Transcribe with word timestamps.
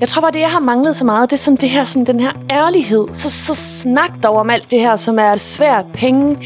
Jeg 0.00 0.08
tror 0.08 0.20
bare, 0.20 0.32
det 0.32 0.40
jeg 0.40 0.50
har 0.50 0.60
manglet 0.60 0.96
så 0.96 1.04
meget, 1.04 1.30
det 1.30 1.36
er 1.36 1.40
sådan 1.40 1.56
det 1.56 1.70
her, 1.70 1.84
sådan 1.84 2.06
den 2.06 2.20
her 2.20 2.32
ærlighed. 2.50 3.06
Så, 3.12 3.30
så 3.30 3.54
snak 3.54 4.10
dog 4.22 4.36
om 4.36 4.50
alt 4.50 4.70
det 4.70 4.80
her, 4.80 4.96
som 4.96 5.18
er 5.18 5.34
svært. 5.34 5.84
Penge, 5.94 6.36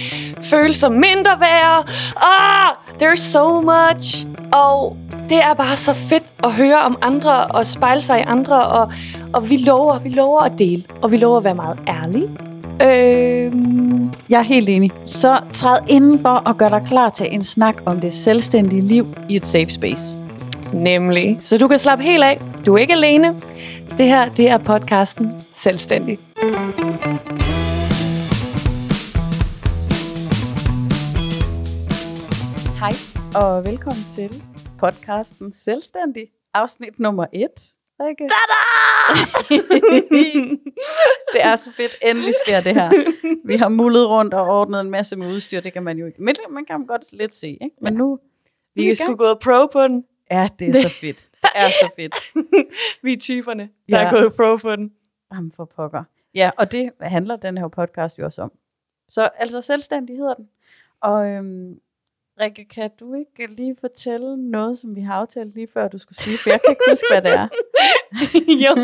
følelser, 0.42 0.88
mindre 0.88 1.40
værd. 1.40 1.88
Ah, 2.16 2.74
there's 3.02 3.16
so 3.16 3.60
much. 3.60 4.26
Og 4.52 4.96
det 5.28 5.38
er 5.38 5.54
bare 5.54 5.76
så 5.76 5.92
fedt 5.92 6.24
at 6.44 6.52
høre 6.52 6.78
om 6.78 6.98
andre 7.02 7.46
og 7.46 7.66
spejle 7.66 8.00
sig 8.00 8.20
i 8.20 8.22
andre. 8.26 8.62
Og, 8.62 8.92
og 9.32 9.50
vi 9.50 9.56
lover, 9.56 9.98
vi 9.98 10.08
lover 10.08 10.40
at 10.40 10.52
dele. 10.58 10.84
Og 11.02 11.12
vi 11.12 11.16
lover 11.16 11.38
at 11.38 11.44
være 11.44 11.54
meget 11.54 11.78
ærlige. 11.88 12.28
Øh, 12.82 13.52
jeg 14.28 14.38
er 14.38 14.42
helt 14.42 14.68
enig. 14.68 14.90
Så 15.06 15.38
træd 15.52 15.78
indenfor 15.88 16.42
og 16.44 16.56
gør 16.56 16.68
dig 16.68 16.82
klar 16.88 17.10
til 17.10 17.26
en 17.30 17.44
snak 17.44 17.74
om 17.86 18.00
det 18.00 18.14
selvstændige 18.14 18.82
liv 18.82 19.06
i 19.28 19.36
et 19.36 19.46
safe 19.46 19.70
space. 19.70 20.21
Nemlig. 20.72 21.40
Så 21.40 21.58
du 21.58 21.68
kan 21.68 21.78
slappe 21.78 22.04
helt 22.04 22.24
af. 22.24 22.38
Du 22.66 22.74
er 22.74 22.78
ikke 22.78 22.92
alene. 22.92 23.28
Det 23.98 24.06
her, 24.06 24.28
det 24.28 24.48
er 24.48 24.58
podcasten 24.58 25.30
Selvstændig. 25.38 26.18
Hej 32.80 32.92
og 33.34 33.64
velkommen 33.64 34.04
til 34.10 34.42
podcasten 34.78 35.52
Selvstændig, 35.52 36.26
afsnit 36.54 36.98
nummer 36.98 37.26
et. 37.32 37.74
Rikke. 38.00 38.24
det 41.34 41.40
er 41.44 41.56
så 41.56 41.70
fedt. 41.76 41.94
Endelig 42.10 42.34
sker 42.44 42.60
det 42.60 42.74
her. 42.74 42.90
Vi 43.44 43.56
har 43.56 43.68
mullet 43.68 44.08
rundt 44.08 44.34
og 44.34 44.46
ordnet 44.46 44.80
en 44.80 44.90
masse 44.90 45.16
med 45.16 45.26
udstyr. 45.26 45.60
Det 45.60 45.72
kan 45.72 45.82
man 45.82 45.98
jo 45.98 46.06
ikke. 46.06 46.22
Men 46.22 46.34
man 46.50 46.64
kan 46.64 46.86
godt 46.86 47.12
lidt 47.12 47.34
se. 47.34 47.48
Ikke? 47.48 47.76
Men 47.82 47.94
nu 47.94 48.18
Vi 48.74 48.90
er 48.90 48.94
sgu 48.94 49.14
gået 49.14 49.38
pro 49.38 49.66
på 49.66 49.82
den. 49.82 50.04
Ja, 50.32 50.48
det 50.58 50.68
er 50.68 50.72
så 50.72 50.88
fedt. 51.00 51.28
Det 51.42 51.50
er 51.54 51.68
så 51.68 51.90
fedt. 51.96 52.14
Vi 53.04 53.12
er 53.12 53.16
typerne, 53.16 53.62
der 53.88 54.00
Ja. 54.00 54.06
er 54.06 54.10
gået 54.10 54.34
pro 54.34 54.56
på 54.56 54.76
den. 54.76 54.92
Jamen 55.34 55.52
for 55.52 55.64
pokker. 55.64 56.04
Ja, 56.34 56.50
og 56.58 56.72
det 56.72 56.90
handler 57.00 57.36
den 57.36 57.58
her 57.58 57.68
podcast 57.68 58.18
jo 58.18 58.24
også 58.24 58.42
om. 58.42 58.52
Så 59.08 59.28
altså 59.36 59.60
selvstændig 59.60 60.16
hedder 60.16 60.34
den. 60.34 60.48
Og 61.00 61.26
øhm, 61.28 61.80
Rikke, 62.42 62.64
kan 62.64 62.90
du 63.00 63.14
ikke 63.14 63.54
lige 63.54 63.76
fortælle 63.80 64.50
noget, 64.50 64.78
som 64.78 64.96
vi 64.96 65.00
har 65.00 65.14
aftalt 65.14 65.54
lige 65.54 65.68
før, 65.74 65.88
du 65.88 65.98
skulle 65.98 66.18
sige? 66.18 66.38
For 66.42 66.50
jeg 66.50 66.60
kan 66.60 66.70
ikke 66.70 66.82
huske, 66.88 67.06
hvad 67.10 67.22
det 67.22 67.32
er. 67.32 67.48
jo, 68.64 68.74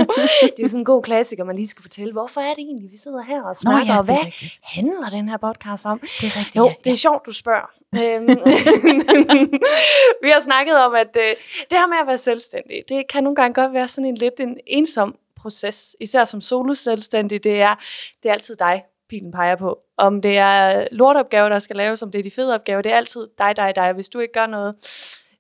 det 0.56 0.64
er 0.64 0.68
sådan 0.68 0.80
en 0.80 0.84
god 0.84 1.02
klassiker, 1.02 1.44
man 1.44 1.56
lige 1.56 1.68
skal 1.68 1.82
fortælle. 1.82 2.12
Hvorfor 2.12 2.40
er 2.40 2.54
det 2.54 2.58
egentlig, 2.58 2.90
vi 2.90 2.96
sidder 2.96 3.22
her 3.22 3.42
og 3.42 3.56
snakker? 3.56 3.96
og 3.96 4.04
hvad 4.04 4.24
rigtigt. 4.26 4.58
handler 4.62 5.08
den 5.08 5.28
her 5.28 5.36
podcast 5.36 5.86
om? 5.86 5.98
Det 5.98 6.08
er 6.08 6.38
rigtigt, 6.38 6.56
Jo, 6.56 6.66
ja, 6.66 6.74
det 6.84 6.92
er 6.92 6.96
sjovt, 6.96 7.26
du 7.26 7.32
spørger. 7.32 7.70
Øhm, 7.94 8.26
vi 10.24 10.28
har 10.34 10.40
snakket 10.40 10.76
om, 10.86 10.94
at 10.94 11.16
øh, 11.18 11.30
det 11.70 11.78
her 11.78 11.86
med 11.86 11.96
at 12.00 12.06
være 12.06 12.18
selvstændig, 12.18 12.84
det 12.88 13.08
kan 13.08 13.22
nogle 13.24 13.36
gange 13.36 13.54
godt 13.54 13.72
være 13.72 13.88
sådan 13.88 14.08
en 14.08 14.14
lidt 14.14 14.40
en 14.40 14.56
ensom 14.66 15.16
proces. 15.36 15.96
Især 16.00 16.24
som 16.24 16.40
solo-selvstændig, 16.40 17.44
det 17.44 17.60
er, 17.60 17.74
det 18.22 18.28
er 18.28 18.32
altid 18.32 18.56
dig, 18.56 18.84
pilen 19.08 19.32
peger 19.32 19.56
på. 19.56 19.78
Om 19.96 20.22
det 20.22 20.38
er 20.38 20.88
lortopgaver, 20.92 21.48
der 21.48 21.58
skal 21.58 21.76
laves, 21.76 22.02
om 22.02 22.10
det 22.10 22.18
er 22.18 22.22
de 22.22 22.30
fede 22.30 22.54
opgaver, 22.54 22.82
det 22.82 22.92
er 22.92 22.96
altid 22.96 23.28
dig, 23.38 23.56
dig, 23.56 23.72
dig. 23.76 23.92
Hvis 23.92 24.08
du 24.08 24.18
ikke 24.18 24.32
gør 24.32 24.46
noget, 24.46 24.74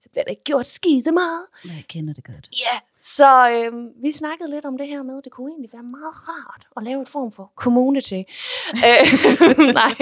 så 0.02 0.08
bliver 0.12 0.24
der 0.24 0.30
ikke 0.30 0.44
gjort 0.44 0.66
skide 0.66 1.12
meget. 1.12 1.42
Jeg 1.64 1.84
kender 1.88 2.14
det 2.14 2.24
godt. 2.24 2.48
Ja, 2.52 2.64
yeah. 2.72 2.80
så 3.00 3.50
øhm, 3.50 3.88
vi 4.02 4.12
snakkede 4.12 4.50
lidt 4.50 4.64
om 4.64 4.78
det 4.78 4.88
her 4.88 5.02
med, 5.02 5.22
det 5.22 5.32
kunne 5.32 5.50
egentlig 5.50 5.70
være 5.72 5.82
meget 5.82 6.28
rart 6.28 6.66
at 6.76 6.82
lave 6.82 7.02
et 7.02 7.08
form 7.08 7.32
for 7.32 7.52
community. 7.56 8.22
Øh, 8.88 9.04
Nej, 9.80 9.94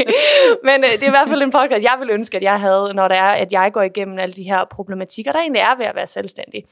men 0.65 0.85
øh, 0.85 0.93
det 0.93 1.03
er 1.03 1.07
i 1.07 1.17
hvert 1.17 1.29
fald 1.29 1.43
en 1.43 1.51
podcast, 1.51 1.85
jeg 1.85 1.97
vil 2.01 2.11
ønske, 2.11 2.37
at 2.37 2.43
jeg 2.43 2.61
havde, 2.61 2.95
når 2.95 3.09
det 3.09 3.17
er, 3.17 3.33
at 3.45 3.53
jeg 3.53 3.73
går 3.73 3.83
igennem 3.83 4.19
alle 4.19 4.35
de 4.35 4.43
her 4.43 4.65
problematikker, 4.65 5.33
der 5.33 5.39
egentlig 5.39 5.61
er 5.61 5.77
ved 5.77 5.87
at 5.87 5.95
være 5.95 6.07
selvstændig. 6.07 6.65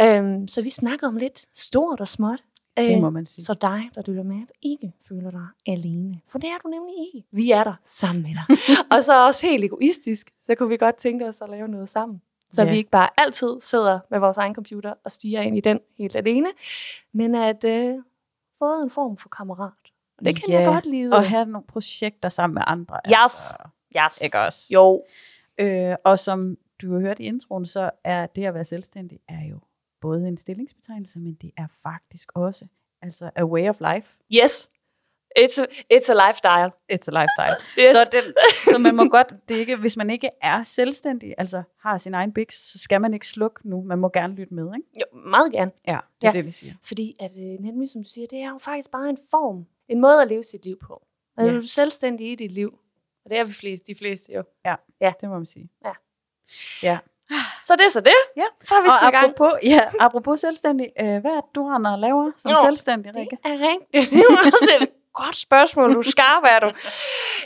Øhm, 0.00 0.48
så 0.48 0.62
vi 0.62 0.70
snakkede 0.70 1.08
om 1.08 1.16
lidt 1.16 1.44
stort 1.54 2.00
og 2.00 2.08
småt. 2.08 2.40
Det 2.76 2.96
Øh, 2.96 3.00
må 3.02 3.10
man 3.10 3.26
sige. 3.26 3.44
så 3.44 3.54
dig, 3.54 3.90
der 3.94 4.02
lytter 4.06 4.22
med, 4.22 4.40
ikke 4.62 4.92
føler 5.08 5.30
dig 5.30 5.46
alene. 5.66 6.20
For 6.28 6.38
det 6.38 6.48
er 6.50 6.58
du 6.62 6.68
nemlig 6.68 6.94
ikke. 7.06 7.26
Vi 7.32 7.50
er 7.50 7.64
der 7.64 7.74
sammen 7.84 8.22
med 8.22 8.30
dig. 8.30 8.56
og 8.96 9.02
så 9.04 9.26
også 9.26 9.46
helt 9.46 9.64
egoistisk, 9.64 10.30
så 10.42 10.54
kunne 10.54 10.68
vi 10.68 10.76
godt 10.76 10.94
tænke 10.96 11.28
os 11.28 11.40
at 11.40 11.50
lave 11.50 11.68
noget 11.68 11.88
sammen. 11.88 12.22
Så 12.52 12.62
Ja. 12.64 12.70
vi 12.70 12.76
ikke 12.76 12.90
bare 12.90 13.08
altid 13.18 13.56
sidder 13.60 14.00
med 14.10 14.18
vores 14.18 14.36
egen 14.36 14.54
computer 14.54 14.94
og 15.04 15.10
stiger 15.12 15.40
ind 15.40 15.56
i 15.56 15.60
den 15.60 15.80
helt 15.98 16.16
alene, 16.16 16.48
men 17.12 17.34
at 17.34 17.64
øh, 17.64 17.94
få 18.58 18.82
en 18.82 18.90
form 18.90 19.16
for 19.16 19.28
kammerat. 19.28 19.72
Og 20.18 20.24
det 20.24 20.36
kan 20.44 20.52
jeg 20.54 20.60
Ja, 20.60 20.66
godt 20.72 20.86
lide. 20.86 21.16
Og 21.16 21.28
have 21.28 21.44
nogle 21.46 21.66
projekter 21.66 22.28
sammen 22.28 22.54
med 22.54 22.62
andre. 22.66 23.00
Yes. 23.08 23.14
Altså, 23.22 23.54
yes. 23.96 24.20
ikke 24.24 24.40
også? 24.40 24.70
Jo. 24.74 25.02
Øh, 25.58 25.96
og 26.04 26.18
som 26.18 26.56
du 26.82 26.92
har 26.92 27.00
hørt 27.00 27.20
i 27.20 27.22
introen, 27.22 27.66
så 27.66 27.90
er 28.04 28.26
det 28.26 28.44
at 28.44 28.54
være 28.54 28.64
selvstændig 28.64 29.18
er 29.28 29.44
jo 29.50 29.58
både 30.04 30.28
en 30.28 30.36
stillingsbetegnelse, 30.36 31.20
men 31.20 31.34
det 31.34 31.50
er 31.58 31.66
faktisk 31.82 32.32
også 32.34 32.66
altså 33.02 33.30
a 33.36 33.44
way 33.44 33.68
of 33.68 33.80
life. 33.80 34.16
Yes. 34.32 34.68
It's 35.38 35.62
a, 35.62 35.66
it's 35.94 36.08
a 36.14 36.26
lifestyle. 36.28 36.70
It's 36.92 37.08
a 37.12 37.14
lifestyle. 37.22 37.56
Yes. 37.82 37.92
Så, 37.92 38.08
det, 38.12 38.34
så 38.72 38.78
man 38.78 38.94
må 38.96 39.04
godt, 39.08 39.32
det 39.48 39.54
er 39.56 39.60
ikke, 39.60 39.76
hvis 39.76 39.96
man 39.96 40.10
ikke 40.10 40.30
er 40.42 40.62
selvstændig, 40.62 41.34
altså 41.38 41.62
har 41.80 41.96
sin 41.98 42.14
egen 42.14 42.32
biks, 42.32 42.54
så 42.72 42.78
skal 42.78 43.00
man 43.00 43.14
ikke 43.14 43.26
slukke 43.26 43.68
nu. 43.68 43.82
Man 43.82 43.98
må 43.98 44.08
gerne 44.08 44.34
lytte 44.34 44.54
med, 44.54 44.64
ikke? 44.76 44.88
Jo, 45.00 45.18
meget 45.30 45.52
gerne. 45.52 45.70
Ja, 45.86 45.98
det 46.20 46.26
er 46.26 46.32
Ja. 46.32 46.32
det, 46.32 46.44
vi 46.44 46.50
siger. 46.50 46.74
Fordi 46.82 47.14
at 47.20 47.30
øh, 47.38 47.44
nemlig 47.60 47.88
som 47.90 48.02
du 48.02 48.08
siger, 48.08 48.26
det 48.26 48.38
er 48.38 48.50
jo 48.50 48.58
faktisk 48.58 48.90
bare 48.90 49.08
en 49.10 49.18
form. 49.30 49.66
En 49.88 50.00
måde 50.00 50.22
at 50.22 50.28
leve 50.28 50.42
sit 50.42 50.64
liv 50.64 50.78
på. 50.78 50.92
Og 51.36 51.42
Ja. 51.42 51.44
ja. 51.44 51.50
du 51.52 51.56
er 51.56 51.60
selvstændig 51.60 52.32
i 52.32 52.34
dit 52.34 52.50
liv. 52.52 52.78
Og 53.24 53.30
det 53.30 53.38
er 53.38 53.44
vi 53.44 53.52
flest, 53.52 53.86
de 53.86 53.94
fleste 53.94 54.32
jo. 54.32 54.42
Det 55.20 55.28
må 55.28 55.34
man 55.34 55.46
sige. 55.46 55.68
Ja. 55.84 55.92
Ja. 56.82 56.98
Så 57.66 57.72
det 57.78 57.84
er 57.86 57.90
så 57.90 58.00
det. 58.00 58.12
Ja. 58.36 58.42
Så 58.62 58.74
er 58.74 58.80
vi 58.82 58.86
Og 58.88 58.92
sgu 59.00 59.08
i 59.08 59.10
gang. 59.10 59.24
apropos, 59.30 59.52
ja, 59.64 59.80
apropos 60.00 60.40
selvstændig, 60.40 60.88
øh, 61.00 61.06
hvad 61.06 61.30
er 61.30 61.40
det, 61.40 61.54
du 61.54 61.66
render 61.68 61.92
og 61.92 61.98
laver 61.98 62.30
som 62.36 62.50
Jo. 62.50 62.56
selvstændig, 62.64 63.16
Rikke? 63.16 63.38
Det 63.44 63.50
er 63.52 63.58
rigtigt. 63.58 64.10
Det 64.12 64.20
er 64.20 64.50
også 64.52 64.72
et 64.80 64.88
godt 65.22 65.36
spørgsmål. 65.36 65.94
Du 65.94 66.02
skarp, 66.02 66.42
er 66.46 66.58
du. 66.60 66.70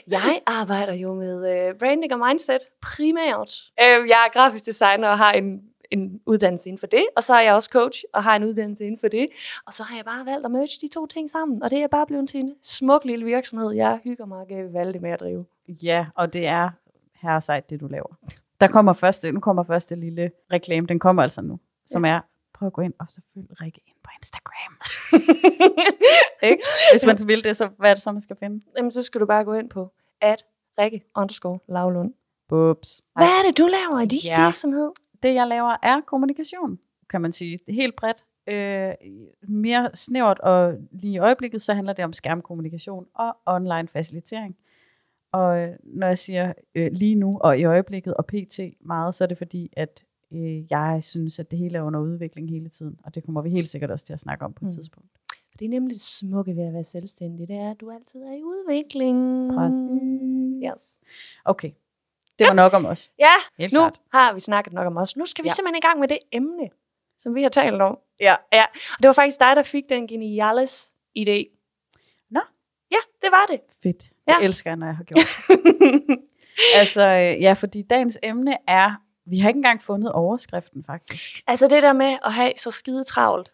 Jeg 0.08 0.42
arbejder 0.46 0.92
jo 0.92 1.14
med 1.14 1.50
øh, 1.52 1.74
branding 1.78 2.12
og 2.12 2.28
mindset 2.28 2.58
primært. 2.82 3.52
Øh, 3.82 4.08
jeg 4.08 4.18
er 4.26 4.32
grafisk 4.32 4.66
designer 4.66 5.08
og 5.08 5.18
har 5.18 5.32
en, 5.32 5.60
en 5.90 6.20
uddannelse 6.26 6.68
inden 6.68 6.80
for 6.80 6.86
det. 6.86 7.04
Og 7.16 7.22
så 7.22 7.34
er 7.34 7.40
jeg 7.40 7.54
også 7.54 7.70
coach 7.72 7.98
og 8.14 8.22
har 8.22 8.36
en 8.36 8.44
uddannelse 8.44 8.84
inden 8.84 9.00
for 9.00 9.08
det. 9.08 9.26
Og 9.66 9.72
så 9.72 9.82
har 9.82 9.96
jeg 9.96 10.04
bare 10.04 10.26
valgt 10.26 10.44
at 10.44 10.50
merge 10.50 10.68
de 10.80 10.88
to 10.94 11.06
ting 11.06 11.30
sammen. 11.30 11.62
Og 11.62 11.70
det 11.70 11.78
er 11.82 11.86
bare 11.86 12.06
blevet 12.06 12.28
til 12.28 12.40
en 12.40 12.54
smuk 12.62 13.04
lille 13.04 13.24
virksomhed. 13.24 13.72
Jeg 13.72 13.98
hygger 14.04 14.26
mig 14.26 14.46
gevaldigt 14.48 15.02
med 15.02 15.10
at 15.10 15.20
drive. 15.20 15.44
Ja, 15.68 16.06
og 16.16 16.32
det 16.32 16.46
er 16.46 16.70
her 17.22 17.40
sejt, 17.40 17.70
det 17.70 17.80
du 17.80 17.86
laver. 17.86 18.14
Der 18.60 18.66
kommer 18.68 18.92
første, 18.92 19.32
nu 19.32 19.40
kommer 19.40 19.62
første 19.62 19.96
lille 19.96 20.30
reklame, 20.52 20.86
den 20.86 20.98
kommer 20.98 21.22
altså 21.22 21.42
nu, 21.42 21.58
som 21.86 22.04
er, 22.04 22.20
prøv 22.54 22.66
at 22.66 22.72
gå 22.72 22.80
ind 22.82 22.94
og 23.00 23.06
så 23.08 23.20
følg 23.34 23.46
Rikke 23.60 23.80
ind 23.86 23.96
på 24.04 24.10
Instagram. 24.18 24.78
Ikke? 26.50 26.62
Hvis 26.92 27.04
man 27.06 27.16
vil 27.28 27.44
det, 27.44 27.56
så 27.56 27.68
hvad 27.78 27.90
er 27.90 27.94
det 27.94 28.02
så, 28.02 28.12
man 28.12 28.20
skal 28.20 28.36
finde? 28.36 28.64
Jamen, 28.76 28.92
så 28.92 29.02
skal 29.02 29.20
du 29.20 29.26
bare 29.26 29.44
gå 29.44 29.52
ind 29.54 29.70
på 29.70 29.92
at 30.20 30.44
Rikke 30.78 31.04
underscore 31.16 31.58
Lavlund. 31.68 32.14
Bups. 32.48 33.02
Hvad 33.16 33.26
er 33.26 33.46
det, 33.46 33.58
du 33.58 33.66
laver 33.66 34.00
i 34.00 34.06
din 34.06 34.20
Ja. 34.24 34.44
virksomhed? 34.46 34.90
Det, 35.22 35.34
jeg 35.34 35.46
laver, 35.46 35.76
er 35.82 36.00
kommunikation, 36.06 36.78
kan 37.10 37.20
man 37.20 37.32
sige. 37.32 37.58
Helt 37.68 37.96
bredt. 37.96 38.24
Øh, 38.46 38.94
mere 39.48 39.90
snævert, 39.94 40.38
og 40.40 40.74
lige 40.92 41.12
i 41.14 41.18
øjeblikket, 41.18 41.62
så 41.62 41.74
handler 41.74 41.92
det 41.92 42.04
om 42.04 42.12
skærmkommunikation 42.12 43.06
og 43.14 43.36
online 43.46 43.88
facilitering. 43.88 44.56
Og 45.32 45.68
når 45.84 46.06
jeg 46.06 46.18
siger 46.18 46.52
øh, 46.74 46.90
lige 46.92 47.14
nu 47.14 47.38
og 47.40 47.58
i 47.58 47.64
øjeblikket 47.64 48.14
og 48.14 48.26
pt. 48.26 48.60
meget, 48.80 49.14
så 49.14 49.24
er 49.24 49.28
det 49.28 49.38
fordi, 49.38 49.72
at 49.76 50.04
øh, 50.32 50.70
jeg 50.72 50.98
synes, 51.02 51.38
at 51.38 51.50
det 51.50 51.58
hele 51.58 51.78
er 51.78 51.82
under 51.82 52.00
udvikling 52.00 52.50
hele 52.50 52.68
tiden. 52.68 52.96
Og 53.04 53.14
det 53.14 53.24
kommer 53.24 53.42
vi 53.42 53.50
helt 53.50 53.68
sikkert 53.68 53.90
også 53.90 54.04
til 54.04 54.12
at 54.12 54.20
snakke 54.20 54.44
om 54.44 54.52
på 54.52 54.64
et 54.64 54.66
Mm. 54.66 54.72
tidspunkt. 54.72 55.08
Det 55.58 55.64
er 55.64 55.68
nemlig 55.68 55.90
det 55.94 56.00
smukke 56.00 56.56
ved 56.56 56.66
at 56.66 56.72
være 56.74 56.84
selvstændig. 56.84 57.48
Det 57.48 57.56
er, 57.56 57.70
at 57.70 57.80
du 57.80 57.90
altid 57.90 58.20
er 58.22 58.32
i 58.32 58.42
udvikling. 58.42 59.48
Præcis. 59.54 60.64
Yes. 60.66 60.98
Okay, 61.44 61.70
det 62.38 62.46
var 62.46 62.54
nok 62.54 62.72
om 62.74 62.84
os. 62.84 63.10
Ja, 63.18 63.32
Helt 63.58 63.72
nu 63.72 63.80
klart. 63.80 64.00
har 64.12 64.32
vi 64.34 64.40
snakket 64.40 64.72
nok 64.72 64.86
om 64.86 64.96
os. 64.96 65.16
Nu 65.16 65.24
skal 65.24 65.44
vi 65.44 65.48
ja. 65.48 65.52
simpelthen 65.52 65.78
i 65.78 65.86
gang 65.86 66.00
med 66.00 66.08
det 66.08 66.18
emne, 66.32 66.68
som 67.20 67.34
vi 67.34 67.42
har 67.42 67.48
talt 67.48 67.82
om. 67.82 67.98
Ja. 68.20 68.34
ja. 68.52 68.62
Og 68.72 68.98
det 69.02 69.06
var 69.08 69.12
faktisk 69.12 69.40
dig, 69.40 69.56
der 69.56 69.62
fik 69.62 69.84
den 69.88 70.06
geniales 70.06 70.90
idé. 71.18 71.57
Ja, 72.90 72.96
det 73.22 73.28
var 73.30 73.46
det. 73.50 73.60
Fedt. 73.82 74.02
Det 74.02 74.10
Ja. 74.28 74.34
elsker 74.42 74.70
jeg, 74.70 74.76
når 74.76 74.86
jeg 74.86 74.96
har 74.96 75.04
gjort 75.04 75.18
det. 75.48 76.18
altså, 76.80 77.06
øh, 77.06 77.42
ja, 77.42 77.52
fordi 77.52 77.82
dagens 77.82 78.18
emne 78.22 78.56
er, 78.68 78.90
vi 79.26 79.38
har 79.38 79.48
ikke 79.48 79.58
engang 79.58 79.82
fundet 79.82 80.12
overskriften 80.12 80.84
faktisk. 80.86 81.42
altså 81.46 81.66
det 81.68 81.82
der 81.82 81.92
med 81.92 82.18
at 82.24 82.32
have 82.32 82.52
så 82.56 82.70
skide 82.70 83.04
travlt. 83.04 83.52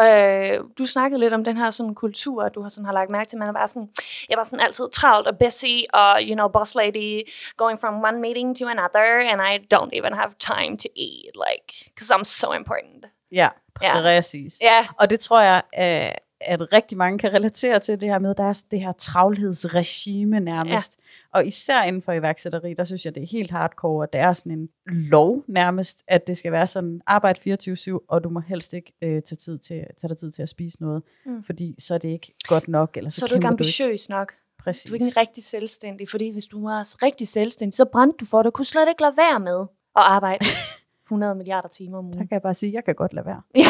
Øh, 0.00 0.60
du 0.78 0.86
snakkede 0.86 1.20
lidt 1.20 1.34
om 1.34 1.44
den 1.44 1.56
her 1.56 1.70
sådan 1.70 1.94
kultur, 1.94 2.42
at 2.42 2.54
du 2.54 2.62
har, 2.62 2.68
sådan, 2.68 2.84
har 2.84 2.92
lagt 2.92 3.10
mærke 3.10 3.28
til, 3.28 3.36
at 3.36 3.38
man 3.38 3.48
er 3.48 3.52
bare 3.52 3.68
sådan, 3.68 3.88
jeg 4.28 4.38
var 4.38 4.44
sådan 4.44 4.60
altid 4.60 4.84
travlt 4.92 5.26
og 5.28 5.38
busy, 5.38 5.74
og 5.92 6.18
you 6.22 6.34
know, 6.34 6.48
boss 6.48 6.74
lady, 6.74 7.28
going 7.56 7.80
from 7.80 8.04
one 8.04 8.20
meeting 8.20 8.56
to 8.58 8.66
another, 8.68 9.30
and 9.30 9.40
I 9.52 9.74
don't 9.74 9.90
even 9.98 10.12
have 10.12 10.30
time 10.38 10.76
to 10.76 10.88
eat, 10.96 11.32
like, 11.46 11.90
because 11.94 12.14
I'm 12.14 12.24
so 12.24 12.52
important. 12.52 13.04
Ja, 13.32 13.48
Ja. 13.82 14.00
præcis. 14.00 14.58
Ja, 14.62 14.86
Og 14.98 15.10
det 15.10 15.20
tror 15.20 15.40
jeg, 15.40 15.62
øh, 15.78 16.14
at 16.40 16.72
rigtig 16.72 16.98
mange 16.98 17.18
kan 17.18 17.32
relatere 17.32 17.78
til 17.78 18.00
det 18.00 18.08
her 18.08 18.18
med, 18.18 18.30
at 18.30 18.36
der 18.36 18.44
er 18.44 18.62
det 18.70 18.80
her 18.80 18.92
travlhedsregime 18.92 20.40
nærmest. 20.40 20.98
Ja. 21.34 21.38
Og 21.38 21.46
især 21.46 21.82
inden 21.82 22.02
for 22.02 22.12
iværksætteri, 22.12 22.74
der 22.74 22.84
synes 22.84 23.04
jeg, 23.04 23.14
det 23.14 23.22
er 23.22 23.26
helt 23.26 23.50
hardcore, 23.50 24.04
at 24.04 24.12
det 24.12 24.20
er 24.20 24.32
sådan 24.32 24.52
en 24.52 24.68
lov 25.10 25.44
nærmest, 25.48 26.04
at 26.08 26.26
det 26.26 26.36
skal 26.36 26.52
være 26.52 26.66
sådan 26.66 27.00
arbejde 27.06 27.58
24-7, 27.70 27.98
og 28.08 28.24
du 28.24 28.28
må 28.28 28.40
helst 28.40 28.74
ikke 28.74 28.92
øh, 29.02 29.22
tage, 29.22 29.36
tid 29.36 29.58
til, 29.58 29.84
tage 30.00 30.08
dig 30.08 30.18
tid 30.18 30.30
til 30.30 30.42
at 30.42 30.48
spise 30.48 30.82
noget, 30.82 31.02
mm. 31.26 31.44
fordi 31.44 31.74
så 31.78 31.94
er 31.94 31.98
det 31.98 32.08
ikke 32.08 32.34
godt 32.48 32.68
nok. 32.68 32.96
Eller 32.96 33.10
så, 33.10 33.18
så 33.18 33.24
er 33.24 33.28
du 33.28 33.34
ikke 33.34 33.46
ambitiøs 33.46 33.86
du 33.86 33.90
ikke. 33.90 34.10
nok. 34.10 34.32
Præcis. 34.58 34.90
Du 34.90 34.94
er 34.94 35.06
ikke 35.06 35.20
rigtig 35.20 35.44
selvstændig, 35.44 36.08
fordi 36.08 36.30
hvis 36.30 36.46
du 36.46 36.62
var 36.62 37.02
rigtig 37.02 37.28
selvstændig, 37.28 37.76
så 37.76 37.84
brændte 37.84 38.16
du 38.20 38.24
for 38.24 38.38
det. 38.38 38.44
Du 38.44 38.50
kunne 38.50 38.64
slet 38.64 38.88
ikke 38.88 39.02
lade 39.02 39.16
være 39.16 39.40
med 39.40 39.60
at 39.96 40.02
arbejde 40.02 40.46
100 41.06 41.34
milliarder 41.34 41.68
timer 41.68 41.98
om 41.98 42.04
ugen. 42.04 42.12
Så 42.14 42.18
kan 42.18 42.28
jeg 42.30 42.42
bare 42.42 42.54
sige, 42.54 42.70
at 42.70 42.74
jeg 42.74 42.84
kan 42.84 42.94
godt 42.94 43.12
lade 43.12 43.26
være. 43.26 43.42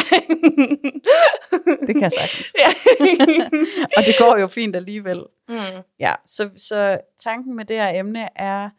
Det 1.87 1.95
kan 1.95 2.01
jeg 2.01 2.11
sagtens. 2.11 2.55
Og 3.97 4.03
det 4.05 4.15
går 4.19 4.37
jo 4.37 4.47
fint 4.47 4.75
alligevel. 4.75 5.23
Mm. 5.49 5.55
Ja, 5.99 6.13
så, 6.27 6.49
så 6.57 6.97
tanken 7.19 7.55
med 7.55 7.65
det 7.65 7.75
her 7.75 7.99
emne 7.99 8.27
er, 8.35 8.69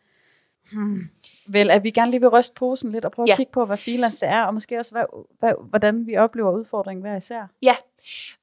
hmm, 0.72 1.00
vel, 1.46 1.70
at 1.70 1.84
vi 1.84 1.90
gerne 1.90 2.10
lige 2.10 2.20
vil 2.20 2.28
ryste 2.28 2.54
posen 2.54 2.92
lidt 2.92 3.04
og 3.04 3.12
prøve 3.12 3.26
ja. 3.26 3.32
at 3.32 3.36
kigge 3.36 3.52
på, 3.52 3.64
hvad 3.64 3.76
freelance 3.76 4.26
er, 4.26 4.42
og 4.42 4.54
måske 4.54 4.78
også, 4.78 4.92
hvad, 4.92 5.04
hvad, 5.38 5.52
hvordan 5.68 6.06
vi 6.06 6.16
oplever 6.16 6.50
udfordringen 6.50 7.02
hver 7.02 7.16
især. 7.16 7.46
Ja, 7.62 7.76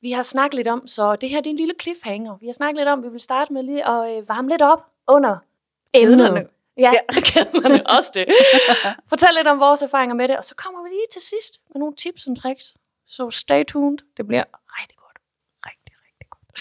vi 0.02 0.12
har 0.12 0.24
snakket 0.24 0.56
lidt 0.56 0.68
om, 0.68 0.88
så 0.88 1.16
det 1.16 1.30
her 1.30 1.42
det 1.42 1.48
er 1.48 1.52
en 1.52 1.58
lille 1.58 1.74
cliffhanger. 1.82 2.38
Vi 2.38 2.46
har 2.46 2.54
snakket 2.54 2.78
lidt 2.78 2.88
om, 2.88 3.04
vi 3.04 3.10
vil 3.10 3.20
starte 3.20 3.54
med 3.54 3.64
lige 3.64 3.88
at 3.88 4.18
øh, 4.18 4.30
varme 4.30 4.50
lidt 4.50 4.62
op 4.62 4.86
under 5.08 5.38
emnerne. 5.94 6.46
Ja, 6.78 6.92
ja. 6.94 7.80
også 7.98 8.12
det. 8.14 8.26
Fortæl 9.10 9.30
lidt 9.38 9.48
om 9.48 9.60
vores 9.60 9.82
erfaringer 9.82 10.16
med 10.16 10.28
det, 10.28 10.38
og 10.38 10.44
så 10.44 10.56
kommer 10.56 10.84
vi 10.84 10.90
lige 10.90 11.08
til 11.12 11.22
sidst 11.22 11.62
med 11.74 11.80
nogle 11.80 11.96
tips 11.96 12.28
og 12.28 12.42
tricks. 12.42 12.74
Så 13.08 13.30
stay 13.30 13.64
tuned. 13.66 13.98
Det 14.18 14.28
bliver 14.28 14.44
rigtig 14.80 14.98
godt. 14.98 15.18
Rigtig, 15.66 15.96
rigtig 16.06 16.28
godt. 16.30 16.52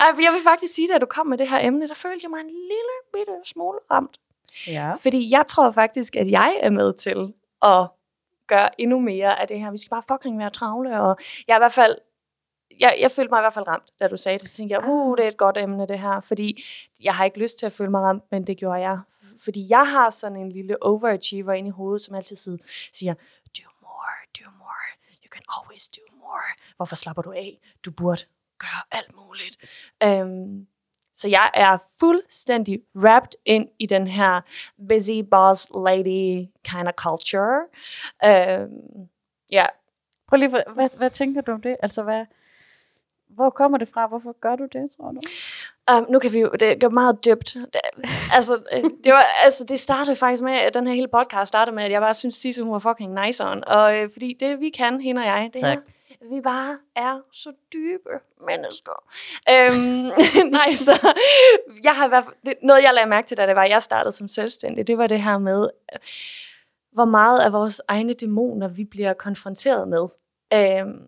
Ej, 0.00 0.24
jeg 0.24 0.32
vil 0.32 0.42
faktisk 0.42 0.74
sige, 0.74 0.94
at 0.94 1.00
du 1.00 1.06
kom 1.06 1.26
med 1.26 1.38
det 1.38 1.48
her 1.48 1.66
emne, 1.66 1.88
der 1.88 1.94
følte 1.94 2.20
jeg 2.22 2.30
mig 2.30 2.40
en 2.40 2.50
lille 2.50 2.96
bitte 3.12 3.32
smule 3.44 3.78
ramt. 3.90 4.20
Ja. 4.66 4.94
Fordi 4.94 5.30
jeg 5.30 5.46
tror 5.46 5.70
faktisk, 5.70 6.16
at 6.16 6.30
jeg 6.30 6.58
er 6.62 6.70
med 6.70 6.92
til 6.92 7.32
at 7.62 7.88
gøre 8.46 8.80
endnu 8.80 9.00
mere 9.00 9.40
af 9.40 9.48
det 9.48 9.60
her. 9.60 9.70
Vi 9.70 9.78
skal 9.78 9.90
bare 9.90 10.02
fucking 10.08 10.38
være 10.38 10.50
travle, 10.50 11.00
og 11.00 11.18
jeg 11.48 11.54
er 11.54 11.58
i 11.58 11.60
hvert 11.60 11.72
fald 11.72 11.96
jeg, 12.80 12.96
jeg 13.00 13.10
følte 13.10 13.30
mig 13.30 13.38
i 13.38 13.42
hvert 13.42 13.54
fald 13.54 13.66
ramt, 13.66 13.92
da 14.00 14.08
du 14.08 14.16
sagde 14.16 14.38
det. 14.38 14.48
Så 14.48 14.56
tænkte 14.56 14.74
jeg, 14.76 14.88
uh, 14.88 15.16
det 15.16 15.24
er 15.24 15.28
et 15.28 15.36
godt 15.36 15.58
emne 15.58 15.86
det 15.86 15.98
her, 15.98 16.20
fordi 16.20 16.62
jeg 17.02 17.14
har 17.14 17.24
ikke 17.24 17.38
lyst 17.38 17.58
til 17.58 17.66
at 17.66 17.72
føle 17.72 17.90
mig 17.90 18.00
ramt, 18.00 18.22
men 18.30 18.46
det 18.46 18.56
gjorde 18.56 18.80
jeg. 18.80 18.98
Fordi 19.44 19.66
jeg 19.70 19.90
har 19.90 20.10
sådan 20.10 20.36
en 20.36 20.52
lille 20.52 20.82
overachiever 20.82 21.52
inde 21.52 21.68
i 21.68 21.70
hovedet, 21.70 22.00
som 22.00 22.14
altid 22.14 22.36
siger, 22.92 23.14
do 23.58 23.68
more, 23.82 24.16
do 24.38 24.50
more, 24.58 24.88
you 25.24 25.28
can 25.30 25.37
always 25.56 25.88
do 25.88 26.00
more. 26.18 26.42
Hvorfor 26.76 26.96
slapper 26.96 27.22
du 27.22 27.32
af? 27.32 27.60
Du 27.84 27.90
burde 27.90 28.22
gøre 28.58 28.82
alt 28.90 29.16
muligt. 29.16 29.56
Um, 30.04 30.66
så 31.14 31.28
jeg 31.28 31.50
er 31.54 31.78
fuldstændig 32.00 32.82
wrapped 32.94 33.32
ind 33.44 33.68
i 33.78 33.86
den 33.86 34.06
her 34.06 34.40
busy 34.88 35.20
boss 35.30 35.70
lady 35.74 36.46
kind 36.64 36.88
of 36.88 36.94
culture. 36.94 37.60
Um, 38.24 39.08
ja. 39.50 39.66
Prøv 40.26 40.36
lige, 40.36 40.50
hvad, 40.50 40.96
hvad 40.98 41.10
tænker 41.10 41.40
du 41.40 41.52
om 41.52 41.62
det? 41.62 41.76
Altså, 41.82 42.02
hvad, 42.02 42.26
hvor 43.28 43.50
kommer 43.50 43.78
det 43.78 43.88
fra? 43.88 44.06
Hvorfor 44.06 44.32
gør 44.40 44.56
du 44.56 44.66
det, 44.72 44.90
tror 44.96 45.12
du? 45.12 45.20
Um, 45.96 46.06
nu 46.08 46.18
kan 46.18 46.32
vi 46.32 46.38
jo, 46.40 46.50
det 46.60 46.82
er 46.82 46.88
meget 46.88 47.24
dybt. 47.24 47.54
Det, 47.54 47.80
altså, 48.32 48.62
øh, 48.72 48.84
det, 49.04 49.12
var, 49.12 49.24
altså, 49.44 49.64
det 49.64 49.80
startede 49.80 50.16
faktisk 50.16 50.42
med, 50.42 50.52
at 50.52 50.74
den 50.74 50.86
her 50.86 50.94
hele 50.94 51.08
podcast 51.08 51.48
startede 51.48 51.74
med, 51.74 51.84
at 51.84 51.90
jeg 51.90 52.00
bare 52.00 52.14
synes, 52.14 52.34
Sisse, 52.34 52.62
hun 52.62 52.72
var 52.72 52.78
fucking 52.78 53.26
nice 53.26 53.44
on. 53.44 53.64
Og 53.66 53.96
øh, 53.96 54.10
fordi 54.12 54.36
det, 54.40 54.60
vi 54.60 54.70
kan, 54.70 55.00
hende 55.00 55.20
og 55.20 55.26
jeg, 55.26 55.50
det 55.52 55.60
tak. 55.60 55.78
er, 55.78 55.80
vi 56.34 56.40
bare 56.40 56.78
er 56.96 57.20
så 57.32 57.52
dybe 57.72 58.10
mennesker. 58.46 59.04
Øhm, 59.50 60.10
nej, 60.58 60.72
så 60.72 61.12
jeg 61.84 61.92
har 61.92 62.08
været, 62.08 62.24
det, 62.46 62.54
noget, 62.62 62.82
jeg 62.82 62.94
lagde 62.94 63.08
mærke 63.08 63.26
til, 63.26 63.36
da 63.36 63.46
det 63.46 63.56
var, 63.56 63.64
jeg 63.64 63.82
startede 63.82 64.12
som 64.12 64.28
selvstændig, 64.28 64.86
det 64.86 64.98
var 64.98 65.06
det 65.06 65.22
her 65.22 65.38
med, 65.38 65.68
hvor 66.92 67.04
meget 67.04 67.40
af 67.40 67.52
vores 67.52 67.82
egne 67.88 68.12
dæmoner, 68.12 68.68
vi 68.68 68.84
bliver 68.84 69.12
konfronteret 69.12 69.88
med. 69.88 70.06
Øhm, 70.52 71.02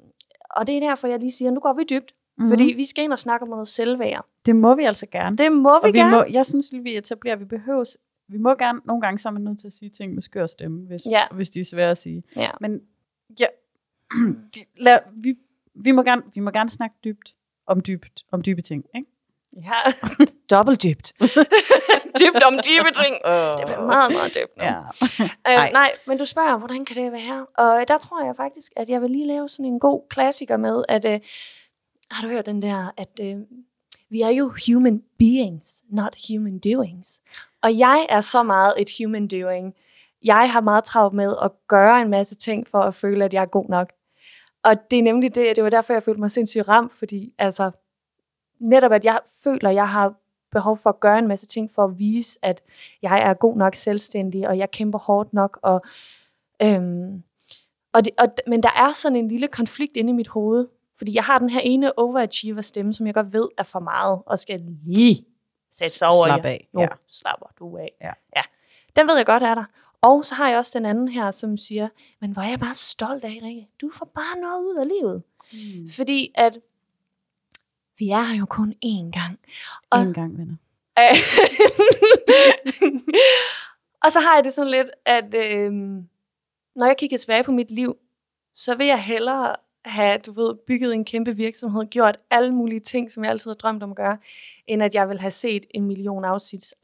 og 0.51 0.67
det 0.67 0.77
er 0.77 0.81
derfor, 0.81 1.09
jeg 1.09 1.19
lige 1.19 1.33
siger, 1.33 1.51
nu 1.51 1.61
går 1.61 1.73
vi 1.73 1.85
dybt. 1.91 2.15
Mm-hmm. 2.39 2.53
Fordi 2.53 2.65
vi 2.65 2.87
skal 2.87 3.05
ind 3.05 3.13
og 3.13 3.19
snakke 3.19 3.43
om 3.43 3.49
noget 3.49 3.69
selvværd. 3.69 4.27
Det 4.47 4.57
må 4.57 4.75
vi 4.75 4.85
altså 4.85 5.07
gerne. 5.07 5.37
Det 5.37 5.53
må 5.53 5.81
vi, 5.81 5.89
og 5.89 5.93
vi 5.93 5.99
gerne. 5.99 6.17
Må, 6.17 6.25
jeg 6.31 6.47
synes 6.47 6.73
lige, 6.73 6.83
vi 6.83 6.97
etablerer, 6.97 7.35
at 7.35 7.41
vi 7.41 7.45
behøves, 7.45 7.99
vi 8.29 8.39
må 8.39 8.55
gerne, 8.55 8.81
nogle 8.85 9.03
gange 9.03 9.19
så 9.19 9.29
er 9.29 9.33
man 9.33 9.43
nødt 9.43 9.61
til 9.61 9.67
at 9.67 9.73
sige 9.73 9.91
ting 9.91 10.15
med 10.15 10.23
skør 10.23 10.47
stemme, 10.47 10.87
hvis, 10.87 11.03
ja. 11.11 11.23
hvis 11.33 11.51
de 11.51 11.61
er 11.61 11.65
svære 11.65 11.91
at 11.91 11.99
sige. 11.99 12.23
Ja. 12.37 12.51
Men 12.61 12.81
ja, 13.41 13.47
lad, 14.87 14.99
vi, 15.23 15.35
vi, 15.75 15.91
må 15.91 16.03
gerne, 16.03 16.23
vi 16.35 16.41
må 16.41 16.51
gerne 16.51 16.71
snakke 16.71 16.97
dybt 17.05 17.35
om 17.67 17.81
dybt, 17.81 18.25
om 18.33 18.43
dybe 18.43 18.63
ting, 18.63 18.85
ikke? 18.95 19.09
Ja, 19.57 19.81
dobbelt 20.57 20.83
dybt. 20.83 21.13
dybt 22.21 22.43
om 22.47 22.55
dybe 22.69 22.91
ting. 23.05 23.17
Oh. 23.25 23.57
Det 23.59 23.67
bliver 23.67 23.87
meget, 23.87 24.13
meget 24.13 24.35
dybt 24.35 24.57
nu. 24.57 24.65
Ja. 24.65 24.79
øh, 25.49 25.73
nej, 25.73 25.91
men 26.07 26.19
du 26.19 26.25
spørger, 26.25 26.59
hvordan 26.59 26.85
kan 26.85 26.97
det 26.97 27.13
være? 27.13 27.47
Og 27.47 27.89
der 27.89 27.99
tror 27.99 28.25
jeg 28.25 28.37
faktisk, 28.37 28.73
at 28.77 28.89
jeg 28.89 29.03
vil 29.03 29.11
lige 29.11 29.27
lave 29.27 29.49
sådan 29.49 29.73
en 29.73 29.81
god 29.81 30.07
klassiker 30.11 30.57
med, 30.57 30.85
at 30.89 31.05
øh, 31.05 31.21
har 32.11 32.23
du 32.23 32.29
hørt 32.29 32.47
den 32.47 32.63
der, 32.63 32.91
at 32.97 33.21
øh, 33.23 33.37
vi 34.11 34.21
er 34.21 34.29
jo 34.29 34.53
human 34.67 35.03
beings, 35.19 35.83
not 35.89 36.17
human 36.29 36.59
doings. 36.59 37.21
Og 37.63 37.79
jeg 37.79 38.07
er 38.09 38.21
så 38.21 38.43
meget 38.43 38.75
et 38.79 38.89
human 38.99 39.29
doing. 39.29 39.75
Jeg 40.25 40.53
har 40.53 40.61
meget 40.61 40.85
travlt 40.85 41.15
med 41.15 41.35
at 41.43 41.51
gøre 41.69 42.03
en 42.03 42.09
masse 42.09 42.35
ting 42.35 42.69
for 42.69 42.81
at 42.81 42.95
føle, 42.95 43.25
at 43.25 43.35
jeg 43.35 43.43
er 43.43 43.47
god 43.47 43.69
nok. 43.69 43.93
Og 44.63 44.91
det 44.91 44.99
er 44.99 45.03
nemlig 45.03 45.35
det, 45.35 45.57
det 45.57 45.65
var 45.65 45.71
derfor, 45.71 45.93
jeg 45.93 46.03
følte 46.03 46.21
mig 46.21 46.31
sindssygt 46.31 46.69
ramt, 46.69 46.93
fordi 46.95 47.33
altså, 47.39 47.71
netop 48.59 48.93
at 48.93 49.05
jeg 49.05 49.21
føler, 49.45 49.69
at 49.69 49.75
jeg 49.75 49.89
har 49.89 50.15
behov 50.53 50.77
for 50.77 50.91
at 50.91 51.01
gøre 51.01 51.19
en 51.19 51.29
masse 51.29 51.47
ting 51.47 51.71
for 51.75 51.85
at 51.85 51.99
vise, 51.99 52.39
at 52.43 52.63
jeg 53.03 53.23
er 53.23 53.35
god 53.35 53.57
nok 53.57 53.75
selvstændig, 53.75 54.49
og 54.49 54.59
jeg 54.59 54.71
kæmper 54.71 54.99
hårdt 54.99 55.33
nok. 55.33 55.59
Og, 55.63 55.81
øhm, 56.63 57.23
og 57.93 58.05
det, 58.05 58.13
og, 58.19 58.27
men 58.47 58.63
der 58.63 58.71
er 58.77 58.93
sådan 58.93 59.17
en 59.17 59.29
lille 59.29 59.49
konflikt 59.49 59.97
inde 59.97 60.11
i 60.11 60.13
mit 60.13 60.29
hoved, 60.29 60.67
fordi 61.01 61.15
jeg 61.15 61.25
har 61.25 61.39
den 61.39 61.51
her 61.51 61.61
ene 61.61 61.99
overachiever 61.99 62.63
stemme, 62.63 62.95
som 62.95 63.07
jeg 63.07 63.15
godt 63.15 63.33
ved 63.33 63.49
er 63.59 63.63
for 63.63 63.81
meget, 63.81 64.23
og 64.27 64.39
skal 64.39 64.61
lige 64.87 65.27
sætte 65.71 65.93
sig 65.93 66.09
over. 66.09 66.27
Slap 66.27 66.45
af. 66.45 66.69
Nu 66.73 66.81
ja. 66.81 66.89
slapper 67.09 67.47
du 67.59 67.77
af. 67.77 67.93
Ja. 68.01 68.13
ja. 68.37 68.43
Den 68.97 69.09
ved 69.09 69.17
jeg 69.17 69.27
godt 69.27 69.43
er 69.43 69.55
der. 69.55 69.65
Og 70.03 70.25
så 70.25 70.35
har 70.35 70.49
jeg 70.49 70.59
også 70.59 70.79
den 70.79 70.87
anden 70.87 71.09
her, 71.09 71.31
som 71.31 71.57
siger, 71.57 71.89
men 72.21 72.31
hvor 72.31 72.43
er 72.43 72.49
jeg 72.49 72.61
bare 72.61 72.75
stolt 72.75 73.25
af, 73.25 73.41
Rikke. 73.43 73.69
Du 73.81 73.91
får 73.95 74.11
bare 74.15 74.41
noget 74.41 74.65
ud 74.65 74.77
af 74.77 74.89
livet. 74.89 75.23
Mm. 75.53 75.89
Fordi 75.91 76.33
at 76.35 76.59
vi 77.99 78.11
er 78.11 78.23
her 78.23 78.39
jo 78.39 78.47
kun 78.47 78.75
én 78.85 79.11
gang. 79.21 79.39
Og, 79.91 80.01
en 80.01 80.15
gang, 80.15 80.39
venner. 80.39 80.57
og 84.05 84.13
så 84.13 84.21
har 84.21 84.35
jeg 84.35 84.45
det 84.45 84.53
sådan 84.53 84.71
lidt, 84.71 84.91
at 85.07 85.35
øh, 85.35 85.73
når 86.77 86.87
jeg 86.87 86.97
kigger 86.99 87.19
tilbage 87.19 87.45
på 87.45 87.53
mit 87.53 87.71
liv, 87.71 87.97
så 88.55 88.75
vil 88.75 88.87
jeg 88.87 89.03
hellere 89.03 89.57
have, 89.85 90.19
du 90.19 90.33
ved, 90.33 90.55
bygget 90.67 90.95
en 90.95 91.05
kæmpe 91.05 91.37
virksomhed, 91.37 91.87
gjort 91.87 92.19
alle 92.31 92.55
mulige 92.55 92.81
ting, 92.81 93.13
som 93.13 93.25
jeg 93.25 93.31
altid 93.31 93.51
har 93.51 93.55
drømt 93.55 93.83
om 93.83 93.91
at 93.91 93.97
gøre, 93.97 94.19
end 94.67 94.83
at 94.83 94.95
jeg 94.95 95.09
vil 95.09 95.21
have 95.21 95.31
set 95.31 95.67
en 95.71 95.85
million 95.85 96.25
afsnit, 96.25 96.75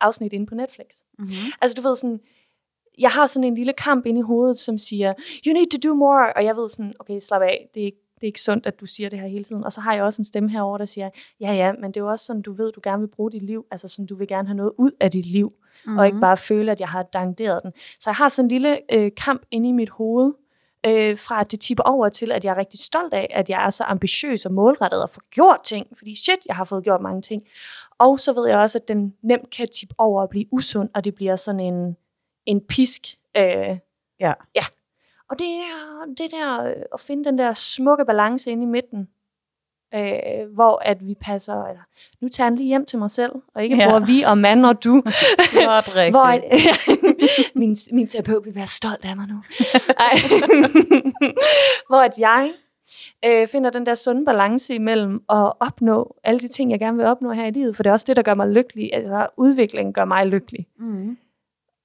afsnit 0.00 0.32
inde 0.32 0.46
på 0.46 0.54
Netflix. 0.54 0.86
Mm-hmm. 1.18 1.52
Altså 1.60 1.74
du 1.74 1.88
ved 1.88 1.96
sådan, 1.96 2.20
jeg 2.98 3.10
har 3.10 3.26
sådan 3.26 3.44
en 3.44 3.54
lille 3.54 3.72
kamp 3.72 4.06
inde 4.06 4.18
i 4.18 4.22
hovedet, 4.22 4.58
som 4.58 4.78
siger, 4.78 5.14
you 5.46 5.52
need 5.52 5.66
to 5.70 5.88
do 5.88 5.94
more, 5.94 6.32
og 6.36 6.44
jeg 6.44 6.56
ved 6.56 6.68
sådan, 6.68 6.92
okay, 6.98 7.18
slap 7.18 7.42
af, 7.42 7.68
det 7.74 7.80
er 7.80 7.84
ikke 7.84 7.98
det 8.22 8.26
er 8.26 8.28
ikke 8.28 8.40
sundt, 8.40 8.66
at 8.66 8.80
du 8.80 8.86
siger 8.86 9.08
det 9.08 9.18
her 9.18 9.26
hele 9.26 9.44
tiden. 9.44 9.64
Og 9.64 9.72
så 9.72 9.80
har 9.80 9.94
jeg 9.94 10.04
også 10.04 10.20
en 10.20 10.24
stemme 10.24 10.50
herover 10.50 10.78
der 10.78 10.84
siger, 10.84 11.08
ja 11.40 11.52
ja, 11.52 11.72
men 11.72 11.84
det 11.84 11.96
er 11.96 12.00
jo 12.00 12.10
også 12.10 12.24
sådan, 12.24 12.42
du 12.42 12.52
ved, 12.52 12.72
du 12.72 12.80
gerne 12.82 13.00
vil 13.00 13.08
bruge 13.08 13.30
dit 13.30 13.42
liv, 13.42 13.66
altså 13.70 13.88
sådan, 13.88 14.06
du 14.06 14.14
vil 14.14 14.28
gerne 14.28 14.48
have 14.48 14.56
noget 14.56 14.72
ud 14.78 14.90
af 15.00 15.10
dit 15.10 15.26
liv, 15.26 15.48
mm-hmm. 15.48 15.98
og 15.98 16.06
ikke 16.06 16.20
bare 16.20 16.36
føle, 16.36 16.72
at 16.72 16.80
jeg 16.80 16.88
har 16.88 17.02
dangderet 17.02 17.60
den. 17.62 17.72
Så 17.76 18.10
jeg 18.10 18.14
har 18.14 18.28
sådan 18.28 18.44
en 18.44 18.48
lille 18.48 18.78
øh, 18.92 19.10
kamp 19.16 19.42
inde 19.50 19.68
i 19.68 19.72
mit 19.72 19.90
hoved, 19.90 20.32
øh, 20.86 21.18
fra 21.18 21.40
at 21.40 21.50
det 21.50 21.60
tipper 21.60 21.84
over 21.84 22.08
til, 22.08 22.32
at 22.32 22.44
jeg 22.44 22.50
er 22.50 22.56
rigtig 22.56 22.78
stolt 22.80 23.14
af, 23.14 23.26
at 23.30 23.50
jeg 23.50 23.66
er 23.66 23.70
så 23.70 23.84
ambitiøs 23.84 24.46
og 24.46 24.52
målrettet 24.52 25.02
og 25.02 25.10
får 25.10 25.22
gjort 25.30 25.62
ting, 25.64 25.86
fordi 25.98 26.16
shit, 26.16 26.38
jeg 26.46 26.56
har 26.56 26.64
fået 26.64 26.84
gjort 26.84 27.00
mange 27.00 27.22
ting. 27.22 27.42
Og 27.98 28.20
så 28.20 28.32
ved 28.32 28.48
jeg 28.48 28.58
også, 28.58 28.78
at 28.78 28.88
den 28.88 29.14
nemt 29.22 29.50
kan 29.50 29.68
tippe 29.68 29.94
over 29.98 30.22
og 30.22 30.28
blive 30.28 30.46
usund, 30.50 30.88
og 30.94 31.04
det 31.04 31.14
bliver 31.14 31.36
sådan 31.36 31.60
en, 31.60 31.96
en 32.46 32.60
pisk. 32.60 33.02
Øh, 33.36 33.78
ja. 34.20 34.32
ja. 34.54 34.64
Og 35.30 35.38
det 35.38 35.46
er 35.46 36.06
det 36.18 36.30
der 36.30 36.64
øh, 36.64 36.82
at 36.94 37.00
finde 37.00 37.24
den 37.24 37.38
der 37.38 37.52
smukke 37.52 38.04
balance 38.04 38.50
inde 38.50 38.62
i 38.62 38.66
midten, 38.66 39.08
øh, 39.94 40.54
hvor 40.54 40.82
at 40.84 41.06
vi 41.06 41.14
passer, 41.14 41.64
eller 41.64 41.82
nu 42.20 42.28
tager 42.28 42.46
han 42.48 42.56
lige 42.56 42.66
hjem 42.66 42.86
til 42.86 42.98
mig 42.98 43.10
selv, 43.10 43.32
og 43.54 43.64
ikke 43.64 43.76
ja. 43.76 43.88
bruger 43.88 44.06
vi 44.06 44.22
og 44.22 44.38
mand 44.38 44.66
og 44.66 44.84
du. 44.84 44.94
Godt 45.64 46.10
hvor 46.10 46.20
at, 46.20 46.44
min, 47.60 47.76
min 47.92 48.06
terapeut 48.06 48.44
vil 48.44 48.54
være 48.54 48.66
stolt 48.66 49.04
af 49.04 49.16
mig 49.16 49.26
nu. 49.28 49.42
hvor 51.88 52.00
at 52.00 52.18
jeg 52.18 52.52
øh, 53.24 53.48
finder 53.48 53.70
den 53.70 53.86
der 53.86 53.94
sunde 53.94 54.24
balance 54.24 54.74
imellem 54.74 55.14
at 55.14 55.52
opnå 55.60 56.16
alle 56.24 56.40
de 56.40 56.48
ting, 56.48 56.70
jeg 56.70 56.78
gerne 56.78 56.96
vil 56.96 57.06
opnå 57.06 57.32
her 57.32 57.46
i 57.46 57.50
livet, 57.50 57.76
for 57.76 57.82
det 57.82 57.90
er 57.90 57.92
også 57.92 58.04
det, 58.08 58.16
der 58.16 58.22
gør 58.22 58.34
mig 58.34 58.48
lykkelig. 58.48 58.94
Altså 58.94 59.26
udvikling 59.36 59.94
gør 59.94 60.04
mig 60.04 60.26
lykkelig. 60.26 60.66
Mm. 60.78 61.18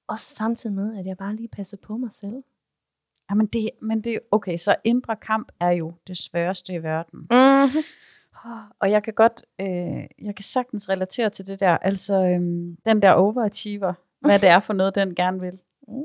Og 0.08 0.18
samtidig 0.18 0.76
med, 0.76 0.98
at 0.98 1.06
jeg 1.06 1.16
bare 1.16 1.36
lige 1.36 1.48
passer 1.48 1.76
på 1.76 1.96
mig 1.96 2.12
selv. 2.12 2.42
Jamen 3.30 3.46
det, 3.46 3.70
men 3.82 4.00
det, 4.00 4.18
okay, 4.30 4.56
så 4.56 4.76
indre 4.84 5.16
kamp 5.16 5.52
er 5.60 5.70
jo 5.70 5.92
det 6.06 6.16
sværeste 6.16 6.74
i 6.74 6.82
verden. 6.82 7.18
Mm-hmm. 7.20 7.82
Og 8.80 8.90
jeg 8.90 9.02
kan 9.02 9.14
godt, 9.14 9.44
øh, 9.60 10.26
jeg 10.26 10.34
kan 10.36 10.42
sagtens 10.42 10.88
relatere 10.88 11.30
til 11.30 11.46
det 11.46 11.60
der, 11.60 11.78
altså 11.78 12.24
øhm, 12.24 12.76
den 12.86 13.02
der 13.02 13.10
overachiever, 13.10 13.92
hvad 14.20 14.38
det 14.38 14.48
er 14.48 14.60
for 14.60 14.72
noget, 14.72 14.94
den 14.94 15.14
gerne 15.14 15.40
vil. 15.40 15.58
Mm. 15.88 16.02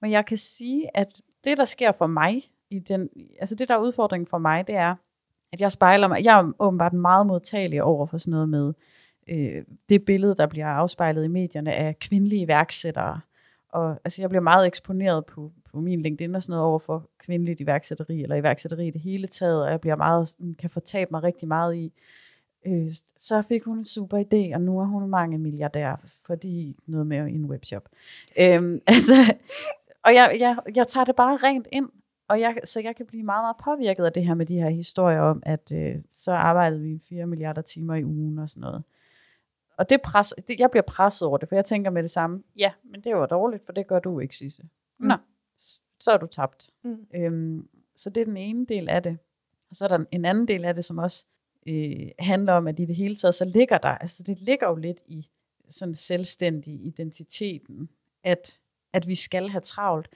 Men 0.00 0.10
jeg 0.10 0.26
kan 0.26 0.36
sige, 0.36 0.96
at 0.96 1.20
det, 1.44 1.58
der 1.58 1.64
sker 1.64 1.92
for 1.92 2.06
mig, 2.06 2.42
i 2.70 2.78
den, 2.78 3.08
altså 3.40 3.54
det, 3.54 3.68
der 3.68 3.74
er 3.74 3.78
udfordringen 3.78 4.26
for 4.26 4.38
mig, 4.38 4.66
det 4.66 4.74
er, 4.74 4.94
at 5.52 5.60
jeg 5.60 5.72
spejler 5.72 6.08
mig, 6.08 6.24
jeg 6.24 6.38
er 6.38 6.52
åbenbart 6.58 6.92
meget 6.92 7.26
modtagelig 7.26 7.82
over 7.82 8.06
for 8.06 8.16
sådan 8.16 8.30
noget 8.30 8.48
med, 8.48 8.72
øh, 9.28 9.64
det 9.88 10.04
billede, 10.04 10.34
der 10.34 10.46
bliver 10.46 10.66
afspejlet 10.66 11.24
i 11.24 11.28
medierne 11.28 11.72
af 11.72 11.98
kvindelige 11.98 12.42
iværksættere. 12.42 13.20
Og 13.72 13.90
altså, 14.04 14.22
jeg 14.22 14.30
bliver 14.30 14.42
meget 14.42 14.66
eksponeret 14.66 15.26
på, 15.26 15.52
på 15.70 15.80
min 15.80 16.02
LinkedIn 16.02 16.34
og 16.34 16.42
sådan 16.42 16.52
noget 16.52 16.66
over 16.66 16.78
for 16.78 17.08
kvindeligt 17.18 17.60
iværksætteri, 17.60 18.22
eller 18.22 18.36
iværksætteri 18.36 18.86
i 18.86 18.90
det 18.90 19.00
hele 19.00 19.28
taget, 19.28 19.62
og 19.62 19.70
jeg 19.70 19.80
bliver 19.80 19.96
meget, 19.96 20.34
kan 20.58 20.70
fortabe 20.70 21.08
mig 21.10 21.22
rigtig 21.22 21.48
meget 21.48 21.76
i, 21.76 21.92
øh, 22.66 22.88
så 23.16 23.42
fik 23.42 23.64
hun 23.64 23.78
en 23.78 23.84
super 23.84 24.18
idé, 24.18 24.54
og 24.54 24.60
nu 24.60 24.80
er 24.80 24.84
hun 24.84 25.08
mange 25.08 25.38
milliardær, 25.38 26.04
fordi 26.26 26.76
noget 26.86 27.06
med 27.06 27.18
en 27.18 27.44
webshop. 27.44 27.88
Øhm, 28.40 28.80
altså, 28.86 29.34
og 30.04 30.14
jeg, 30.14 30.36
jeg, 30.40 30.56
jeg 30.76 30.88
tager 30.88 31.04
det 31.04 31.16
bare 31.16 31.36
rent 31.36 31.66
ind, 31.72 31.88
og 32.28 32.40
jeg, 32.40 32.56
så 32.64 32.80
jeg 32.80 32.96
kan 32.96 33.06
blive 33.06 33.22
meget, 33.22 33.42
meget 33.42 33.56
påvirket 33.64 34.04
af 34.04 34.12
det 34.12 34.24
her 34.24 34.34
med 34.34 34.46
de 34.46 34.60
her 34.60 34.68
historier 34.68 35.20
om, 35.20 35.42
at 35.46 35.72
øh, 35.74 35.94
så 36.10 36.32
arbejdede 36.32 36.80
vi 36.80 37.00
4 37.08 37.26
milliarder 37.26 37.62
timer 37.62 37.94
i 37.94 38.04
ugen 38.04 38.38
og 38.38 38.48
sådan 38.48 38.60
noget. 38.60 38.82
Og 39.80 39.90
det 39.90 40.02
pres, 40.02 40.34
det, 40.48 40.60
jeg 40.60 40.70
bliver 40.70 40.82
presset 40.82 41.28
over 41.28 41.38
det, 41.38 41.48
for 41.48 41.56
jeg 41.56 41.64
tænker 41.64 41.90
med 41.90 42.02
det 42.02 42.10
samme, 42.10 42.42
ja, 42.56 42.72
men 42.84 43.00
det 43.00 43.16
var 43.16 43.26
dårligt, 43.26 43.66
for 43.66 43.72
det 43.72 43.86
gør 43.86 43.98
du 43.98 44.20
ikke, 44.20 44.36
Sisse. 44.36 44.62
Mm. 44.98 45.06
Nå, 45.06 45.14
så 46.00 46.10
er 46.10 46.16
du 46.16 46.26
tabt. 46.26 46.70
Mm. 46.84 47.06
Øhm, 47.14 47.68
så 47.96 48.10
det 48.10 48.20
er 48.20 48.24
den 48.24 48.36
ene 48.36 48.66
del 48.66 48.88
af 48.88 49.02
det. 49.02 49.18
Og 49.70 49.76
så 49.76 49.84
er 49.84 49.88
der 49.88 50.04
en 50.12 50.24
anden 50.24 50.48
del 50.48 50.64
af 50.64 50.74
det, 50.74 50.84
som 50.84 50.98
også 50.98 51.26
øh, 51.66 52.08
handler 52.18 52.52
om, 52.52 52.66
at 52.66 52.78
i 52.78 52.84
det 52.84 52.96
hele 52.96 53.16
taget, 53.16 53.34
så 53.34 53.44
ligger 53.44 53.78
der, 53.78 53.88
altså 53.88 54.22
det 54.22 54.40
ligger 54.40 54.68
jo 54.68 54.74
lidt 54.74 55.00
i 55.06 55.28
sådan 55.68 55.94
selvstændig 55.94 56.86
identiteten, 56.86 57.88
at, 58.24 58.60
at 58.92 59.08
vi 59.08 59.14
skal 59.14 59.48
have 59.48 59.60
travlt. 59.60 60.08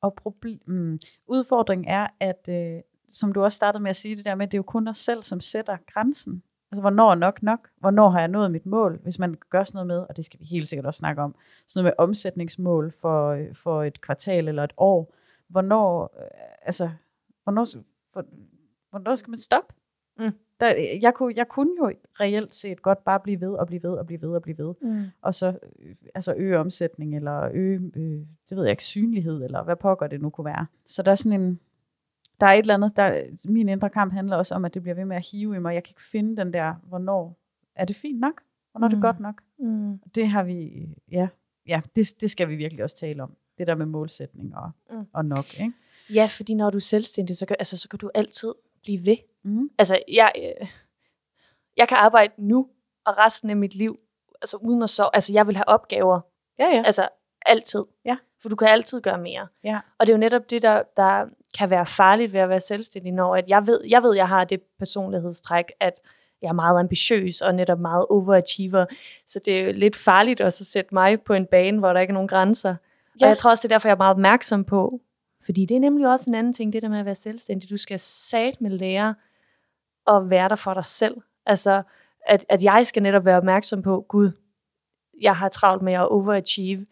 Og 0.00 0.14
problem, 0.14 0.60
mm, 0.66 1.00
udfordringen 1.26 1.88
er, 1.88 2.06
at 2.20 2.48
øh, 2.48 2.80
som 3.08 3.32
du 3.32 3.42
også 3.42 3.56
startede 3.56 3.82
med 3.82 3.90
at 3.90 3.96
sige 3.96 4.16
det 4.16 4.24
der 4.24 4.34
med, 4.34 4.46
at 4.46 4.52
det 4.52 4.56
er 4.56 4.58
jo 4.58 4.62
kun 4.62 4.88
os 4.88 4.98
selv, 4.98 5.22
som 5.22 5.40
sætter 5.40 5.76
grænsen. 5.86 6.42
Altså, 6.70 6.82
hvornår 6.82 7.10
er 7.10 7.14
nok 7.14 7.42
nok? 7.42 7.68
Hvornår 7.80 8.08
har 8.08 8.18
jeg 8.18 8.28
nået 8.28 8.50
mit 8.50 8.66
mål? 8.66 9.00
Hvis 9.02 9.18
man 9.18 9.34
gør 9.50 9.64
sådan 9.64 9.76
noget 9.76 9.86
med, 9.86 10.06
og 10.08 10.16
det 10.16 10.24
skal 10.24 10.40
vi 10.40 10.44
helt 10.44 10.68
sikkert 10.68 10.86
også 10.86 10.98
snakke 10.98 11.22
om, 11.22 11.34
sådan 11.66 11.84
noget 11.84 11.94
med 11.98 12.04
omsætningsmål 12.04 12.92
for, 13.00 13.28
øh, 13.28 13.54
for 13.54 13.82
et 13.84 14.00
kvartal 14.00 14.48
eller 14.48 14.64
et 14.64 14.72
år. 14.76 15.14
Hvornår, 15.48 16.02
øh, 16.18 16.24
altså, 16.62 16.90
hvornår, 17.42 17.66
for, 18.12 18.24
hvornår 18.90 19.14
skal 19.14 19.30
man 19.30 19.38
stoppe? 19.38 19.74
Mm. 20.18 20.32
Der, 20.60 20.74
jeg, 21.02 21.14
kunne, 21.14 21.34
jeg 21.36 21.48
kunne 21.48 21.70
jo 21.78 21.92
reelt 22.20 22.54
set 22.54 22.82
godt 22.82 23.04
bare 23.04 23.20
blive 23.20 23.40
ved 23.40 23.52
og 23.52 23.66
blive 23.66 23.82
ved 23.82 23.90
og 23.90 24.06
blive 24.06 24.22
ved 24.22 24.28
og 24.28 24.42
blive 24.42 24.58
ved. 24.58 24.74
Mm. 24.82 25.04
Og 25.22 25.34
så 25.34 25.58
øh, 25.78 25.94
altså 26.14 26.34
øge 26.36 26.58
omsætning, 26.58 27.16
eller 27.16 27.50
øge, 27.52 27.92
øh, 27.96 28.26
det 28.48 28.56
ved 28.56 28.62
jeg 28.62 28.70
ikke, 28.70 28.84
synlighed, 28.84 29.44
eller 29.44 29.64
hvad 29.64 29.76
pokker 29.76 30.06
det 30.06 30.20
nu 30.20 30.30
kunne 30.30 30.44
være. 30.44 30.66
Så 30.84 31.02
der 31.02 31.10
er 31.10 31.14
sådan 31.14 31.40
en, 31.40 31.60
der 32.40 32.46
er 32.46 32.52
et 32.52 32.58
eller 32.58 32.74
andet, 32.74 32.96
der, 32.96 33.22
min 33.52 33.68
indre 33.68 33.90
kamp 33.90 34.12
handler 34.12 34.36
også 34.36 34.54
om, 34.54 34.64
at 34.64 34.74
det 34.74 34.82
bliver 34.82 34.94
ved 34.94 35.04
med 35.04 35.16
at 35.16 35.28
hive 35.32 35.56
i 35.56 35.58
mig. 35.58 35.74
Jeg 35.74 35.84
kan 35.84 35.90
ikke 35.90 36.02
finde 36.10 36.36
den 36.36 36.52
der, 36.52 36.74
hvornår 36.88 37.38
er 37.74 37.84
det 37.84 37.96
fint 37.96 38.20
nok? 38.20 38.42
Hvornår 38.70 38.84
er 38.86 38.88
det 38.88 38.98
Mm. 38.98 39.02
godt 39.02 39.20
nok? 39.20 39.42
Mm. 39.58 39.98
Det 40.14 40.28
har 40.28 40.42
vi, 40.42 40.86
ja, 41.10 41.28
ja 41.66 41.80
det, 41.96 42.06
det 42.20 42.30
skal 42.30 42.48
vi 42.48 42.56
virkelig 42.56 42.84
også 42.84 42.96
tale 42.96 43.22
om. 43.22 43.36
Det 43.58 43.66
der 43.66 43.74
med 43.74 43.86
målsætning 43.86 44.56
og, 44.56 44.70
Mm. 44.90 45.06
og 45.12 45.24
nok, 45.24 45.60
ikke? 45.60 45.72
Ja, 46.14 46.28
fordi 46.30 46.54
når 46.54 46.70
du 46.70 46.76
er 46.76 46.80
selvstændig, 46.80 47.36
så 47.36 47.46
kan, 47.46 47.56
altså, 47.58 47.76
så 47.76 47.88
kan 47.88 47.98
du 47.98 48.10
altid 48.14 48.54
blive 48.82 49.06
ved. 49.06 49.16
Mm. 49.42 49.70
Altså, 49.78 49.98
jeg, 50.12 50.32
øh, 50.36 50.66
jeg 51.76 51.88
kan 51.88 51.96
arbejde 52.00 52.32
nu 52.38 52.68
og 53.06 53.18
resten 53.18 53.50
af 53.50 53.56
mit 53.56 53.74
liv, 53.74 53.98
altså 54.42 54.56
uden 54.56 54.82
at 54.82 54.90
sove. 54.90 55.10
Altså, 55.14 55.32
jeg 55.32 55.46
vil 55.46 55.56
have 55.56 55.68
opgaver, 55.68 56.20
Ja, 56.58 56.64
ja. 56.76 56.82
altså 56.86 57.08
altid. 57.46 57.84
Ja. 58.04 58.16
For 58.42 58.48
du 58.48 58.56
kan 58.56 58.68
altid 58.68 59.00
gøre 59.00 59.18
mere. 59.18 59.46
ja. 59.64 59.80
Og 59.98 60.06
det 60.06 60.12
er 60.12 60.16
jo 60.16 60.20
netop 60.20 60.50
det, 60.50 60.62
der, 60.62 60.82
der 60.96 61.26
kan 61.58 61.70
være 61.70 61.86
farligt 61.86 62.32
ved 62.32 62.40
at 62.40 62.48
være 62.48 62.60
selvstændig, 62.60 63.12
når 63.12 63.36
at 63.36 63.44
jeg 63.48 63.66
ved, 63.66 63.80
jeg 63.88 64.02
ved, 64.02 64.14
jeg 64.14 64.28
har 64.28 64.44
det 64.44 64.60
personlighedstræk, 64.78 65.64
at 65.80 66.00
jeg 66.42 66.48
er 66.48 66.52
meget 66.52 66.78
ambitiøs 66.78 67.40
og 67.40 67.54
netop 67.54 67.80
meget 67.80 68.06
overachiever. 68.10 68.86
Så 69.26 69.40
det 69.44 69.58
er 69.58 69.62
jo 69.62 69.72
lidt 69.72 69.96
farligt 69.96 70.40
også 70.40 70.62
at 70.62 70.66
sætte 70.66 70.94
mig 70.94 71.20
på 71.22 71.34
en 71.34 71.46
bane, 71.46 71.78
hvor 71.78 71.92
der 71.92 72.00
ikke 72.00 72.10
er 72.10 72.14
nogen 72.14 72.28
grænser. 72.28 72.68
Ja. 72.68 72.74
Ja. 73.20 73.26
Og 73.26 73.28
jeg 73.28 73.38
tror 73.38 73.50
også, 73.50 73.62
det 73.62 73.72
er 73.72 73.74
derfor, 73.74 73.88
jeg 73.88 73.94
er 73.94 73.98
meget 73.98 74.10
opmærksom 74.10 74.64
på. 74.64 75.00
Fordi 75.44 75.66
det 75.66 75.76
er 75.76 75.80
nemlig 75.80 76.08
også 76.08 76.30
en 76.30 76.34
anden 76.34 76.52
ting, 76.52 76.72
det 76.72 76.82
der 76.82 76.88
med 76.88 76.98
at 76.98 77.04
være 77.04 77.14
selvstændig. 77.14 77.70
Du 77.70 77.76
skal 77.76 77.98
sat 77.98 78.60
med 78.60 78.70
lære 78.70 79.14
at 80.06 80.30
være 80.30 80.48
der 80.48 80.54
for 80.54 80.74
dig 80.74 80.84
selv. 80.84 81.16
Altså, 81.46 81.82
at, 82.26 82.44
at 82.48 82.62
jeg 82.62 82.86
skal 82.86 83.02
netop 83.02 83.24
være 83.24 83.36
opmærksom 83.36 83.82
på, 83.82 84.04
Gud, 84.08 84.30
jeg 85.20 85.36
har 85.36 85.48
travlt 85.48 85.82
med 85.82 85.92
at 85.92 86.08
overachieve. 86.08 86.86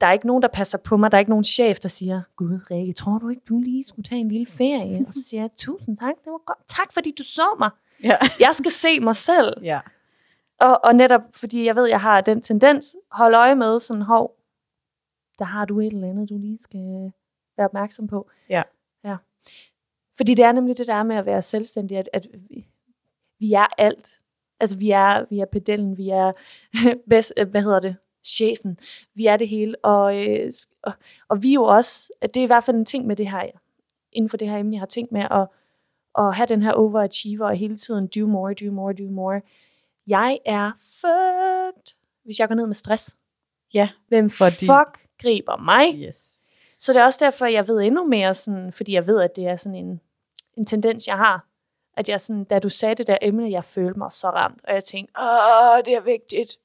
Der 0.00 0.06
er 0.06 0.12
ikke 0.12 0.26
nogen, 0.26 0.42
der 0.42 0.48
passer 0.48 0.78
på 0.78 0.96
mig. 0.96 1.12
Der 1.12 1.16
er 1.16 1.20
ikke 1.20 1.30
nogen 1.30 1.44
chef, 1.44 1.78
der 1.78 1.88
siger, 1.88 2.22
Gud, 2.36 2.60
Rikke, 2.70 2.92
tror 2.92 3.18
du 3.18 3.28
ikke, 3.28 3.42
du 3.48 3.60
lige 3.60 3.84
skulle 3.84 4.04
tage 4.04 4.20
en 4.20 4.28
lille 4.28 4.46
ferie? 4.46 5.04
Og 5.06 5.12
så 5.12 5.22
siger 5.28 5.40
jeg, 5.40 5.50
tusind 5.56 5.98
tak, 5.98 6.14
det 6.24 6.32
var 6.32 6.44
godt. 6.46 6.58
Tak, 6.68 6.92
fordi 6.92 7.14
du 7.18 7.22
så 7.22 7.56
mig. 7.58 7.70
Ja. 8.02 8.16
Jeg 8.40 8.50
skal 8.52 8.70
se 8.70 9.00
mig 9.00 9.16
selv. 9.16 9.62
ja. 9.62 9.80
Og, 10.60 10.84
og 10.84 10.94
netop 10.94 11.20
fordi 11.34 11.66
jeg 11.66 11.76
ved, 11.76 11.86
jeg 11.86 12.00
har 12.00 12.20
den 12.20 12.42
tendens, 12.42 12.96
hold 13.10 13.34
øje 13.34 13.54
med 13.54 13.80
sådan, 13.80 14.02
hov, 14.02 14.36
der 15.38 15.44
har 15.44 15.64
du 15.64 15.80
et 15.80 15.92
eller 15.92 16.08
andet, 16.08 16.28
du 16.28 16.38
lige 16.38 16.58
skal 16.58 17.12
være 17.56 17.66
opmærksom 17.66 18.06
på. 18.06 18.30
Ja. 18.48 18.62
ja. 19.04 19.16
Fordi 20.16 20.34
det 20.34 20.44
er 20.44 20.52
nemlig 20.52 20.78
det 20.78 20.86
der 20.86 21.02
med 21.02 21.16
at 21.16 21.26
være 21.26 21.42
selvstændig, 21.42 21.98
at, 21.98 22.08
at 22.12 22.26
vi, 22.32 22.66
vi 23.38 23.52
er 23.52 23.66
alt. 23.78 24.18
Altså 24.60 24.78
vi 24.78 24.90
er, 24.90 25.24
vi 25.30 25.40
er 25.40 25.44
pedellen, 25.44 25.96
vi 25.96 26.08
er, 26.08 26.32
bedst, 27.10 27.32
hvad 27.50 27.62
hedder 27.62 27.80
det, 27.80 27.96
chefen. 28.26 28.78
Vi 29.14 29.26
er 29.26 29.36
det 29.36 29.48
hele. 29.48 29.74
Og, 29.84 30.16
øh, 30.28 30.52
og, 30.82 30.92
og 31.28 31.42
vi 31.42 31.50
er 31.50 31.54
jo 31.54 31.64
også, 31.64 32.12
at 32.20 32.34
det 32.34 32.40
er 32.40 32.44
i 32.44 32.46
hvert 32.46 32.64
fald 32.64 32.76
en 32.76 32.84
ting 32.84 33.06
med 33.06 33.16
det 33.16 33.30
her, 33.30 33.46
inden 34.12 34.28
for 34.30 34.36
det 34.36 34.48
her 34.48 34.58
emne, 34.58 34.72
jeg 34.72 34.80
har 34.80 34.86
tænkt 34.86 35.12
med, 35.12 35.22
at, 35.30 35.48
at 36.18 36.34
have 36.34 36.46
den 36.46 36.62
her 36.62 36.72
overachiever, 36.72 37.46
og 37.46 37.56
hele 37.56 37.76
tiden 37.76 38.06
do 38.06 38.26
more, 38.26 38.54
do 38.54 38.70
more, 38.72 38.92
do 38.92 39.10
more. 39.10 39.40
Jeg 40.06 40.38
er 40.44 40.70
fucked, 40.80 41.94
hvis 42.24 42.38
jeg 42.40 42.48
går 42.48 42.54
ned 42.54 42.66
med 42.66 42.74
stress. 42.74 43.16
Ja, 43.74 43.88
Hvem 44.08 44.30
fordi- 44.30 44.50
fordi... 44.52 44.66
fuck 44.66 45.06
griber 45.22 45.56
mig? 45.56 45.94
Yes. 46.08 46.42
Så 46.78 46.92
det 46.92 47.00
er 47.00 47.04
også 47.04 47.24
derfor, 47.24 47.46
jeg 47.46 47.68
ved 47.68 47.80
endnu 47.80 48.04
mere, 48.04 48.34
sådan, 48.34 48.72
fordi 48.72 48.92
jeg 48.92 49.06
ved, 49.06 49.20
at 49.20 49.36
det 49.36 49.46
er 49.46 49.56
sådan 49.56 49.74
en, 49.78 50.00
en 50.56 50.66
tendens, 50.66 51.06
jeg 51.06 51.16
har. 51.16 51.46
At 51.96 52.08
jeg 52.08 52.20
sådan, 52.20 52.44
da 52.44 52.58
du 52.58 52.68
sagde 52.68 52.94
det 52.94 53.06
der 53.06 53.16
emne, 53.22 53.50
jeg 53.50 53.64
følte 53.64 53.98
mig 53.98 54.12
så 54.12 54.28
ramt, 54.30 54.64
og 54.64 54.74
jeg 54.74 54.84
tænkte, 54.84 55.12
åh, 55.20 55.78
det 55.84 55.94
er 55.94 56.00
vigtigt. 56.00 56.56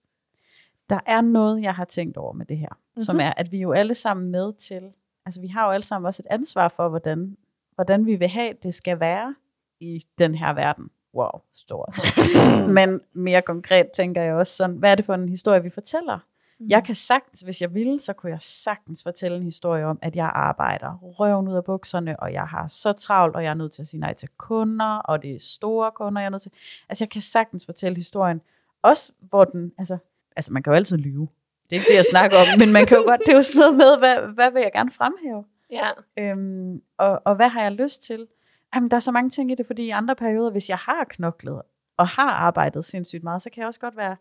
Der 0.91 0.99
er 1.05 1.21
noget, 1.21 1.61
jeg 1.61 1.75
har 1.75 1.85
tænkt 1.85 2.17
over 2.17 2.33
med 2.33 2.45
det 2.45 2.57
her, 2.57 2.69
mm-hmm. 2.69 2.99
som 2.99 3.15
Mhm. 3.15 3.19
er, 3.19 3.33
at 3.37 3.51
vi 3.51 3.57
jo 3.57 3.71
alle 3.71 3.93
sammen 3.93 4.31
med 4.31 4.53
til, 4.53 4.91
altså 5.25 5.41
vi 5.41 5.47
har 5.47 5.65
jo 5.65 5.71
alle 5.71 5.83
sammen 5.83 6.05
også 6.05 6.23
et 6.25 6.33
ansvar 6.33 6.67
for, 6.67 6.89
hvordan, 6.89 7.37
hvordan 7.75 8.05
vi 8.05 8.15
vil 8.15 8.27
have, 8.27 8.53
det 8.63 8.73
skal 8.73 8.99
være 8.99 9.35
i 9.79 10.05
den 10.17 10.35
her 10.35 10.53
verden. 10.53 10.89
Wow, 11.13 11.41
stort. 11.53 11.95
Men 12.77 13.01
mere 13.13 13.41
konkret 13.41 13.87
tænker 13.95 14.21
jeg 14.21 14.33
også 14.33 14.55
sådan, 14.55 14.75
hvad 14.75 14.91
er 14.91 14.95
det 14.95 15.05
for 15.05 15.13
en 15.13 15.29
historie, 15.29 15.63
vi 15.63 15.69
fortæller? 15.69 16.19
Mm. 16.59 16.65
Jeg 16.69 16.83
kan 16.83 16.95
sagtens, 16.95 17.41
hvis 17.41 17.61
jeg 17.61 17.73
ville, 17.73 17.99
så 17.99 18.13
kunne 18.13 18.29
jeg 18.31 18.41
sagtens 18.41 19.03
fortælle 19.03 19.37
en 19.37 19.43
historie 19.43 19.85
om, 19.85 19.99
at 20.01 20.15
jeg 20.15 20.31
arbejder 20.35 20.97
røven 21.01 21.47
ud 21.47 21.55
af 21.55 21.63
bukserne, 21.63 22.19
og 22.19 22.33
jeg 22.33 22.43
har 22.43 22.67
så 22.67 22.93
travlt, 22.93 23.35
og 23.35 23.43
jeg 23.43 23.49
er 23.49 23.53
nødt 23.53 23.71
til 23.71 23.81
at 23.81 23.87
sige 23.87 23.99
nej 24.01 24.13
til 24.13 24.29
kunder, 24.37 24.95
og 24.97 25.21
det 25.21 25.35
er 25.35 25.39
store 25.39 25.91
kunder, 25.91 26.21
jeg 26.21 26.25
er 26.25 26.29
nødt 26.29 26.41
til. 26.41 26.51
Altså, 26.89 27.03
jeg 27.03 27.09
kan 27.09 27.21
sagtens 27.21 27.65
fortælle 27.65 27.95
historien, 27.95 28.41
også 28.81 29.13
hvor 29.19 29.45
den, 29.45 29.71
altså, 29.77 29.97
altså 30.35 30.53
man 30.53 30.63
kan 30.63 30.71
jo 30.71 30.75
altid 30.75 30.97
lyve. 30.97 31.27
Det 31.69 31.75
er 31.75 31.79
ikke 31.79 31.89
det, 31.89 31.95
jeg 31.95 32.05
snakker 32.05 32.37
om, 32.37 32.59
men 32.59 32.73
man 32.73 32.85
kan 32.85 32.97
jo 32.97 33.03
godt, 33.07 33.21
det 33.25 33.31
er 33.31 33.35
jo 33.35 33.41
sådan 33.41 33.59
noget 33.61 33.77
med, 33.77 33.97
hvad, 33.99 34.33
hvad 34.33 34.51
vil 34.51 34.61
jeg 34.61 34.71
gerne 34.73 34.91
fremhæve? 34.91 35.43
Ja. 35.71 35.89
Øhm, 36.19 36.81
og, 36.97 37.21
og 37.25 37.35
hvad 37.35 37.49
har 37.49 37.61
jeg 37.61 37.71
lyst 37.71 38.03
til? 38.03 38.27
Jamen, 38.75 38.89
der 38.91 38.95
er 38.95 38.99
så 38.99 39.11
mange 39.11 39.29
ting 39.29 39.51
i 39.51 39.55
det, 39.55 39.67
fordi 39.67 39.83
i 39.83 39.89
andre 39.89 40.15
perioder, 40.15 40.51
hvis 40.51 40.69
jeg 40.69 40.77
har 40.77 41.05
knoklet 41.09 41.61
og 41.97 42.07
har 42.07 42.29
arbejdet 42.31 42.85
sindssygt 42.85 43.23
meget, 43.23 43.41
så 43.41 43.49
kan 43.49 43.59
jeg 43.61 43.67
også 43.67 43.79
godt 43.79 43.97
være 43.97 44.15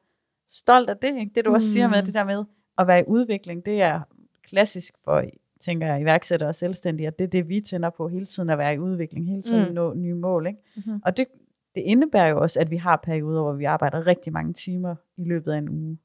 stolt 0.48 0.90
af 0.90 0.96
det. 0.96 1.16
Ikke? 1.20 1.32
Det 1.34 1.44
du 1.44 1.54
også 1.54 1.68
siger 1.72 1.88
med 1.88 1.98
Mm. 1.98 2.04
det 2.04 2.14
der 2.14 2.24
med 2.24 2.44
at 2.78 2.86
være 2.86 3.00
i 3.00 3.04
udvikling, 3.06 3.66
det 3.66 3.82
er 3.82 4.00
klassisk 4.48 4.94
for, 5.04 5.22
tænker 5.60 5.86
jeg, 5.86 6.00
iværksættere 6.00 6.48
og 6.48 6.54
selvstændige, 6.54 7.06
at 7.06 7.18
det 7.18 7.24
er 7.24 7.28
det, 7.28 7.48
vi 7.48 7.60
tænder 7.60 7.90
på 7.90 8.08
hele 8.08 8.26
tiden 8.26 8.50
at 8.50 8.58
være 8.58 8.74
i 8.74 8.78
udvikling, 8.78 9.26
hele 9.26 9.42
tiden 9.42 9.68
Mm. 9.68 9.74
nå 9.74 9.94
nye 9.94 10.14
mål. 10.14 10.46
Ikke? 10.46 10.58
Mm-hmm. 10.76 11.02
Og 11.04 11.16
det, 11.16 11.26
det 11.74 11.80
indebærer 11.80 12.28
jo 12.28 12.40
også, 12.40 12.60
at 12.60 12.70
vi 12.70 12.76
har 12.76 12.96
perioder, 12.96 13.42
hvor 13.42 13.52
vi 13.52 13.64
arbejder 13.64 14.06
rigtig 14.06 14.32
mange 14.32 14.52
timer 14.52 14.94
i 15.16 15.24
løbet 15.24 15.52
af 15.52 15.58
en 15.58 15.68
uge. 15.68 15.98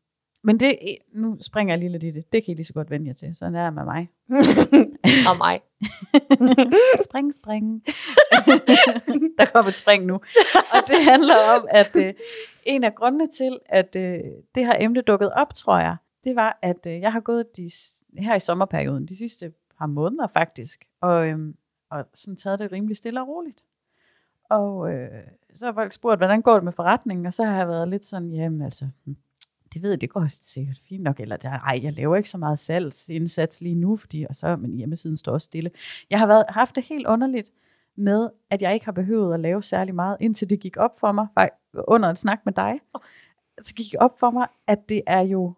Men 0.43 0.60
det, 0.60 0.77
nu 1.13 1.38
springer 1.41 1.74
jeg 1.74 1.79
lige 1.79 1.91
lidt 1.91 2.03
i 2.03 2.12
det. 2.12 2.34
Det 2.34 2.45
kan 2.45 2.51
I 2.51 2.55
lige 2.55 2.65
så 2.65 2.74
godt 2.74 2.89
vende 2.89 3.07
jer 3.07 3.13
til. 3.13 3.36
Sådan 3.36 3.55
er 3.55 3.65
det 3.65 3.74
med 3.74 3.84
mig. 3.84 4.10
og 5.29 5.38
mig. 5.38 5.62
spring, 7.10 7.34
spring. 7.34 7.84
der 9.39 9.45
kommer 9.53 9.69
et 9.69 9.75
spring 9.75 10.05
nu. 10.05 10.13
Og 10.53 10.81
det 10.88 11.03
handler 11.03 11.36
om, 11.57 11.67
at 11.69 11.95
øh, 11.95 12.13
en 12.65 12.84
af 12.84 12.95
grundene 12.95 13.27
til, 13.27 13.60
at 13.65 13.95
øh, 13.95 14.19
det 14.55 14.65
her 14.65 14.75
emne 14.79 15.01
dukket 15.01 15.31
op, 15.34 15.53
tror 15.53 15.79
jeg, 15.79 15.95
det 16.24 16.36
var, 16.36 16.60
at 16.62 16.88
øh, 16.88 17.00
jeg 17.00 17.12
har 17.12 17.19
gået 17.19 17.57
de, 17.57 17.69
her 18.17 18.36
i 18.36 18.39
sommerperioden, 18.39 19.07
de 19.07 19.17
sidste 19.17 19.53
par 19.79 19.88
måneder 19.88 20.27
faktisk, 20.27 20.86
og, 21.01 21.27
øhm, 21.27 21.55
og 21.91 22.05
sådan 22.13 22.38
taget 22.38 22.60
det 22.60 22.72
rimelig 22.72 22.95
stille 22.95 23.22
og 23.22 23.27
roligt. 23.27 23.63
Og 24.50 24.93
øh, 24.93 25.10
så 25.55 25.65
har 25.65 25.74
folk 25.74 25.91
spurgt, 25.91 26.19
hvordan 26.19 26.41
går 26.41 26.53
det 26.53 26.63
med 26.63 26.71
forretningen, 26.71 27.25
og 27.25 27.33
så 27.33 27.43
har 27.43 27.57
jeg 27.57 27.67
været 27.67 27.88
lidt 27.88 28.05
sådan, 28.05 28.33
jamen 28.33 28.62
altså, 28.62 28.88
hmm, 29.03 29.15
det 29.74 29.81
ved 29.81 29.89
jeg, 29.89 30.01
det 30.01 30.09
går 30.09 30.27
sikkert 30.29 30.81
fint 30.89 31.03
nok, 31.03 31.19
eller 31.19 31.38
ej, 31.43 31.79
jeg 31.83 31.91
laver 31.91 32.15
ikke 32.15 32.29
så 32.29 32.38
meget 32.38 32.59
salgsindsats 32.59 33.62
lige 33.62 33.75
nu, 33.75 33.95
fordi, 33.95 34.25
og 34.29 34.35
så, 34.35 34.55
men 34.55 34.74
hjemmesiden 34.74 35.17
står 35.17 35.31
også 35.31 35.45
stille. 35.45 35.71
Jeg 36.09 36.19
har 36.19 36.27
været, 36.27 36.45
haft 36.50 36.75
det 36.75 36.83
helt 36.83 37.07
underligt 37.07 37.51
med, 37.97 38.29
at 38.50 38.62
jeg 38.62 38.74
ikke 38.74 38.85
har 38.85 38.91
behøvet 38.91 39.33
at 39.33 39.39
lave 39.39 39.63
særlig 39.63 39.95
meget, 39.95 40.17
indtil 40.19 40.50
det 40.50 40.59
gik 40.59 40.77
op 40.77 41.00
for 41.00 41.12
mig, 41.12 41.27
under 41.88 42.09
en 42.09 42.15
snak 42.15 42.39
med 42.45 42.53
dig, 42.53 42.79
så 43.62 43.74
gik 43.75 43.91
det 43.91 44.00
op 44.00 44.19
for 44.19 44.31
mig, 44.31 44.47
at 44.67 44.89
det 44.89 45.01
er 45.07 45.21
jo 45.21 45.53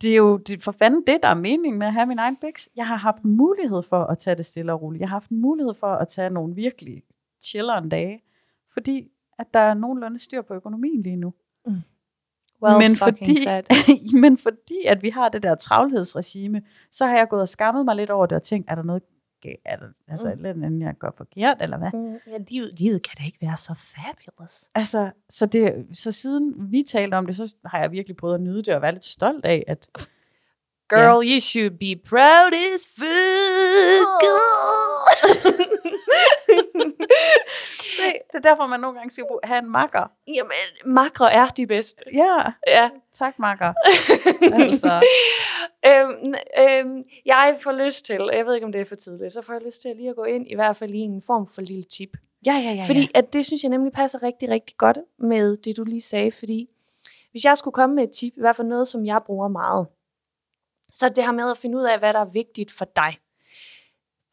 det 0.00 0.12
er 0.12 0.16
jo 0.16 0.36
det, 0.36 0.62
for 0.62 0.72
fanden 0.72 1.02
det, 1.06 1.18
der 1.22 1.28
er 1.28 1.34
meningen 1.34 1.78
med 1.78 1.86
at 1.86 1.92
have 1.92 2.06
min 2.06 2.18
egen 2.18 2.36
biks. 2.36 2.68
Jeg 2.76 2.86
har 2.86 2.96
haft 2.96 3.24
mulighed 3.24 3.82
for 3.82 4.04
at 4.04 4.18
tage 4.18 4.36
det 4.36 4.46
stille 4.46 4.72
og 4.72 4.82
roligt. 4.82 5.00
Jeg 5.00 5.08
har 5.08 5.14
haft 5.14 5.30
mulighed 5.30 5.74
for 5.74 5.94
at 5.94 6.08
tage 6.08 6.30
nogle 6.30 6.54
virkelig 6.54 7.02
chilleren 7.42 7.88
dage, 7.88 8.22
fordi 8.76 9.08
at 9.38 9.46
der 9.54 9.60
er 9.60 9.74
nogenlunde 9.74 10.18
styr 10.18 10.42
på 10.42 10.54
økonomien 10.54 11.00
lige 11.00 11.16
nu. 11.16 11.34
Mm. 11.66 11.72
Well 12.62 12.78
men, 12.78 12.96
fordi, 12.96 13.46
men 14.22 14.36
fordi, 14.36 14.84
at 14.86 15.02
vi 15.02 15.10
har 15.10 15.28
det 15.28 15.42
der 15.42 15.54
travlhedsregime, 15.54 16.62
så 16.90 17.06
har 17.06 17.16
jeg 17.16 17.28
gået 17.28 17.42
og 17.42 17.48
skammet 17.48 17.84
mig 17.84 17.96
lidt 17.96 18.10
over 18.10 18.26
det 18.26 18.36
og 18.36 18.42
tænkt, 18.42 18.70
er 18.70 18.74
der 18.74 18.82
noget 18.82 19.02
er 19.64 19.76
der 19.76 19.86
altså 20.08 20.28
mm. 20.28 20.44
eller 20.44 20.66
andet, 20.66 20.86
jeg 20.86 20.94
gør 20.98 21.10
forkert, 21.16 21.56
eller 21.62 21.78
hvad? 21.78 21.90
Mm, 21.94 22.18
ja, 22.26 22.38
livet, 22.48 22.80
livet 22.80 23.02
kan 23.02 23.14
da 23.18 23.24
ikke 23.24 23.38
være 23.40 23.56
så 23.56 23.92
fabulous. 23.96 24.64
Altså, 24.74 25.10
så, 25.28 25.46
det, 25.46 25.86
så 25.92 26.12
siden 26.12 26.72
vi 26.72 26.82
talte 26.82 27.14
om 27.14 27.26
det, 27.26 27.36
så 27.36 27.54
har 27.64 27.78
jeg 27.80 27.92
virkelig 27.92 28.16
prøvet 28.16 28.34
at 28.34 28.40
nyde 28.40 28.62
det, 28.62 28.74
og 28.74 28.82
være 28.82 28.92
lidt 28.92 29.04
stolt 29.04 29.44
af, 29.44 29.64
at 29.66 29.88
Girl, 30.88 31.24
yeah. 31.24 31.34
you 31.34 31.40
should 31.40 31.70
be 31.70 31.96
proud 32.08 32.52
as 32.52 32.86
fuck. 32.96 34.22
Se, 37.96 38.02
det 38.02 38.34
er 38.34 38.48
derfor, 38.48 38.66
man 38.66 38.80
nogle 38.80 38.98
gange 38.98 39.10
skal 39.10 39.24
have 39.44 39.58
en 39.58 39.70
makker. 39.70 40.10
Jamen, 40.34 40.94
makker 40.94 41.24
er 41.24 41.48
de 41.48 41.66
bedste. 41.66 42.04
Ja, 42.12 42.52
ja. 42.66 42.90
tak 43.12 43.38
makker. 43.38 43.72
altså. 44.62 45.02
øhm, 45.86 46.34
øhm, 46.58 47.04
jeg 47.26 47.56
får 47.62 47.72
lyst 47.72 48.04
til, 48.04 48.30
jeg 48.32 48.46
ved 48.46 48.54
ikke, 48.54 48.66
om 48.66 48.72
det 48.72 48.80
er 48.80 48.84
for 48.84 48.96
tidligt, 48.96 49.32
så 49.32 49.42
får 49.42 49.52
jeg 49.52 49.62
lyst 49.62 49.82
til 49.82 49.88
at 49.88 49.96
lige 49.96 50.10
at 50.10 50.16
gå 50.16 50.24
ind, 50.24 50.50
i 50.50 50.54
hvert 50.54 50.76
fald 50.76 50.90
i 50.90 50.98
en 50.98 51.22
form 51.22 51.48
for 51.48 51.62
lille 51.62 51.84
tip. 51.84 52.16
Ja, 52.46 52.52
ja, 52.52 52.72
ja. 52.72 52.84
Fordi 52.86 53.08
at 53.14 53.32
det 53.32 53.46
synes 53.46 53.62
jeg 53.62 53.70
nemlig 53.70 53.92
passer 53.92 54.22
rigtig, 54.22 54.48
rigtig 54.48 54.76
godt 54.76 54.98
med 55.18 55.56
det, 55.56 55.76
du 55.76 55.84
lige 55.84 56.00
sagde. 56.00 56.32
Fordi 56.32 56.68
hvis 57.30 57.44
jeg 57.44 57.58
skulle 57.58 57.74
komme 57.74 57.96
med 57.96 58.04
et 58.04 58.10
tip, 58.10 58.32
i 58.36 58.40
hvert 58.40 58.56
fald 58.56 58.68
noget, 58.68 58.88
som 58.88 59.06
jeg 59.06 59.20
bruger 59.26 59.48
meget, 59.48 59.86
så 60.94 61.08
det 61.08 61.24
her 61.24 61.32
med 61.32 61.50
at 61.50 61.58
finde 61.58 61.78
ud 61.78 61.82
af, 61.82 61.98
hvad 61.98 62.12
der 62.12 62.20
er 62.20 62.24
vigtigt 62.24 62.72
for 62.72 62.84
dig. 62.96 63.18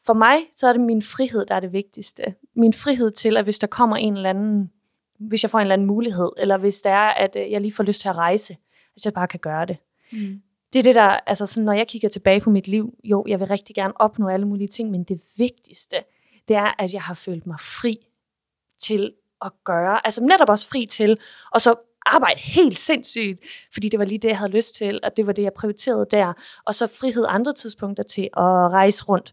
For 0.06 0.14
mig, 0.14 0.38
så 0.56 0.68
er 0.68 0.74
det 0.74 0.82
min 0.82 1.02
frihed, 1.02 1.46
der 1.46 1.56
er 1.56 1.60
det 1.60 1.74
vigtigste. 1.74 2.36
Min 2.56 2.74
frihed 2.74 3.12
til, 3.12 3.38
at 3.38 3.44
hvis 3.44 3.60
der 3.60 3.68
kommer 3.68 3.96
en 3.96 4.14
eller 4.14 4.30
anden, 4.30 4.72
hvis 5.20 5.44
jeg 5.44 5.52
får 5.52 5.60
en 5.60 5.62
eller 5.62 5.74
anden 5.74 5.88
mulighed, 5.88 6.30
eller 6.38 6.58
hvis 6.58 6.82
det 6.82 6.92
er, 6.92 7.10
at 7.10 7.36
øh, 7.36 7.52
jeg 7.52 7.62
lige 7.62 7.74
får 7.74 7.84
lyst 7.84 8.02
til 8.02 8.10
at 8.10 8.16
rejse, 8.16 8.58
hvis 8.94 9.06
jeg 9.06 9.14
bare 9.14 9.28
kan 9.28 9.40
gøre 9.40 9.66
det. 9.66 9.78
Mm. 10.12 10.42
Det 10.74 10.80
er 10.80 10.84
det 10.84 10.96
der, 10.96 11.08
altså 11.08 11.46
sådan, 11.46 11.66
når 11.66 11.74
jeg 11.74 11.88
kigger 11.88 12.10
tilbage 12.10 12.42
på 12.42 12.50
mit 12.50 12.68
liv, 12.68 12.94
jo, 13.04 13.26
jeg 13.28 13.40
vil 13.40 13.48
rigtig 13.48 13.76
gerne 13.76 14.02
opnå 14.02 14.28
alle 14.28 14.48
mulige 14.48 14.68
ting, 14.68 14.92
men 14.92 15.04
det 15.04 15.22
vigtigste, 15.38 15.98
det 16.48 16.56
er, 16.56 16.82
at 16.82 16.94
jeg 16.94 17.02
har 17.02 17.14
følt 17.14 17.48
mig 17.48 17.60
fri 17.60 17.98
til 18.80 19.14
at 19.42 19.52
gøre, 19.64 20.06
altså 20.06 20.24
netop 20.24 20.50
også 20.50 20.70
fri 20.70 20.86
til, 20.86 21.20
og 21.52 21.62
så 21.62 21.76
arbejde 22.06 22.40
helt 22.40 22.78
sindssygt, 22.78 23.44
fordi 23.74 23.90
det 23.90 24.00
var 24.00 24.06
lige 24.06 24.18
det, 24.18 24.30
jeg 24.30 24.38
havde 24.38 24.52
lyst 24.52 24.76
til, 24.76 25.00
og 25.04 25.18
det 25.18 25.28
var 25.28 25.34
det, 25.34 25.44
jeg 25.44 25.54
prioriterede 25.54 26.08
der. 26.12 26.34
Og 26.66 26.76
så 26.76 26.88
frihed 26.88 27.26
andre 27.28 27.54
tidspunkter 27.54 28.04
til 28.04 28.24
at 28.24 28.72
rejse 28.72 29.06
rundt. 29.06 29.32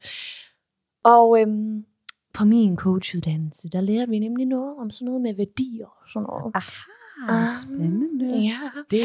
Og 1.05 1.41
øhm, 1.41 1.85
på 2.33 2.45
min 2.45 2.77
coachuddannelse, 2.77 3.69
der 3.69 3.81
lærer 3.81 4.07
vi 4.07 4.19
nemlig 4.19 4.47
noget 4.47 4.77
om 4.79 4.91
sådan 4.91 5.07
noget 5.07 5.21
med 5.21 5.35
værdier 5.35 5.87
og 5.87 6.09
sådan 6.13 6.27
noget. 6.31 6.53
Aha, 6.55 7.41
ah, 7.41 7.47
spændende. 7.47 8.39
Ja. 8.39 8.61
Det. 8.91 9.03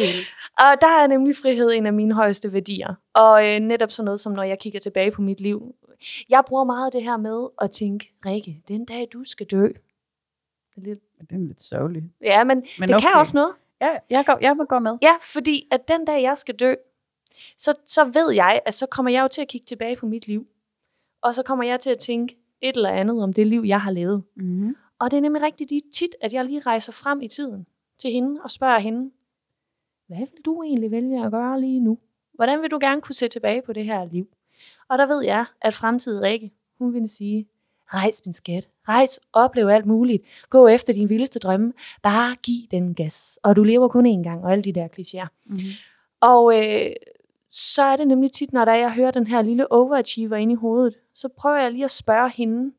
Og 0.58 0.82
der 0.82 1.02
er 1.02 1.08
nemlig 1.08 1.36
frihed 1.36 1.72
en 1.72 1.86
af 1.86 1.94
mine 1.94 2.14
højeste 2.14 2.54
værdier. 2.54 2.94
Og 3.14 3.48
øh, 3.48 3.60
netop 3.60 3.92
sådan 3.92 4.06
noget 4.06 4.20
som, 4.20 4.34
når 4.34 4.44
jeg 4.44 4.60
kigger 4.60 4.80
tilbage 4.80 5.12
på 5.12 5.22
mit 5.22 5.40
liv. 5.40 5.76
Jeg 6.30 6.44
bruger 6.48 6.64
meget 6.64 6.94
det 6.94 7.04
her 7.04 7.18
med 7.18 7.48
at 7.62 7.72
tænke, 7.72 8.14
Rikke, 8.26 8.62
den 8.68 8.86
dag 8.86 9.08
du 9.14 9.24
skal 9.24 9.46
dø, 9.46 9.68
det 10.76 10.82
er 10.82 10.86
lidt, 10.86 11.00
det 11.30 11.32
er 11.32 11.48
lidt 11.48 11.62
sørgeligt. 11.62 12.06
Ja, 12.22 12.44
men, 12.44 12.64
men 12.80 12.90
det 12.90 12.96
okay. 12.96 13.08
kan 13.08 13.20
også 13.20 13.38
noget. 13.38 13.54
Ja, 13.82 13.98
jeg, 14.10 14.26
går, 14.26 14.38
jeg 14.42 14.58
vil 14.58 14.66
gå 14.66 14.80
med. 14.80 14.98
Ja, 15.02 15.14
fordi 15.22 15.68
at 15.72 15.88
den 15.88 16.06
dag, 16.06 16.24
jeg 16.24 16.38
skal 16.38 16.56
dø, 16.56 16.74
så, 17.58 17.74
så 17.86 18.04
ved 18.04 18.32
jeg, 18.32 18.62
at 18.66 18.74
så 18.74 18.86
kommer 18.86 19.12
jeg 19.12 19.24
jo 19.24 19.28
til 19.28 19.42
at 19.42 19.48
kigge 19.48 19.66
tilbage 19.66 19.96
på 19.96 20.06
mit 20.06 20.28
liv. 20.28 20.48
Og 21.22 21.36
så 21.36 21.44
kommer 21.44 21.66
jeg 21.66 21.80
til 21.80 21.90
at 21.90 22.00
tænke 22.00 22.38
et 22.70 22.76
eller 22.76 22.90
andet 22.90 23.24
om 23.24 23.34
det 23.34 23.48
liv, 23.48 23.64
jeg 23.66 23.82
har 23.82 23.92
levet. 23.92 24.24
Mm-hmm. 24.36 24.76
Og 25.00 25.12
det 25.12 25.18
er 25.18 25.22
nemlig 25.22 25.42
rigtig 25.42 25.68
tit, 25.94 26.16
at 26.22 26.34
jeg 26.34 26.46
lige 26.46 26.60
rejser 26.60 26.92
frem 26.92 27.22
i 27.22 27.28
tiden 27.28 27.68
til 28.00 28.12
hende 28.12 28.42
og 28.44 28.52
spørger 28.52 28.80
hende, 28.80 29.12
hvad 30.08 30.18
vil 30.18 30.44
du 30.46 30.64
egentlig 30.64 30.92
vælge 30.92 31.26
at 31.26 31.32
gøre 31.32 31.62
lige 31.62 31.80
nu? 31.80 31.98
Hvordan 32.34 32.62
vil 32.62 32.72
du 32.72 32.78
gerne 32.82 33.02
kunne 33.02 33.16
se 33.16 33.28
tilbage 33.28 33.62
på 33.62 33.74
det 33.74 33.86
her 33.86 34.06
liv? 34.06 34.28
Og 34.90 34.98
der 34.98 35.06
ved 35.06 35.24
jeg, 35.24 35.46
at 35.62 35.74
fremtidig 35.74 36.22
Rikke, 36.22 36.52
hun 36.78 36.94
vil 36.94 37.10
sige, 37.10 37.48
Rejs, 37.88 38.22
min 38.26 38.34
skat. 38.34 38.68
Rejs, 38.90 39.20
oplev 39.34 39.68
alt 39.68 39.86
muligt. 39.86 40.24
Gå 40.50 40.68
efter 40.68 40.94
din 40.94 41.10
vildeste 41.10 41.40
drømme. 41.40 41.74
Bare 42.04 42.36
giv 42.44 42.68
den 42.72 42.96
gas. 42.96 43.40
Og 43.44 43.56
du 43.56 43.64
lever 43.64 43.88
kun 43.88 44.06
én 44.06 44.24
gang, 44.24 44.44
og 44.44 44.52
alle 44.52 44.62
de 44.62 44.74
der 44.74 44.88
klichéer. 44.88 45.28
Mm-hmm. 45.46 45.72
Og 46.22 46.58
øh, 46.58 46.92
så 47.58 47.84
er 47.84 47.96
det 47.96 48.08
nemlig 48.08 48.32
tit, 48.32 48.54
når 48.54 48.66
der 48.66 48.74
jeg 48.74 48.94
hører 48.94 49.12
den 49.12 49.28
her 49.28 49.42
lille 49.42 49.72
overachiever 49.72 50.36
inde 50.36 50.54
i 50.54 50.56
hovedet, 50.56 50.96
så 51.14 51.28
prøver 51.38 51.58
jeg 51.58 51.72
lige 51.72 51.84
at 51.84 51.92
spørge 51.92 52.30
hende, 52.30 52.74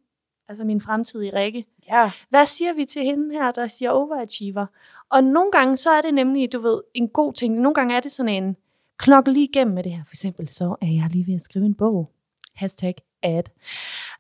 altså 0.49 0.65
min 0.65 0.81
fremtidige 0.81 1.37
Rikke. 1.39 1.65
Ja. 1.89 2.11
Hvad 2.29 2.47
siger 2.47 2.75
vi 2.75 2.85
til 2.85 3.03
hende 3.03 3.35
her, 3.35 3.51
der 3.51 3.67
siger 3.67 3.91
overachiever? 3.91 4.67
Og 5.11 5.25
nogle 5.25 5.51
gange, 5.53 5.77
så 5.77 5.91
er 5.91 6.01
det 6.01 6.15
nemlig, 6.15 6.53
du 6.53 6.61
ved, 6.61 6.81
en 6.95 7.09
god 7.09 7.33
ting. 7.33 7.61
Nogle 7.61 7.75
gange 7.75 7.97
er 7.97 8.01
det 8.01 8.13
sådan 8.13 8.45
en, 8.45 8.57
knokle 8.99 9.33
lige 9.33 9.45
igennem 9.45 9.75
med 9.75 9.83
det 9.83 9.93
her. 9.93 10.05
For 10.07 10.13
eksempel, 10.13 10.49
så 10.49 10.77
er 10.83 10.87
jeg 10.87 11.09
lige 11.11 11.27
ved 11.27 11.35
at 11.35 11.41
skrive 11.41 11.67
en 11.67 11.75
bog. 11.75 12.11
Hashtag 12.55 12.95
ad. 13.23 13.43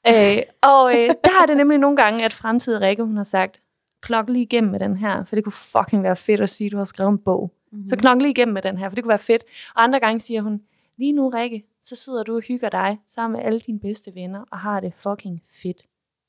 Øh, 0.06 0.42
og 0.62 0.94
øh, 0.94 1.08
der 1.24 1.42
er 1.42 1.46
det 1.46 1.56
nemlig 1.56 1.78
nogle 1.78 1.96
gange, 1.96 2.24
at 2.24 2.32
fremtidig 2.32 2.80
Rikke, 2.80 3.02
hun 3.02 3.16
har 3.16 3.24
sagt, 3.24 3.60
klok 4.00 4.28
lige 4.28 4.42
igennem 4.42 4.70
med 4.70 4.80
den 4.80 4.96
her, 4.96 5.24
for 5.24 5.36
det 5.36 5.44
kunne 5.44 5.52
fucking 5.52 6.02
være 6.02 6.16
fedt 6.16 6.40
at 6.40 6.50
sige, 6.50 6.66
at 6.66 6.72
du 6.72 6.76
har 6.76 6.84
skrevet 6.84 7.10
en 7.10 7.18
bog. 7.18 7.52
Mm-hmm. 7.76 7.88
Så 7.88 7.96
knok 7.96 8.18
lige 8.18 8.30
igennem 8.30 8.54
med 8.54 8.62
den 8.62 8.78
her, 8.78 8.88
for 8.88 8.94
det 8.94 9.04
kunne 9.04 9.08
være 9.08 9.18
fedt. 9.18 9.44
Og 9.74 9.82
andre 9.82 10.00
gange 10.00 10.20
siger 10.20 10.42
hun, 10.42 10.62
lige 10.96 11.12
nu 11.12 11.28
Rikke, 11.28 11.64
så 11.82 11.96
sidder 11.96 12.22
du 12.22 12.36
og 12.36 12.42
hygger 12.42 12.68
dig 12.68 12.98
sammen 13.06 13.38
med 13.38 13.46
alle 13.46 13.60
dine 13.60 13.80
bedste 13.80 14.14
venner, 14.14 14.44
og 14.50 14.58
har 14.58 14.80
det 14.80 14.92
fucking 14.94 15.42
fedt. 15.48 15.82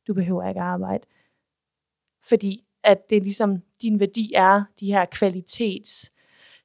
Du 0.07 0.13
behøver 0.13 0.49
ikke 0.49 0.61
arbejde. 0.61 1.03
Fordi 2.23 2.63
at 2.83 3.09
det 3.09 3.17
er 3.17 3.21
ligesom, 3.21 3.61
din 3.81 3.99
værdi 3.99 4.33
er 4.35 4.63
de 4.79 4.85
her 4.85 5.05
kvalitets 5.05 6.11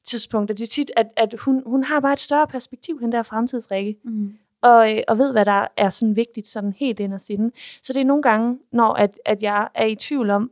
tidspunkter. 0.05 0.55
Det 0.55 0.63
er 0.63 0.69
tit, 0.69 0.91
at, 0.97 1.07
at 1.17 1.35
hun, 1.39 1.63
hun 1.67 1.85
har 1.85 2.01
bare 2.01 2.13
et 2.13 2.21
større 2.21 2.47
perspektiv, 2.47 3.01
den 3.01 3.13
der 3.13 3.23
fremtidsrikke. 3.23 3.97
Mm 4.05 4.39
og, 4.63 4.93
øh, 4.93 5.03
og 5.09 5.19
ved, 5.19 5.33
hvad 5.33 5.45
der 5.45 5.67
er 5.77 5.89
sådan 5.89 6.17
vigtigt 6.17 6.49
sådan 6.49 6.73
helt 6.73 7.01
ind 7.01 7.15
og 7.15 7.21
sinde. 7.21 7.51
Så 7.83 7.93
det 7.93 8.01
er 8.01 8.05
nogle 8.05 8.23
gange, 8.23 8.59
når 8.73 8.95
at, 8.95 9.19
at 9.25 9.43
jeg 9.43 9.69
er 9.75 9.87
i 9.87 9.95
tvivl 9.95 10.31
om, 10.31 10.51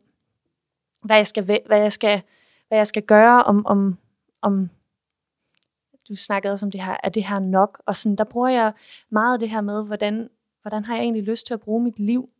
hvad 1.04 1.16
jeg 1.16 1.26
skal, 1.26 1.44
hvad 1.44 1.78
jeg 1.78 1.92
skal, 1.92 2.22
hvad 2.68 2.78
jeg 2.78 2.86
skal 2.86 3.02
gøre, 3.02 3.44
om, 3.44 3.66
om, 3.66 3.98
om 4.42 4.70
du 6.08 6.16
snakkede 6.16 6.52
også 6.52 6.66
om 6.66 6.70
det 6.70 6.82
her, 6.82 6.96
er 7.02 7.08
det 7.08 7.24
her 7.24 7.38
nok? 7.38 7.82
Og 7.86 7.96
sådan, 7.96 8.16
der 8.16 8.24
bruger 8.24 8.48
jeg 8.48 8.72
meget 9.10 9.40
det 9.40 9.50
her 9.50 9.60
med, 9.60 9.84
hvordan, 9.86 10.28
hvordan 10.62 10.84
har 10.84 10.94
jeg 10.94 11.02
egentlig 11.02 11.22
lyst 11.22 11.46
til 11.46 11.54
at 11.54 11.60
bruge 11.60 11.84
mit 11.84 11.98
liv? 11.98 12.30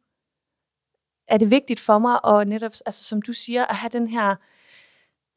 Er 1.29 1.37
det 1.37 1.51
vigtigt 1.51 1.81
for 1.81 1.99
mig 1.99 2.21
at 2.25 2.49
netop, 2.49 2.73
altså 2.87 3.05
som 3.05 3.23
du 3.23 3.33
siger, 3.33 3.65
at 3.65 3.77
have 3.77 3.91
den 3.91 4.09
her 4.09 4.37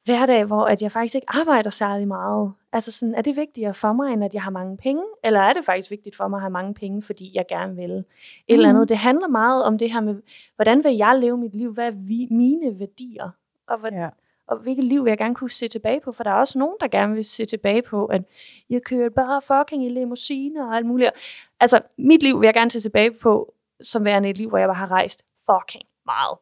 hverdag, 0.06 0.46
hvor 0.46 0.66
at 0.66 0.82
jeg 0.82 0.92
faktisk 0.92 1.16
ikke 1.16 1.30
arbejder 1.30 1.70
særlig 1.70 2.08
meget. 2.08 2.54
Altså 2.72 2.92
sådan, 2.92 3.16
er 3.16 3.22
det 3.22 3.36
vigtigere 3.36 3.74
for 3.74 3.94
mig, 3.94 4.14
end 4.14 4.24
at 4.24 4.34
jeg 4.34 4.44
har 4.44 4.52
mange 4.52 4.78
penge? 4.78 5.04
Eller 5.24 5.40
er 5.40 5.54
det 5.54 5.66
faktisk 5.66 5.92
vigtigt 5.92 6.16
for 6.16 6.28
mig 6.28 6.38
at 6.38 6.42
have 6.42 6.52
mange 6.52 6.74
penge, 6.74 7.02
fordi 7.02 7.32
jeg 7.36 7.46
gerne 7.50 7.76
vil? 7.76 7.92
Et 7.92 7.98
mm. 7.98 8.06
eller 8.48 8.70
andet. 8.70 8.90
Det 8.90 8.98
handler 8.98 9.28
meget 9.28 9.64
om 9.64 9.78
det 9.78 9.92
her 9.92 10.02
med, 10.02 10.16
hvordan 10.56 10.84
vil 10.84 10.96
jeg 10.96 11.20
leve 11.20 11.38
mit 11.38 11.56
liv? 11.56 11.74
Hvad 11.74 11.88
er 11.88 11.92
vi, 11.92 12.28
mine 12.32 12.80
værdier? 12.80 13.30
Og, 13.68 13.80
hvad, 13.80 13.92
ja 13.92 14.10
og 14.48 14.58
hvilket 14.58 14.84
liv 14.84 15.04
vil 15.06 15.12
jeg 15.12 15.18
gerne 15.18 15.36
kunne 15.36 15.50
se 15.50 15.68
tilbage 15.68 16.02
på? 16.02 16.12
For 16.12 16.24
der 16.24 16.32
er 16.32 16.36
også 16.36 16.60
nogen, 16.60 16.76
der 16.80 16.88
gerne 16.88 17.16
vil 17.16 17.26
se 17.26 17.46
tilbage 17.46 17.82
på, 17.82 18.06
at 18.06 18.22
jeg 18.70 18.82
kører 18.86 19.10
bare 19.10 19.42
fucking 19.42 19.86
i 19.86 19.90
limousine 19.90 20.68
og 20.68 20.76
alt 20.76 20.86
muligt. 20.86 21.12
Altså, 21.60 21.82
mit 21.98 22.24
liv 22.24 22.42
vil 22.42 22.48
jeg 22.48 22.54
gerne 22.54 22.72
se 22.72 22.80
tilbage 22.80 23.12
på, 23.12 23.54
som 23.82 24.06
værende 24.06 24.30
et 24.30 24.38
liv, 24.38 24.50
hvor 24.50 24.58
jeg 24.58 24.68
bare 24.68 24.76
har 24.76 24.92
rejst 24.92 25.26
fucking 25.46 25.84
meget. 26.06 26.38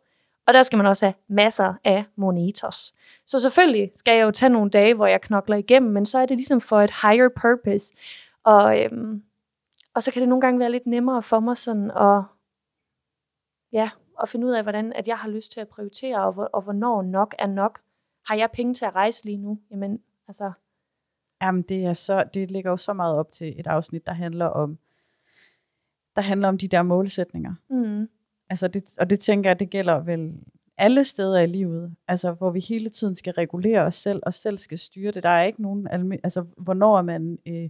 Og 0.47 0.53
der 0.53 0.63
skal 0.63 0.77
man 0.77 0.85
også 0.85 1.05
have 1.05 1.13
masser 1.27 1.73
af 1.83 2.05
monetos. 2.15 2.93
Så 3.25 3.39
selvfølgelig 3.39 3.91
skal 3.95 4.17
jeg 4.17 4.25
jo 4.25 4.31
tage 4.31 4.49
nogle 4.49 4.69
dage, 4.69 4.93
hvor 4.93 5.07
jeg 5.07 5.21
knokler 5.21 5.57
igennem, 5.57 5.91
men 5.91 6.05
så 6.05 6.17
er 6.17 6.25
det 6.25 6.37
ligesom 6.37 6.61
for 6.61 6.81
et 6.81 6.91
higher 7.01 7.29
purpose. 7.41 7.93
Og, 8.43 8.79
øhm, 8.79 9.23
og 9.93 10.03
så 10.03 10.11
kan 10.11 10.19
det 10.19 10.29
nogle 10.29 10.41
gange 10.41 10.59
være 10.59 10.71
lidt 10.71 10.87
nemmere 10.87 11.21
for 11.23 11.39
mig 11.39 11.57
sådan 11.57 11.91
at, 11.91 12.23
ja, 13.71 13.89
at 14.21 14.29
finde 14.29 14.47
ud 14.47 14.51
af, 14.51 14.63
hvordan 14.63 14.93
at 14.93 15.07
jeg 15.07 15.17
har 15.17 15.29
lyst 15.29 15.51
til 15.51 15.59
at 15.59 15.67
prioritere, 15.67 16.25
og, 16.25 16.49
og 16.53 16.61
hvornår 16.61 17.01
nok 17.01 17.35
er 17.39 17.47
nok. 17.47 17.79
Har 18.25 18.35
jeg 18.35 18.49
penge 18.53 18.73
til 18.73 18.85
at 18.85 18.95
rejse 18.95 19.25
lige 19.25 19.37
nu? 19.37 19.59
Jamen, 19.71 19.99
altså... 20.27 20.51
Jamen, 21.41 21.61
det, 21.61 21.85
er 21.85 21.93
så, 21.93 22.23
det 22.33 22.51
ligger 22.51 22.69
jo 22.71 22.77
så 22.77 22.93
meget 22.93 23.15
op 23.15 23.31
til 23.31 23.59
et 23.59 23.67
afsnit, 23.67 24.05
der 24.05 24.13
handler 24.13 24.45
om 24.45 24.77
der 26.15 26.21
handler 26.21 26.47
om 26.47 26.57
de 26.57 26.67
der 26.67 26.81
målsætninger. 26.83 27.53
Mm. 27.69 28.09
Altså 28.49 28.67
det, 28.67 28.83
og 28.99 29.09
det 29.09 29.19
tænker 29.19 29.49
jeg, 29.49 29.59
det 29.59 29.69
gælder 29.69 29.99
vel 29.99 30.33
alle 30.77 31.03
steder 31.03 31.39
i 31.39 31.45
livet, 31.47 31.95
altså 32.07 32.31
hvor 32.31 32.49
vi 32.49 32.59
hele 32.59 32.89
tiden 32.89 33.15
skal 33.15 33.33
regulere 33.33 33.81
os 33.81 33.95
selv, 33.95 34.19
og 34.25 34.33
selv 34.33 34.57
skal 34.57 34.77
styre 34.77 35.11
det. 35.11 35.23
Der 35.23 35.29
er 35.29 35.43
ikke 35.43 35.61
nogen, 35.61 35.87
altså 36.23 36.45
hvornår 36.57 36.97
er 36.97 37.01
man 37.01 37.39
øh, 37.45 37.69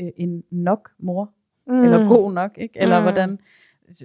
øh, 0.00 0.10
en 0.16 0.44
nok 0.50 0.90
mor, 0.98 1.32
mm. 1.66 1.82
eller 1.84 2.08
god 2.08 2.32
nok, 2.32 2.58
ikke? 2.58 2.78
Eller 2.80 2.98
Mm. 2.98 3.04
hvordan 3.04 3.38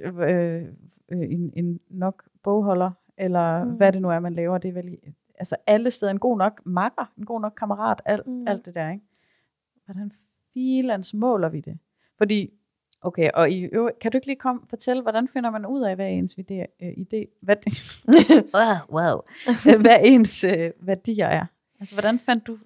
øh, 0.03 0.63
øh, 1.09 1.19
en, 1.31 1.53
en 1.55 1.79
nok 1.89 2.23
bogholder, 2.43 2.91
eller 3.17 3.63
Mm. 3.63 3.71
hvad 3.71 3.91
det 3.93 4.01
nu 4.01 4.09
er, 4.09 4.19
man 4.19 4.33
laver. 4.33 4.57
Det 4.57 4.67
er 4.69 4.73
vel 4.73 4.97
altså 5.39 5.55
alle 5.67 5.91
steder 5.91 6.11
en 6.11 6.19
god 6.19 6.37
nok 6.37 6.61
makker, 6.65 7.05
en 7.17 7.25
god 7.25 7.41
nok 7.41 7.53
kammerat, 7.57 8.01
alt, 8.05 8.27
Mm. 8.27 8.47
alt 8.47 8.65
det 8.65 8.75
der, 8.75 8.89
ikke? 8.91 9.05
Hvordan 9.85 10.11
filans 10.53 11.13
måler 11.13 11.49
vi 11.49 11.59
det? 11.61 11.79
Fordi, 12.17 12.49
okay, 13.01 13.29
og 13.33 13.51
i 13.51 13.61
øvrigt, 13.63 13.99
kan 13.99 14.11
du 14.11 14.17
ikke 14.17 14.27
lige 14.27 14.35
komme 14.39 14.61
fortælle, 14.69 15.01
hvordan 15.01 15.27
finder 15.27 15.49
man 15.49 15.65
ud 15.65 15.81
af, 15.81 15.95
hvad 15.95 16.09
ens 16.09 16.35
idé, 16.39 16.53
øh, 16.83 16.91
idé 16.91 17.39
hvad, 17.41 17.55
wow, 18.57 18.99
wow. 19.01 19.21
hvad 19.81 19.97
ens 20.03 20.43
øh, 20.43 20.71
værdier 20.81 21.27
er? 21.27 21.45
Altså, 21.79 21.95
hvordan 21.95 22.19
fandt 22.19 22.47
du 22.47 22.57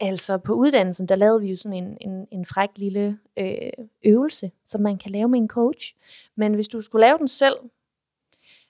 Altså 0.00 0.38
på 0.38 0.52
uddannelsen, 0.54 1.08
der 1.08 1.14
lavede 1.16 1.40
vi 1.40 1.50
jo 1.50 1.56
sådan 1.56 1.84
en, 1.84 1.96
en, 2.00 2.26
en 2.32 2.46
fræk 2.46 2.68
lille 2.76 3.18
øh, 3.38 3.70
øvelse, 4.04 4.50
som 4.64 4.80
man 4.80 4.98
kan 4.98 5.10
lave 5.10 5.28
med 5.28 5.38
en 5.38 5.48
coach. 5.48 5.94
Men 6.36 6.54
hvis 6.54 6.68
du 6.68 6.80
skulle 6.80 7.06
lave 7.06 7.18
den 7.18 7.28
selv, 7.28 7.54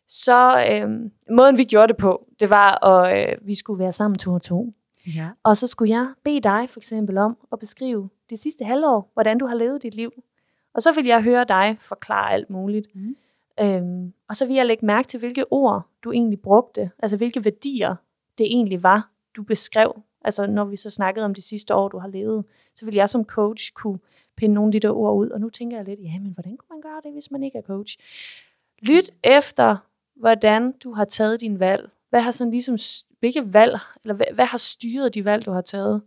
så 0.08 0.66
øh, 0.70 1.10
måden 1.36 1.58
vi 1.58 1.64
gjorde 1.64 1.88
det 1.88 1.96
på, 1.96 2.26
det 2.40 2.50
var, 2.50 2.84
at 2.84 3.30
øh, 3.30 3.46
vi 3.46 3.54
skulle 3.54 3.78
være 3.78 3.92
sammen 3.92 4.18
to 4.18 4.32
og 4.32 4.42
to. 4.42 4.74
Ja. 5.16 5.28
Og 5.42 5.56
så 5.56 5.66
skulle 5.66 5.90
jeg 5.90 6.08
bede 6.24 6.40
dig 6.40 6.70
for 6.70 6.80
eksempel 6.80 7.18
om 7.18 7.36
at 7.52 7.58
beskrive 7.58 8.08
det 8.30 8.38
sidste 8.38 8.64
halvår, 8.64 9.10
hvordan 9.14 9.38
du 9.38 9.46
har 9.46 9.54
levet 9.54 9.82
dit 9.82 9.94
liv. 9.94 10.12
Og 10.74 10.82
så 10.82 10.92
vil 10.92 11.06
jeg 11.06 11.22
høre 11.22 11.44
dig 11.48 11.76
forklare 11.80 12.32
alt 12.32 12.50
muligt. 12.50 12.94
Mhm. 12.94 13.16
Øhm, 13.60 14.12
og 14.28 14.36
så 14.36 14.46
vil 14.46 14.56
jeg 14.56 14.66
lægge 14.66 14.86
mærke 14.86 15.08
til, 15.08 15.18
hvilke 15.18 15.52
ord 15.52 15.82
du 16.04 16.12
egentlig 16.12 16.40
brugte. 16.40 16.90
Altså 16.98 17.16
hvilke 17.16 17.44
værdier 17.44 17.96
det 18.38 18.46
egentlig 18.46 18.82
var, 18.82 19.10
du 19.36 19.42
beskrev. 19.42 20.02
Altså 20.24 20.46
når 20.46 20.64
vi 20.64 20.76
så 20.76 20.90
snakkede 20.90 21.24
om 21.24 21.34
de 21.34 21.42
sidste 21.42 21.74
år, 21.74 21.88
du 21.88 21.98
har 21.98 22.08
levet, 22.08 22.44
så 22.74 22.84
vil 22.84 22.94
jeg 22.94 23.08
som 23.08 23.24
coach 23.24 23.72
kunne 23.72 23.98
pinde 24.36 24.54
nogle 24.54 24.68
af 24.68 24.72
de 24.72 24.80
der 24.80 24.90
ord 24.90 25.16
ud. 25.16 25.30
Og 25.30 25.40
nu 25.40 25.50
tænker 25.50 25.76
jeg 25.76 25.86
lidt, 25.86 26.00
ja, 26.00 26.18
men 26.20 26.32
hvordan 26.32 26.56
kunne 26.56 26.76
man 26.76 26.80
gøre 26.80 27.00
det, 27.04 27.12
hvis 27.12 27.30
man 27.30 27.42
ikke 27.42 27.58
er 27.58 27.62
coach? 27.62 27.98
Lyt 28.82 29.10
efter, 29.24 29.76
hvordan 30.18 30.72
du 30.72 30.92
har 30.92 31.04
taget 31.04 31.40
din 31.40 31.60
valg. 31.60 31.90
Hvad 32.10 32.20
har 32.20 32.30
sådan 32.30 32.50
ligesom, 32.50 32.76
hvilke 33.20 33.52
valg, 33.54 33.78
eller 34.04 34.14
hvad, 34.14 34.26
hvad 34.34 34.46
har 34.46 34.58
styret 34.58 35.14
de 35.14 35.24
valg, 35.24 35.46
du 35.46 35.50
har 35.50 35.60
taget? 35.60 36.02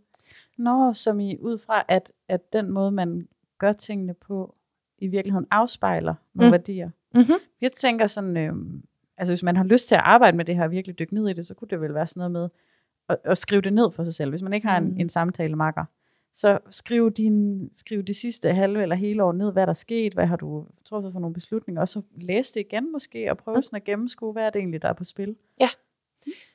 Nå, 0.58 0.92
som 0.92 1.20
i 1.20 1.36
ud 1.38 1.58
fra, 1.58 1.84
at, 1.88 2.12
at 2.28 2.52
den 2.52 2.70
måde, 2.70 2.90
man 2.92 3.28
gør 3.58 3.72
tingene 3.72 4.14
på, 4.14 4.54
i 4.98 5.06
virkeligheden 5.06 5.46
afspejler 5.50 6.14
nogle 6.34 6.48
Mm. 6.48 6.52
værdier. 6.52 6.90
Mm-hmm. 7.14 7.34
Jeg 7.60 7.72
tænker 7.72 8.06
sådan, 8.06 8.36
øh, 8.36 8.52
altså 9.18 9.32
hvis 9.32 9.42
man 9.42 9.56
har 9.56 9.64
lyst 9.64 9.88
til 9.88 9.94
at 9.94 10.00
arbejde 10.04 10.36
med 10.36 10.44
det 10.44 10.56
her, 10.56 10.64
og 10.64 10.70
virkelig 10.70 10.98
dykke 10.98 11.14
ned 11.14 11.28
i 11.28 11.32
det, 11.32 11.46
så 11.46 11.54
kunne 11.54 11.68
det 11.68 11.80
vel 11.80 11.94
være 11.94 12.06
sådan 12.06 12.20
noget 12.20 12.30
med 12.32 12.48
at, 13.08 13.16
at 13.24 13.38
skrive 13.38 13.60
det 13.62 13.72
ned 13.72 13.90
for 13.90 14.04
sig 14.04 14.14
selv. 14.14 14.30
Hvis 14.30 14.42
man 14.42 14.52
ikke 14.52 14.66
har 14.66 14.76
en, 14.78 14.84
Mm. 14.84 14.96
en 15.00 15.08
samtalemakker, 15.08 15.84
så 16.34 16.58
skriv, 16.70 17.10
din, 17.12 17.70
skriv 17.74 18.02
det 18.02 18.16
sidste 18.16 18.54
halve 18.54 18.82
eller 18.82 18.96
hele 18.96 19.24
år 19.24 19.32
ned, 19.32 19.52
hvad 19.52 19.62
der 19.62 19.70
er 19.72 19.74
sket, 19.74 20.14
hvad 20.14 20.26
har 20.26 20.36
du 20.36 20.66
truffet 20.84 21.12
for 21.12 21.20
nogle 21.20 21.34
beslutninger, 21.34 21.80
og 21.80 21.88
så 21.88 22.02
læs 22.16 22.50
det 22.50 22.60
igen 22.60 22.92
måske, 22.92 23.30
og 23.30 23.38
prøve 23.38 23.56
Mm. 23.56 23.62
sådan 23.62 23.76
at 23.76 23.84
gennemskue, 23.84 24.32
hvad 24.32 24.42
er 24.42 24.50
det 24.50 24.58
egentlig, 24.58 24.82
der 24.82 24.88
er 24.88 24.92
på 24.92 25.04
spil. 25.04 25.36
Ja. 25.60 25.68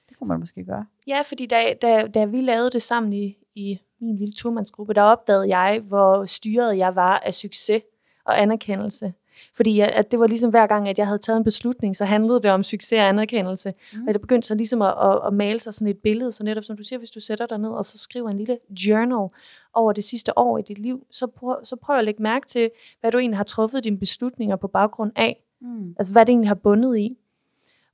Det 0.09 0.17
kunne 0.17 0.27
man 0.27 0.39
måske 0.39 0.63
gøre. 0.65 0.85
Ja, 1.07 1.21
fordi 1.21 1.45
da, 1.45 1.73
da, 1.81 2.07
da 2.07 2.25
vi 2.25 2.41
lavede 2.41 2.69
det 2.69 2.81
sammen 2.81 3.13
i, 3.13 3.37
i 3.55 3.79
min 3.99 4.15
lille 4.15 4.33
turmandsgruppe, 4.33 4.93
der 4.93 5.01
opdagede 5.01 5.57
jeg, 5.57 5.79
hvor 5.79 6.25
styret 6.25 6.77
jeg 6.77 6.95
var 6.95 7.19
af 7.19 7.33
succes 7.33 7.83
og 8.25 8.41
anerkendelse. 8.41 9.13
Fordi 9.56 9.78
jeg, 9.78 9.88
at 9.88 10.12
det 10.12 10.19
var 10.19 10.28
ligesom 10.28 10.50
hver 10.50 10.67
gang, 10.67 10.89
at 10.89 11.00
jeg 11.00 11.08
havde 11.08 11.19
taget 11.19 11.38
en 11.38 11.43
beslutning, 11.43 11.95
så 11.95 12.06
handlede 12.06 12.41
det 12.41 12.52
om 12.52 12.63
succes 12.63 13.00
og 13.00 13.08
anerkendelse. 13.08 13.73
Mm. 13.93 14.08
Og 14.08 14.13
det 14.13 14.21
begyndte 14.21 14.47
så 14.47 14.56
ligesom 14.56 14.82
at, 14.82 14.93
at, 15.04 15.19
at 15.28 15.34
male 15.34 15.60
sig 15.60 15.73
sådan 15.73 15.88
et 15.88 15.97
billede, 15.97 16.32
så 16.32 16.43
netop 16.43 16.63
som 16.63 16.78
du 16.78 16.84
siger, 16.84 17.00
hvis 17.00 17.12
du 17.12 17.19
sætter 17.19 17.45
dig 17.45 17.58
ned 17.58 17.69
og 17.69 17.86
så 17.86 17.97
skriver 17.97 18.30
en 18.30 18.38
lille 18.38 18.58
journal 18.69 19.30
over 19.73 19.93
det 19.93 20.04
sidste 20.04 20.38
år 20.38 20.58
i 20.58 20.62
dit 20.62 20.80
liv, 20.80 21.06
så 21.12 21.28
prøv, 21.28 21.56
så 21.63 21.76
prøv 21.76 21.97
at 21.97 22.06
lægge 22.06 22.23
mærke 22.23 22.47
til, 22.47 22.69
hvad 23.02 23.12
du 23.12 23.17
egentlig 23.17 23.38
har 23.38 23.43
truffet 23.43 23.84
dine 23.84 23.97
beslutninger 24.00 24.56
på 24.56 24.67
baggrund 24.67 25.12
af. 25.15 25.43
Mm. 25.62 25.95
Altså 26.00 26.13
hvad 26.13 26.26
det 26.26 26.32
egentlig 26.32 26.50
har 26.50 26.56
bundet 26.56 26.97
i. 26.97 27.17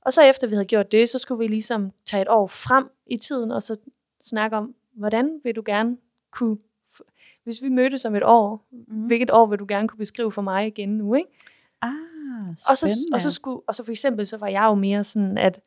Og 0.04 0.12
så 0.12 0.22
efter 0.22 0.46
vi 0.46 0.54
havde 0.54 0.64
gjort 0.64 0.92
det, 0.92 1.08
så 1.08 1.18
skulle 1.18 1.38
vi 1.38 1.46
ligesom 1.46 1.92
tage 2.06 2.22
et 2.22 2.28
år 2.28 2.46
frem 2.46 2.90
i 3.06 3.16
tiden, 3.16 3.50
og 3.50 3.62
så 3.62 3.76
snakke 4.20 4.56
om, 4.56 4.74
hvordan 4.94 5.40
vil 5.44 5.56
du 5.56 5.62
gerne 5.66 5.96
kunne, 6.30 6.58
hvis 7.44 7.62
vi 7.62 7.68
mødtes 7.68 8.04
om 8.04 8.14
et 8.14 8.22
år, 8.24 8.66
mm. 8.70 9.06
Hvilket 9.06 9.30
år 9.30 9.46
vil 9.46 9.58
du 9.58 9.64
gerne 9.68 9.88
kunne 9.88 9.98
beskrive 9.98 10.32
for 10.32 10.42
mig 10.42 10.66
igen 10.66 10.88
nu, 10.88 11.14
ikke? 11.14 11.28
Ah, 11.82 11.90
Og 12.48 12.76
så, 12.76 12.76
spændende. 12.76 13.14
og, 13.14 13.20
så 13.20 13.30
skulle, 13.30 13.60
og 13.66 13.74
så 13.74 13.84
for 13.84 13.90
eksempel, 13.90 14.26
så 14.26 14.36
var 14.36 14.46
jeg 14.46 14.64
jo 14.64 14.74
mere 14.74 15.04
sådan, 15.04 15.38
at 15.38 15.60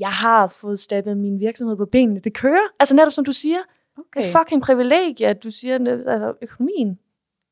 jeg 0.00 0.12
har 0.12 0.46
fået 0.46 0.78
stablet 0.78 1.16
min 1.16 1.40
virksomhed 1.40 1.76
på 1.76 1.86
benene. 1.86 2.20
Det 2.20 2.34
kører. 2.34 2.68
Altså 2.80 2.96
netop 2.96 3.12
som 3.12 3.24
du 3.24 3.32
siger, 3.32 3.58
okay. 3.98 4.20
det 4.20 4.28
er 4.28 4.38
fucking 4.38 4.62
privilegie, 4.62 5.26
at 5.26 5.42
du 5.42 5.50
siger, 5.50 5.74
altså, 5.74 6.34
økonomien, 6.42 6.98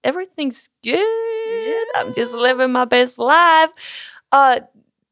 everything's 0.07 0.68
good, 0.85 1.87
I'm 1.96 2.20
just 2.20 2.35
living 2.46 2.73
my 2.73 2.87
best 2.90 3.18
life. 3.18 3.73
Og 4.31 4.57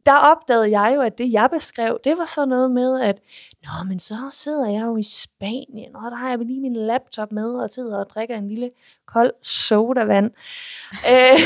der 0.09 0.17
opdagede 0.17 0.81
jeg 0.81 0.93
jo, 0.97 1.01
at 1.01 1.19
det 1.19 1.33
jeg 1.33 1.49
beskrev, 1.53 1.99
det 2.05 2.19
var 2.19 2.25
sådan 2.25 2.49
noget 2.49 2.71
med, 2.71 3.01
at 3.01 3.21
Nå, 3.63 3.89
men 3.89 3.99
så 3.99 4.15
sidder 4.31 4.71
jeg 4.71 4.83
jo 4.83 4.97
i 4.97 5.03
Spanien, 5.03 5.97
og 5.97 6.11
der 6.11 6.17
har 6.17 6.29
jeg 6.29 6.39
lige 6.39 6.61
min 6.61 6.77
laptop 6.77 7.33
med, 7.33 7.51
og 7.55 7.71
sidder 7.71 7.99
og 7.99 8.11
drikker 8.11 8.37
en 8.37 8.49
lille 8.49 8.71
kold 9.07 9.33
sodavand, 9.43 10.31
øh, 11.13 11.41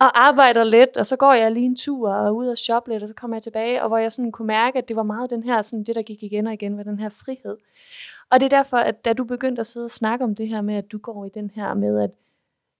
og 0.00 0.26
arbejder 0.26 0.64
lidt, 0.64 0.96
og 0.96 1.06
så 1.06 1.16
går 1.16 1.32
jeg 1.32 1.52
lige 1.52 1.66
en 1.66 1.76
tur 1.76 2.14
og 2.14 2.36
ud 2.36 2.46
og 2.46 2.58
shoppe 2.58 2.90
lidt, 2.90 3.02
og 3.02 3.08
så 3.08 3.14
kommer 3.14 3.36
jeg 3.36 3.42
tilbage, 3.42 3.82
og 3.82 3.88
hvor 3.88 3.98
jeg 3.98 4.12
sådan 4.12 4.32
kunne 4.32 4.46
mærke, 4.46 4.78
at 4.78 4.88
det 4.88 4.96
var 4.96 5.02
meget 5.02 5.30
den 5.30 5.42
her, 5.42 5.62
sådan 5.62 5.84
det 5.84 5.94
der 5.94 6.02
gik 6.02 6.22
igen 6.22 6.46
og 6.46 6.52
igen, 6.52 6.76
var 6.76 6.82
den 6.82 6.98
her 6.98 7.08
frihed. 7.08 7.56
Og 8.30 8.40
det 8.40 8.52
er 8.52 8.56
derfor, 8.56 8.76
at 8.76 9.04
da 9.04 9.12
du 9.12 9.24
begyndte 9.24 9.60
at 9.60 9.66
sidde 9.66 9.84
og 9.84 9.90
snakke 9.90 10.24
om 10.24 10.34
det 10.34 10.48
her 10.48 10.60
med, 10.60 10.74
at 10.74 10.92
du 10.92 10.98
går 10.98 11.24
i 11.24 11.28
den 11.34 11.50
her 11.54 11.74
med, 11.74 12.02
at 12.02 12.10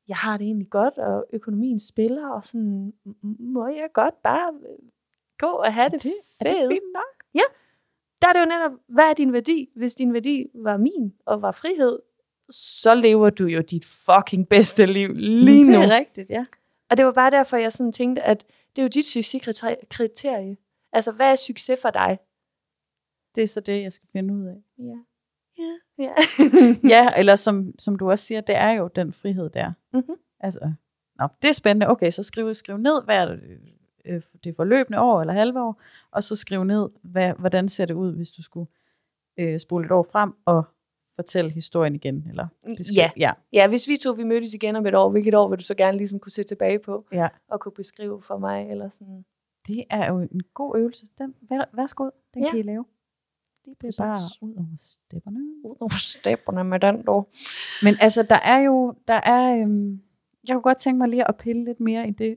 jeg 0.09 0.17
har 0.17 0.37
det 0.37 0.45
egentlig 0.45 0.71
godt, 0.71 0.99
og 0.99 1.27
økonomien 1.33 1.81
spiller, 1.81 2.29
og 2.29 2.45
sådan, 2.45 2.93
"M- 3.07 3.27
må 3.39 3.67
jeg 3.69 3.89
godt 3.95 4.23
bare 4.23 4.53
øh, 4.63 4.89
gå 5.39 5.47
og 5.47 5.75
have 5.75 5.89
det, 5.91 6.03
det, 6.03 6.13
fedt. 6.39 6.53
er 6.53 6.61
det 6.61 6.69
fint 6.73 6.93
nok? 6.95 7.25
Der 8.23 8.29
er 8.29 8.33
det 8.33 8.41
jo 8.41 8.45
netop, 8.45 8.73
hvad 8.89 9.05
er 9.05 9.15
din 9.15 9.33
værdi? 9.33 9.71
Hvis 9.77 9.95
din 9.95 10.13
værdi 10.13 10.47
var 10.55 10.77
min, 10.77 11.15
og 11.27 11.43
var 11.43 11.53
frihed, 11.53 11.99
så 12.51 12.95
lever 12.95 13.31
du 13.31 13.47
jo 13.47 13.61
dit 13.61 13.85
fucking 13.85 14.49
bedste 14.49 14.87
liv 14.87 15.09
lige 15.15 15.73
nu. 15.73 15.79
Det 15.79 15.85
er 15.85 15.99
rigtigt, 15.99 16.31
ja. 16.31 16.45
Og 16.91 16.97
det 16.97 17.05
var 17.07 17.13
bare 17.13 17.31
derfor, 17.31 17.57
jeg 17.57 17.73
sådan 17.73 17.93
tænkte, 17.93 18.23
at 18.23 18.45
det 18.77 18.83
er 18.83 18.85
jo 18.85 18.89
dit 18.89 19.05
succeskriterie. 19.05 20.57
Altså, 20.93 21.13
hvad 21.13 21.31
er 21.33 21.37
succes 21.37 21.81
for 21.83 21.91
dig? 21.91 22.19
Det 23.35 23.43
er 23.43 23.47
så 23.49 23.61
det, 23.61 23.83
jeg 23.83 23.93
skal 23.93 24.09
finde 24.13 24.35
ud 24.35 24.45
af. 24.47 24.63
Ja. 24.79 24.99
Ja. 25.99 26.13
ja, 26.95 27.13
eller 27.19 27.37
som, 27.37 27.73
som 27.79 27.97
du 27.97 28.11
også 28.11 28.25
siger, 28.25 28.41
det 28.41 28.57
er 28.57 28.71
jo 28.71 28.89
den 28.97 29.13
frihed 29.13 29.51
der. 29.51 29.73
Mhm. 29.93 30.17
Altså, 30.41 30.73
nå, 31.19 31.29
det 31.43 31.49
er 31.49 31.53
spændende. 31.55 31.89
Okay, 31.89 32.11
så 32.11 32.23
skriv, 32.23 32.55
skriv 32.55 32.77
ned, 32.77 33.05
hvad 33.05 33.17
er 33.17 33.27
det, 33.27 33.41
øh, 34.05 34.23
det 34.45 34.57
forløbende 34.57 35.01
år 35.01 35.21
eller 35.21 35.35
halve 35.35 35.63
år, 35.63 35.81
og 36.11 36.23
så 36.23 36.37
skriv 36.37 36.65
ned, 36.65 36.89
hvad, 37.03 37.33
hvordan 37.39 37.69
ser 37.69 37.85
det 37.87 37.95
ud, 37.95 38.17
hvis 38.17 38.31
du 38.31 38.43
skulle 38.43 38.67
øh, 39.39 39.59
spole 39.59 39.85
et 39.87 39.91
år 39.93 40.07
frem 40.13 40.33
og 40.47 40.65
fortælle 41.17 41.51
historien 41.51 41.95
igen. 41.95 42.27
Eller 42.29 42.47
beskrive- 42.77 42.97
Ja. 43.01 43.11
ja. 43.17 43.33
ja, 43.53 43.69
hvis 43.69 43.89
vi 43.89 43.97
to 43.97 44.11
vi 44.13 44.25
mødtes 44.25 44.55
igen 44.55 44.77
om 44.77 44.87
et 44.87 44.95
år, 44.95 45.11
hvilket 45.11 45.35
år 45.35 45.49
vil 45.49 45.59
du 45.59 45.65
så 45.65 45.75
gerne 45.75 45.97
ligesom 45.99 46.19
kunne 46.19 46.33
se 46.33 46.43
tilbage 46.43 46.79
på, 46.79 47.07
Ja. 47.13 47.29
og 47.49 47.61
kunne 47.61 47.73
beskrive 47.73 48.23
for 48.23 48.39
mig, 48.39 48.71
eller 48.71 48.91
sådan. 48.91 49.25
Det 49.69 49.85
er 49.91 50.07
jo 50.13 50.19
en 50.19 50.41
god 50.55 50.79
øvelse. 50.79 51.07
Den, 51.19 51.35
vær, 51.51 51.65
værsgo, 51.73 52.11
den 52.35 52.45
ja. 52.45 52.51
kan 52.51 52.59
I 52.59 52.63
lave. 52.63 52.85
Det 53.81 53.99
er 53.99 54.05
bare 54.05 54.19
ud 54.41 54.55
over 54.57 54.77
stepperne. 54.77 55.39
ud 55.65 55.77
over 55.81 55.99
stepperne 55.99 56.65
med 56.65 56.81
den, 56.81 57.03
dog. 57.07 57.29
Men 57.83 57.95
altså, 58.01 58.23
der 58.23 58.39
er 58.45 58.59
jo, 58.59 58.95
der 59.09 59.21
er, 59.25 59.61
øhm, 59.61 60.01
jeg 60.49 60.55
kunne 60.55 60.63
godt 60.63 60.79
tænke 60.79 60.99
mig 60.99 61.09
lige 61.09 61.29
at 61.29 61.37
pille 61.37 61.65
lidt 61.65 61.81
mere 61.81 62.09
i 62.09 62.11
det, 62.11 62.37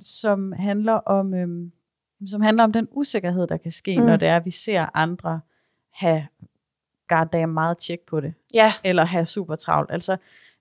som 0.00 0.52
handler 0.52 0.92
om, 0.92 1.34
øhm, 1.34 1.72
som 2.26 2.40
handler 2.40 2.64
om 2.64 2.72
den 2.72 2.88
usikkerhed, 2.90 3.46
der 3.46 3.56
kan 3.56 3.70
ske, 3.70 3.98
mm. 3.98 4.04
når 4.04 4.16
det 4.16 4.28
er, 4.28 4.36
at 4.36 4.44
vi 4.44 4.50
ser 4.50 4.96
andre 4.96 5.40
have 5.92 6.26
goddamn 7.08 7.54
meget 7.54 7.78
tjek 7.78 8.00
på 8.00 8.20
det, 8.20 8.34
Ja, 8.54 8.72
eller 8.84 9.04
have 9.04 9.26
super 9.26 9.56
travlt. 9.56 9.90
Altså, 9.90 10.16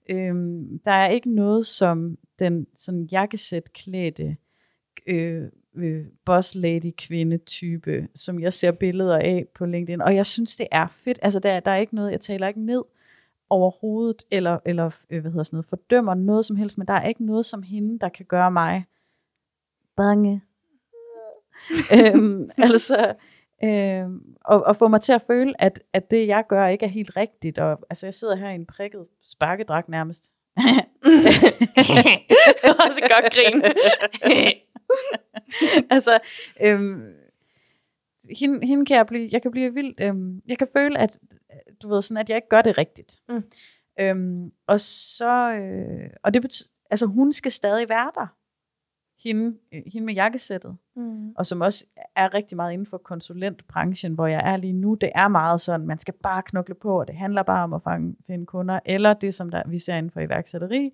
øhm, 0.09 0.79
der 0.85 0.91
er 0.91 1.07
ikke 1.07 1.35
noget 1.35 1.65
som 1.65 2.17
den 2.39 2.67
sådan 2.75 3.03
jakkesæt 3.11 3.73
klædte 3.73 4.37
øh, 5.07 5.49
øh, 5.75 6.05
boss 6.25 6.55
lady 6.55 6.93
kvinde 6.97 7.37
type, 7.37 8.07
som 8.15 8.39
jeg 8.39 8.53
ser 8.53 8.71
billeder 8.71 9.17
af 9.17 9.45
på 9.55 9.65
LinkedIn, 9.65 10.01
og 10.01 10.15
jeg 10.15 10.25
synes 10.25 10.55
det 10.55 10.67
er 10.71 10.87
fedt. 10.87 11.19
Altså 11.21 11.39
der, 11.39 11.59
der 11.59 11.71
er 11.71 11.77
ikke 11.77 11.95
noget, 11.95 12.11
jeg 12.11 12.21
taler 12.21 12.47
ikke 12.47 12.65
ned 12.65 12.83
overhovedet, 13.49 14.23
eller, 14.31 14.59
eller 14.65 14.97
øh, 15.09 15.21
hvad 15.21 15.31
hedder 15.31 15.43
sådan 15.43 15.57
noget, 15.57 15.65
fordømmer 15.65 16.13
noget 16.13 16.45
som 16.45 16.55
helst, 16.55 16.77
men 16.77 16.87
der 16.87 16.93
er 16.93 17.07
ikke 17.07 17.25
noget 17.25 17.45
som 17.45 17.63
hende, 17.63 17.99
der 17.99 18.09
kan 18.09 18.25
gøre 18.25 18.51
mig 18.51 18.85
bange. 19.95 20.41
øhm, 21.97 22.49
altså, 22.57 23.15
øhm, 23.63 24.35
og, 24.45 24.63
og 24.63 24.75
få 24.75 24.87
mig 24.87 25.01
til 25.01 25.13
at 25.13 25.21
føle, 25.21 25.61
at, 25.61 25.79
at 25.93 26.11
det 26.11 26.27
jeg 26.27 26.43
gør 26.49 26.67
ikke 26.67 26.85
er 26.85 26.89
helt 26.89 27.17
rigtigt, 27.17 27.59
og 27.59 27.79
altså 27.89 28.07
jeg 28.07 28.13
sidder 28.13 28.35
her 28.35 28.49
i 28.49 28.55
en 28.55 28.65
prikket 28.65 29.07
sparkedragt 29.23 29.89
nærmest, 29.89 30.33
Også 32.85 33.01
godt 33.01 33.33
grin. 33.33 33.63
altså, 35.95 36.19
øhm, 36.61 37.13
hende, 38.39 38.67
hende 38.67 38.85
kan 38.85 38.97
jeg 38.97 39.05
blive, 39.05 39.29
jeg 39.31 39.41
kan 39.41 39.51
blive 39.51 39.73
vildt, 39.73 39.99
øhm, 39.99 40.41
jeg 40.47 40.57
kan 40.57 40.67
føle, 40.77 40.99
at, 40.99 41.19
du 41.83 41.89
ved, 41.89 42.01
sådan, 42.01 42.17
at 42.17 42.29
jeg 42.29 42.35
ikke 42.35 42.49
gør 42.49 42.61
det 42.61 42.77
rigtigt. 42.77 43.15
Mm. 43.29 43.43
Øhm, 43.99 44.51
og 44.67 44.79
så, 44.79 45.51
øh, 45.51 46.09
og 46.23 46.33
det 46.33 46.41
betyder, 46.41 46.69
altså 46.89 47.05
hun 47.05 47.31
skal 47.31 47.51
stadig 47.51 47.89
være 47.89 48.11
der. 48.15 48.27
Hende, 49.25 49.57
øh, 49.73 49.81
hende 49.93 50.05
med 50.05 50.13
jakkesættet. 50.13 50.77
Mm. 50.95 51.31
og 51.35 51.45
som 51.45 51.61
også 51.61 51.85
er 52.15 52.33
rigtig 52.33 52.55
meget 52.55 52.73
inden 52.73 52.87
for 52.87 52.97
konsulentbranchen, 52.97 54.13
hvor 54.13 54.27
jeg 54.27 54.41
er 54.53 54.57
lige 54.57 54.73
nu, 54.73 54.93
det 54.93 55.11
er 55.15 55.27
meget 55.27 55.61
sådan, 55.61 55.87
man 55.87 55.99
skal 55.99 56.13
bare 56.23 56.41
knokle 56.43 56.75
på, 56.75 56.99
og 56.99 57.07
det 57.07 57.15
handler 57.15 57.43
bare 57.43 57.63
om 57.63 57.73
at 57.73 57.81
fange, 57.81 58.15
finde 58.27 58.45
kunder, 58.45 58.79
eller 58.85 59.13
det, 59.13 59.33
som 59.33 59.49
der, 59.49 59.63
vi 59.67 59.77
ser 59.77 59.95
inden 59.95 60.09
for 60.09 60.19
iværksætteri, 60.19 60.91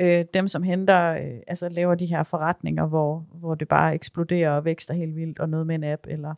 øh, 0.00 0.24
dem 0.34 0.48
som 0.48 0.62
henter, 0.62 1.12
øh, 1.12 1.40
altså 1.46 1.68
laver 1.68 1.94
de 1.94 2.06
her 2.06 2.22
forretninger, 2.22 2.86
hvor, 2.86 3.26
hvor 3.34 3.54
det 3.54 3.68
bare 3.68 3.94
eksploderer 3.94 4.50
og 4.50 4.64
vækster 4.64 4.94
helt 4.94 5.16
vildt, 5.16 5.38
og 5.38 5.48
noget 5.48 5.66
med 5.66 5.74
en 5.74 5.84
app, 5.84 6.06
eller 6.08 6.34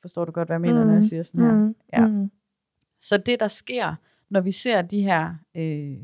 forstår 0.00 0.24
du 0.24 0.32
godt, 0.32 0.48
hvad 0.48 0.54
jeg 0.54 0.60
mener, 0.60 0.80
mm. 0.80 0.86
når 0.86 0.94
jeg 0.94 1.04
siger 1.04 1.22
sådan 1.22 1.44
her? 1.44 1.52
Mm. 1.52 1.74
Ja. 1.92 2.06
Mm. 2.06 2.30
Så 3.00 3.18
det, 3.18 3.40
der 3.40 3.48
sker, 3.48 3.94
når 4.30 4.40
vi 4.40 4.50
ser 4.50 4.82
de 4.82 5.02
her 5.02 5.34
øh, 5.54 5.96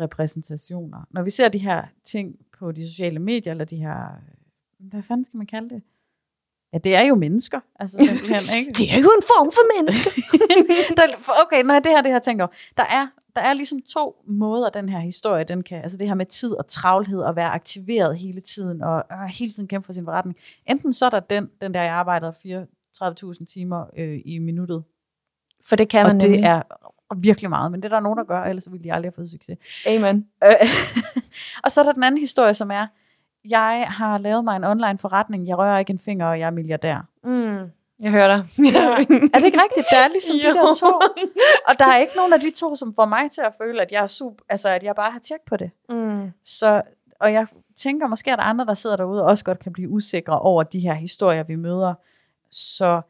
repræsentationer, 0.00 0.98
når 1.10 1.22
vi 1.22 1.30
ser 1.30 1.48
de 1.48 1.58
her 1.58 1.84
ting 2.04 2.36
på 2.58 2.72
de 2.72 2.88
sociale 2.88 3.18
medier, 3.18 3.52
eller 3.52 3.64
de 3.64 3.76
her, 3.76 4.08
hvad 4.78 5.02
fanden 5.02 5.24
skal 5.24 5.36
man 5.36 5.46
kalde 5.46 5.68
det? 5.68 5.82
Ja, 6.72 6.78
det 6.78 6.94
er 6.94 7.02
jo 7.02 7.14
mennesker, 7.14 7.60
altså 7.80 7.98
simpelthen, 7.98 8.42
ikke? 8.58 8.72
Det 8.72 8.92
er 8.92 8.98
jo 8.98 9.10
en 9.18 9.22
form 9.22 9.52
for 9.52 9.76
menneske. 9.76 10.10
der, 10.96 11.02
okay, 11.46 11.64
nej, 11.64 11.78
det 11.78 11.92
her, 11.92 12.02
det 12.02 12.12
her 12.12 12.18
tænker 12.18 12.44
jeg 12.44 12.48
over. 12.48 12.56
Der 12.76 12.96
er, 12.96 13.06
der 13.36 13.42
er 13.42 13.52
ligesom 13.52 13.82
to 13.82 14.22
måder, 14.26 14.70
den 14.70 14.88
her 14.88 14.98
historie, 14.98 15.44
den 15.44 15.62
kan, 15.62 15.82
altså 15.82 15.96
det 15.96 16.06
her 16.06 16.14
med 16.14 16.26
tid 16.26 16.52
og 16.52 16.66
travlhed, 16.66 17.18
og 17.18 17.36
være 17.36 17.50
aktiveret 17.50 18.18
hele 18.18 18.40
tiden, 18.40 18.82
og 18.82 19.04
øh, 19.12 19.18
hele 19.18 19.52
tiden 19.52 19.68
kæmpe 19.68 19.86
for 19.86 19.92
sin 19.92 20.04
forretning. 20.04 20.36
Enten 20.66 20.92
så 20.92 21.06
er 21.06 21.10
der 21.10 21.20
den, 21.20 21.50
den 21.60 21.74
der, 21.74 21.82
jeg 21.82 21.92
arbejder 21.92 22.32
34.000 22.32 23.44
timer 23.44 23.86
øh, 23.96 24.20
i 24.24 24.38
minuttet, 24.38 24.84
For 25.64 25.76
det 25.76 25.88
kan 25.88 26.06
man 26.06 26.16
og 26.16 26.22
det 26.22 26.30
nemlig. 26.30 26.62
Er 27.10 27.14
virkelig 27.14 27.50
meget, 27.50 27.70
men 27.70 27.82
det 27.82 27.92
er 27.92 27.96
der 27.96 28.00
nogen, 28.00 28.18
der 28.18 28.24
gør, 28.24 28.42
ellers 28.42 28.72
ville 28.72 28.84
de 28.84 28.92
aldrig 28.92 29.08
have 29.08 29.14
fået 29.14 29.28
succes. 29.28 29.58
Amen. 29.86 30.26
Øh, 30.44 30.50
og 31.64 31.72
så 31.72 31.80
er 31.80 31.84
der 31.84 31.92
den 31.92 32.02
anden 32.04 32.20
historie, 32.20 32.54
som 32.54 32.70
er, 32.70 32.86
jeg 33.44 33.86
har 33.88 34.18
lavet 34.18 34.44
mig 34.44 34.56
en 34.56 34.64
online 34.64 34.98
forretning, 34.98 35.48
jeg 35.48 35.58
rører 35.58 35.78
ikke 35.78 35.90
en 35.90 35.98
finger, 35.98 36.26
og 36.26 36.40
jeg 36.40 36.46
er 36.46 36.50
milliardær. 36.50 37.06
Mm. 37.24 37.70
Jeg 38.02 38.10
hører 38.10 38.28
dig. 38.28 38.44
Er 39.34 39.38
det 39.38 39.46
ikke 39.46 39.60
rigtigt? 39.62 39.86
Der 39.90 39.98
er 39.98 40.08
ligesom 40.08 40.36
de 40.36 40.48
Jo. 40.48 40.54
der 40.54 40.74
to. 40.74 40.86
Og 41.68 41.78
der 41.78 41.86
er 41.86 41.96
ikke 41.96 42.12
nogen 42.16 42.32
af 42.32 42.40
de 42.40 42.50
to, 42.50 42.74
som 42.74 42.94
får 42.94 43.04
mig 43.04 43.30
til 43.30 43.40
at 43.40 43.52
føle, 43.58 43.82
at 43.82 43.92
jeg 43.92 44.02
er 44.02 44.06
super, 44.06 44.44
altså 44.48 44.68
at 44.68 44.82
jeg 44.82 44.94
bare 44.94 45.10
har 45.10 45.18
tjek 45.18 45.40
på 45.46 45.56
det. 45.56 45.70
Mm. 45.88 46.32
Så, 46.42 46.82
og 47.20 47.32
jeg 47.32 47.46
tænker, 47.76 48.06
måske 48.06 48.30
er 48.30 48.36
der 48.36 48.42
andre, 48.42 48.64
der 48.64 48.74
sidder 48.74 48.96
derude 48.96 49.22
og 49.22 49.28
også 49.28 49.44
godt 49.44 49.58
kan 49.58 49.72
blive 49.72 49.88
usikre 49.88 50.38
over 50.38 50.62
de 50.62 50.80
her 50.80 50.94
historier, 50.94 51.42
vi 51.42 51.54
møder. 51.56 51.94
Så 52.50 53.00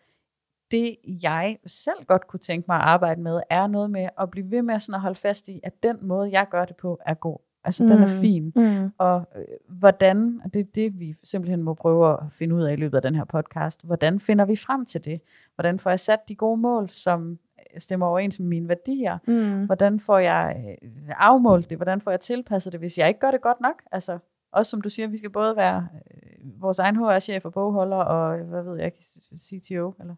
det, 0.71 0.97
jeg 1.23 1.59
selv 1.67 2.05
godt 2.07 2.27
kunne 2.27 2.41
tænke 2.41 2.65
mig 2.69 2.77
at 2.77 2.83
arbejde 2.83 3.21
med, 3.21 3.41
er 3.51 3.67
noget 3.67 3.91
med 3.91 4.09
at 4.21 4.31
blive 4.31 4.51
ved 4.51 4.63
med 4.63 4.79
sådan 4.79 4.95
at 4.95 5.01
holde 5.01 5.19
fast 5.19 5.49
i, 5.49 5.61
at 5.63 5.83
den 5.83 5.97
måde, 6.03 6.31
jeg 6.33 6.47
gør 6.51 6.65
det 6.65 6.77
på, 6.77 6.99
er 7.07 7.15
god. 7.15 7.39
Altså, 7.65 7.83
mm. 7.83 7.89
den 7.89 7.99
er 8.03 8.15
Mm. 8.15 8.21
fin. 8.21 8.53
Mm. 8.57 8.93
Og 8.99 9.25
øh, 9.37 9.45
hvordan, 9.69 10.41
og 10.45 10.55
det 10.55 10.61
er 10.61 10.65
det, 10.75 11.01
vi 11.01 11.15
simpelthen 11.25 11.63
må 11.63 11.75
prøve 11.75 12.13
at 12.13 12.19
finde 12.33 12.55
ud 12.55 12.63
af 12.63 12.73
i 12.73 12.77
løbet 12.77 12.97
af 12.97 13.03
den 13.03 13.15
her 13.15 13.25
podcast, 13.25 13.85
hvordan 13.85 14.21
finder 14.21 14.45
vi 14.45 14.57
frem 14.57 14.85
til 14.85 15.05
det? 15.05 15.21
Hvordan 15.55 15.79
får 15.79 15.91
jeg 15.91 16.01
sat 16.01 16.29
de 16.29 16.35
gode 16.35 16.61
mål, 16.61 16.91
som 16.91 17.39
stemmer 17.79 18.07
overens 18.07 18.41
med 18.41 18.49
mine 18.49 18.69
værdier? 18.69 19.19
Mm. 19.27 19.65
Hvordan 19.67 20.01
får 20.01 20.19
jeg 20.19 20.77
øh, 20.83 20.91
afmålt 21.09 21.71
det? 21.71 21.79
Hvordan 21.79 22.01
får 22.01 22.11
jeg 22.11 22.21
tilpasset 22.21 22.73
det, 22.73 22.81
hvis 22.81 22.99
jeg 22.99 23.09
ikke 23.09 23.21
gør 23.21 23.31
det 23.31 23.41
godt 23.41 23.61
nok? 23.61 23.83
Altså, 23.93 24.19
også 24.53 24.71
som 24.71 24.81
du 24.81 24.89
siger, 24.89 25.09
vi 25.09 25.17
skal 25.17 25.31
både 25.31 25.57
være 25.57 25.89
øh, 26.15 26.61
vores 26.63 26.79
egen 26.79 26.97
HR-chef 26.97 27.45
og 27.45 27.53
bogholder, 27.53 27.97
og 27.97 28.39
hvad 28.39 28.63
ved 28.63 28.77
jeg, 28.79 28.93
CTO, 29.37 29.95
eller 30.01 30.15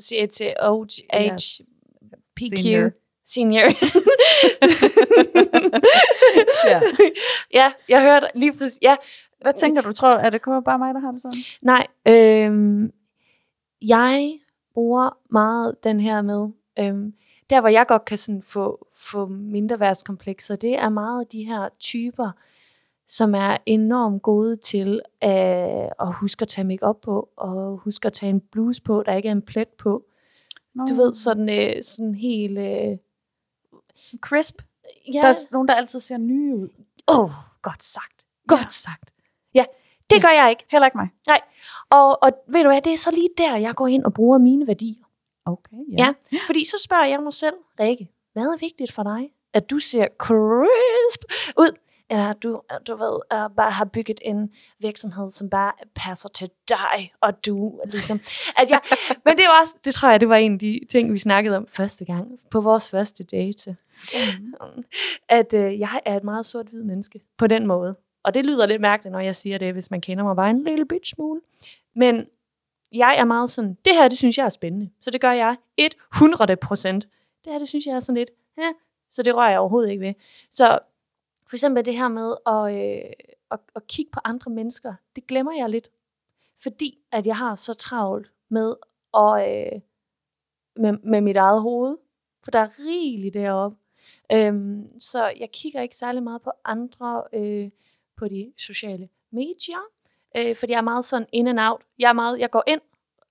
Siger 0.00 0.26
til 0.26 0.54
OH, 0.62 0.86
Yes. 1.32 1.60
PQ, 2.36 2.42
Senior. 2.58 2.90
senior. 3.24 3.62
Ja. 6.66 6.80
ja, 7.54 7.72
jeg 7.88 8.02
hørte 8.02 8.26
lige 8.34 8.52
præcis. 8.52 8.78
Ja, 8.82 8.96
Hvad 9.40 9.52
tænker 9.54 9.82
du? 9.82 9.92
Tror 9.92 10.08
er 10.16 10.30
det 10.30 10.42
kun 10.42 10.64
bare 10.64 10.78
mig, 10.78 10.94
der 10.94 11.00
har 11.00 11.10
det 11.12 11.22
sådan? 11.22 11.38
Nej, 11.62 11.86
øhm, 12.08 12.92
jeg 13.82 14.38
bruger 14.74 15.18
meget 15.30 15.74
den 15.84 16.00
her 16.00 16.22
med, 16.22 16.48
øhm, 16.78 17.14
der 17.50 17.60
hvor 17.60 17.68
jeg 17.68 17.86
godt 17.86 18.04
kan 18.04 18.18
sådan 18.18 18.42
få, 18.42 18.86
få 18.96 19.26
mindre 19.26 19.80
værtskomplekser, 19.80 20.56
det 20.56 20.78
er 20.78 20.88
meget 20.88 21.32
de 21.32 21.44
her 21.44 21.68
typer, 21.80 22.30
som 23.06 23.34
er 23.34 23.56
enormt 23.66 24.22
gode 24.22 24.56
til 24.56 25.00
at, 25.20 25.90
at 26.00 26.14
huske 26.14 26.42
at 26.42 26.48
tage 26.48 26.64
make 26.66 26.82
op 26.86 27.00
på, 27.00 27.28
og 27.36 27.76
huske 27.78 28.06
at 28.06 28.12
tage 28.12 28.30
en 28.30 28.40
bluse 28.40 28.82
på, 28.82 29.02
der 29.06 29.14
ikke 29.16 29.28
er 29.28 29.32
en 29.32 29.42
plet 29.42 29.68
på. 29.68 30.04
Nå, 30.74 30.84
Du 30.88 30.94
ved, 30.94 31.12
sådan, 31.12 31.48
øh, 31.48 31.82
sådan 31.82 32.14
helt... 32.14 32.58
Øh, 32.58 32.98
sådan 33.96 34.20
crisp. 34.20 34.62
ja, 35.14 35.20
Der 35.20 35.28
er 35.28 35.34
nogen, 35.50 35.68
der 35.68 35.74
altid 35.74 36.00
ser 36.00 36.16
nye 36.18 36.54
ud. 36.56 36.68
åh, 37.08 37.20
oh, 37.20 37.30
godt 37.62 37.84
sagt. 37.84 38.24
Godt 38.48 38.60
ja. 38.60 38.68
sagt. 38.70 39.10
Ja, 39.54 39.64
det 40.10 40.22
gør 40.22 40.28
jeg 40.28 40.50
ikke. 40.50 40.64
Heller 40.70 40.86
ikke 40.86 40.98
mig. 40.98 41.08
Og, 41.90 42.22
og 42.22 42.30
ved 42.48 42.62
du 42.62 42.68
hvad, 42.68 42.80
det 42.82 42.92
er 42.92 42.96
så 42.96 43.10
lige 43.10 43.28
der, 43.38 43.56
jeg 43.56 43.74
går 43.74 43.86
ind 43.86 44.04
og 44.04 44.14
bruger 44.14 44.38
mine 44.38 44.66
værdier. 44.66 45.04
Okay, 45.46 45.76
Ja. 45.98 46.14
ja, 46.32 46.38
fordi 46.46 46.64
så 46.64 46.76
spørger 46.84 47.04
jeg 47.04 47.22
mig 47.22 47.32
selv, 47.32 47.54
Rikke, 47.80 48.08
hvad 48.32 48.42
er 48.42 48.56
vigtigt 48.60 48.92
for 48.92 49.02
dig? 49.02 49.30
At 49.52 49.70
du 49.70 49.78
ser 49.78 50.06
crisp 50.18 51.22
ud, 51.58 51.76
eller 52.14 52.32
du, 52.32 52.62
du 52.86 52.96
ved, 52.96 53.14
uh, 53.34 53.56
bare 53.56 53.70
har 53.70 53.84
bygget 53.84 54.20
en 54.24 54.50
virksomhed, 54.80 55.30
som 55.30 55.50
bare 55.50 55.72
passer 55.94 56.28
til 56.28 56.50
dig, 56.68 57.12
og 57.20 57.46
du 57.46 57.80
ligesom... 57.86 58.20
At 58.60 58.70
jeg, 58.70 58.80
men 59.24 59.36
det 59.36 59.44
var 59.44 59.60
også, 59.60 59.74
det 59.84 59.94
tror 59.94 60.10
jeg, 60.10 60.20
det 60.20 60.28
var 60.28 60.36
en 60.36 60.52
af 60.52 60.58
de 60.58 60.80
ting, 60.90 61.12
vi 61.12 61.18
snakkede 61.18 61.56
om 61.56 61.66
første 61.68 62.04
gang, 62.04 62.38
på 62.50 62.60
vores 62.60 62.90
første 62.90 63.24
date. 63.24 63.76
Mm. 64.14 64.84
At 65.28 65.54
uh, 65.54 65.80
jeg 65.80 66.00
er 66.04 66.16
et 66.16 66.24
meget 66.24 66.46
sort-hvid 66.46 66.82
menneske, 66.82 67.20
på 67.38 67.46
den 67.46 67.66
måde. 67.66 67.96
Og 68.24 68.34
det 68.34 68.46
lyder 68.46 68.66
lidt 68.66 68.80
mærkeligt, 68.80 69.12
når 69.12 69.20
jeg 69.20 69.34
siger 69.34 69.58
det, 69.58 69.72
hvis 69.72 69.90
man 69.90 70.00
kender 70.00 70.24
mig 70.24 70.36
bare 70.36 70.50
en 70.50 70.64
lille 70.64 70.86
bit 70.86 71.06
smule. 71.06 71.40
Men 71.96 72.26
jeg 72.92 73.14
er 73.18 73.24
meget 73.24 73.50
sådan, 73.50 73.76
det 73.84 73.94
her, 73.94 74.08
det 74.08 74.18
synes 74.18 74.38
jeg 74.38 74.44
er 74.44 74.48
spændende. 74.48 74.90
Så 75.00 75.10
det 75.10 75.20
gør 75.20 75.32
jeg 75.32 75.56
100 76.14 76.56
procent. 76.56 77.08
Det 77.44 77.52
her, 77.52 77.58
det 77.58 77.68
synes 77.68 77.86
jeg 77.86 77.94
er 77.94 78.00
sådan 78.00 78.16
lidt, 78.16 78.30
ja, 78.58 78.72
så 79.10 79.22
det 79.22 79.34
rører 79.34 79.50
jeg 79.50 79.58
overhovedet 79.58 79.90
ikke 79.90 80.06
ved. 80.06 80.14
Så 80.50 80.78
for 81.54 81.56
eksempel 81.56 81.84
det 81.84 81.96
her 81.96 82.08
med 82.08 82.34
at, 82.46 82.74
øh, 82.74 83.12
at, 83.50 83.60
at 83.76 83.86
kigge 83.86 84.10
på 84.10 84.20
andre 84.24 84.50
mennesker, 84.50 84.94
det 85.16 85.26
glemmer 85.26 85.52
jeg 85.52 85.70
lidt. 85.70 85.90
Fordi 86.62 86.98
at 87.12 87.26
jeg 87.26 87.36
har 87.36 87.54
så 87.54 87.74
travlt 87.74 88.32
med, 88.48 88.74
at, 89.16 89.48
øh, 89.48 89.80
med, 90.76 90.98
med 91.02 91.20
mit 91.20 91.36
eget 91.36 91.62
hoved. 91.62 91.96
For 92.44 92.50
der 92.50 92.58
er 92.58 92.68
rigeligt 92.78 93.34
deroppe. 93.34 93.76
Øhm, 94.32 94.98
så 94.98 95.26
jeg 95.26 95.50
kigger 95.52 95.80
ikke 95.82 95.96
særlig 95.96 96.22
meget 96.22 96.42
på 96.42 96.50
andre 96.64 97.24
øh, 97.32 97.70
på 98.16 98.28
de 98.28 98.52
sociale 98.56 99.08
medier. 99.30 99.82
Øh, 100.36 100.56
fordi 100.56 100.72
jeg 100.72 100.78
er 100.78 100.82
meget 100.82 101.04
sådan 101.04 101.28
in 101.32 101.46
and 101.46 101.60
out. 101.60 101.80
Jeg, 101.98 102.08
er 102.08 102.12
meget, 102.12 102.38
jeg 102.38 102.50
går 102.50 102.62
ind, 102.66 102.80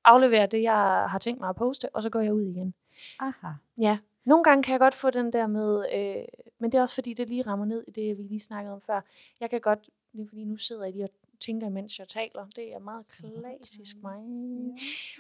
afleverer 0.04 0.46
det, 0.46 0.62
jeg 0.62 1.06
har 1.10 1.20
tænkt 1.20 1.40
mig 1.40 1.50
at 1.50 1.56
poste, 1.56 1.96
og 1.96 2.04
så 2.04 2.10
går 2.10 2.20
jeg 2.20 2.34
ud 2.34 2.44
igen. 2.44 2.74
Aha. 3.20 3.48
Ja, 3.78 3.98
nogle 4.26 4.44
gange 4.44 4.64
kan 4.64 4.72
jeg 4.72 4.80
godt 4.80 4.96
få 4.96 5.10
den 5.10 5.34
der 5.34 5.48
med, 5.48 5.86
øh, 5.94 6.26
men 6.60 6.72
det 6.72 6.78
er 6.78 6.82
også 6.82 6.96
fordi, 6.96 7.14
det 7.14 7.30
lige 7.30 7.42
rammer 7.42 7.66
ned 7.66 7.84
i 7.88 7.92
det, 7.92 8.18
vi 8.18 8.24
lige 8.24 8.40
snakkede 8.40 8.74
om 8.74 8.82
før. 8.82 9.02
Jeg 9.40 9.50
kan 9.50 9.62
godt, 9.62 9.90
det 10.14 10.22
er 10.22 10.28
fordi 10.28 10.44
nu 10.44 10.58
sidder 10.58 10.84
jeg 10.84 10.94
lige 10.94 11.04
og 11.04 11.10
tænker, 11.40 11.70
mens 11.70 12.00
jeg 12.00 12.08
taler. 12.08 12.46
Det 12.56 12.74
er 12.74 12.80
meget 12.80 13.06
klassisk 13.08 13.98
mig. 14.02 14.18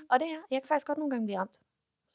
Og 0.10 0.20
det 0.20 0.28
er, 0.28 0.38
jeg 0.52 0.62
kan 0.62 0.68
faktisk 0.68 0.88
godt 0.88 0.98
nogle 0.98 1.12
gange 1.12 1.26
blive 1.26 1.40
ramt. 1.40 1.60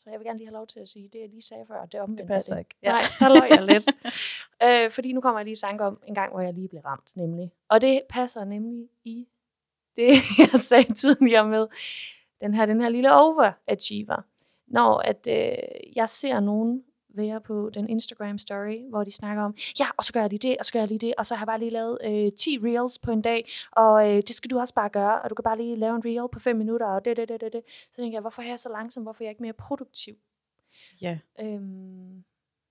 Så 0.04 0.10
jeg 0.10 0.18
vil 0.18 0.26
gerne 0.26 0.38
lige 0.38 0.46
have 0.48 0.54
lov 0.54 0.66
til 0.66 0.80
at 0.80 0.88
sige, 0.88 1.08
det 1.12 1.20
jeg 1.20 1.28
lige 1.28 1.42
sagde 1.42 1.66
før, 1.66 1.86
det 1.86 2.00
omvendt 2.00 2.18
Det 2.18 2.26
passer 2.26 2.54
det. 2.54 2.60
ikke. 2.60 2.74
Ja. 2.82 2.90
Nej, 2.90 3.02
der 3.20 3.28
løg 3.40 3.50
jeg 3.50 3.62
lidt. 3.62 3.90
øh, 4.64 4.90
fordi 4.90 5.12
nu 5.12 5.20
kommer 5.20 5.40
jeg 5.40 5.44
lige 5.44 5.52
i 5.52 5.56
tanke 5.56 5.84
om 5.84 6.00
en 6.06 6.14
gang, 6.14 6.32
hvor 6.32 6.40
jeg 6.40 6.54
lige 6.54 6.68
blev 6.68 6.82
ramt, 6.82 7.16
nemlig. 7.16 7.52
Og 7.68 7.80
det 7.80 8.02
passer 8.08 8.44
nemlig 8.44 8.88
i 9.04 9.28
det, 9.96 10.08
jeg 10.52 10.60
sagde 10.60 10.94
tidligere 10.94 11.48
med 11.48 11.66
den 12.40 12.54
her, 12.54 12.66
den 12.66 12.80
her 12.80 12.88
lille 12.88 13.12
overachiever. 13.14 14.22
Når 14.70 14.98
at, 14.98 15.26
øh, 15.26 15.96
jeg 15.96 16.08
ser 16.08 16.40
nogen 16.40 16.84
være 17.08 17.40
på 17.40 17.70
den 17.74 17.88
Instagram 17.88 18.38
story, 18.38 18.88
hvor 18.88 19.04
de 19.04 19.10
snakker 19.10 19.42
om, 19.42 19.56
ja, 19.78 19.86
og 19.96 20.04
så 20.04 20.12
gør 20.12 20.20
jeg 20.20 20.30
lige 20.30 20.48
det, 20.48 20.56
og 20.58 20.64
så 20.64 20.72
gør 20.72 20.80
jeg 20.80 20.88
lige 20.88 20.98
det, 20.98 21.14
og 21.18 21.26
så 21.26 21.34
har 21.34 21.42
jeg 21.42 21.46
bare 21.46 21.58
lige 21.58 21.70
lavet 21.70 21.98
øh, 22.04 22.32
10 22.32 22.58
reels 22.62 22.98
på 22.98 23.10
en 23.10 23.22
dag, 23.22 23.48
og 23.72 24.08
øh, 24.08 24.16
det 24.16 24.34
skal 24.34 24.50
du 24.50 24.58
også 24.58 24.74
bare 24.74 24.88
gøre, 24.88 25.22
og 25.22 25.30
du 25.30 25.34
kan 25.34 25.42
bare 25.42 25.56
lige 25.56 25.76
lave 25.76 25.96
en 25.96 26.04
reel 26.04 26.28
på 26.32 26.38
5 26.38 26.56
minutter, 26.56 26.86
og 26.86 27.04
det, 27.04 27.16
det, 27.16 27.28
det, 27.28 27.40
det, 27.40 27.52
det. 27.52 27.62
Så 27.66 27.96
tænker 27.96 28.16
jeg, 28.16 28.20
hvorfor 28.20 28.42
er 28.42 28.46
jeg 28.46 28.58
så 28.58 28.68
langsom, 28.68 29.02
hvorfor 29.02 29.24
er 29.24 29.26
jeg 29.26 29.30
ikke 29.30 29.42
mere 29.42 29.52
produktiv? 29.52 30.14
Ja. 31.02 31.18
Øhm, 31.40 32.24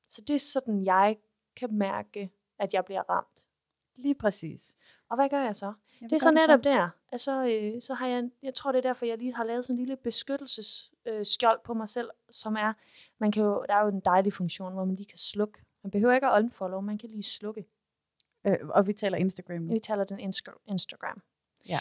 så 0.08 0.22
det 0.22 0.36
er 0.36 0.40
sådan, 0.40 0.86
jeg 0.86 1.18
kan 1.56 1.74
mærke, 1.74 2.30
at 2.60 2.74
jeg 2.74 2.86
bliver 2.86 3.04
ramt. 3.10 3.48
Lige 3.96 4.16
præcis. 4.16 4.76
Og 5.10 5.16
hvad 5.16 5.30
gør 5.30 5.42
jeg 5.42 5.56
så? 5.56 5.74
Jamen, 6.02 6.10
Det 6.10 6.16
er 6.16 6.20
så 6.20 6.32
netop 6.32 6.64
der, 6.64 6.90
at 7.12 7.22
så, 7.22 7.46
øh, 7.46 7.82
så 7.82 7.94
har 7.94 8.08
jeg, 8.08 8.30
jeg 8.44 8.54
tror 8.56 8.72
det 8.72 8.78
er 8.78 8.82
derfor, 8.90 9.06
jeg 9.06 9.18
lige 9.18 9.36
har 9.36 9.44
lavet 9.44 9.66
sådan 9.66 9.74
en 9.74 9.78
lille 9.86 9.96
beskyttelsesskjold 9.98 11.16
øh, 11.20 11.26
skjold 11.26 11.60
på 11.64 11.74
mig 11.74 11.90
selv, 11.90 12.10
som 12.30 12.56
er, 12.56 12.74
man 13.20 13.32
kan 13.32 13.44
jo, 13.44 13.66
der 13.70 13.74
er 13.76 13.82
jo 13.82 13.88
en 13.90 14.00
dejlig 14.00 14.34
funktion, 14.34 14.74
hvor 14.74 14.86
man 14.86 14.96
lige 14.96 15.06
kan 15.06 15.18
slukke. 15.18 15.60
Man 15.84 15.92
behøver 15.92 16.14
ikke 16.14 16.28
at 16.28 16.44
unfollow, 16.44 16.82
man 16.82 16.98
kan 16.98 17.10
lige 17.10 17.24
slukke. 17.24 17.66
Øh, 18.48 18.58
og 18.70 18.88
vi 18.88 18.94
taler 18.94 19.18
Instagram 19.18 19.62
nu. 19.62 19.74
Vi 19.74 19.80
taler 19.80 20.04
den 20.04 20.20
Insta- 20.20 20.64
Instagram. 20.68 21.22
Ja. 21.70 21.80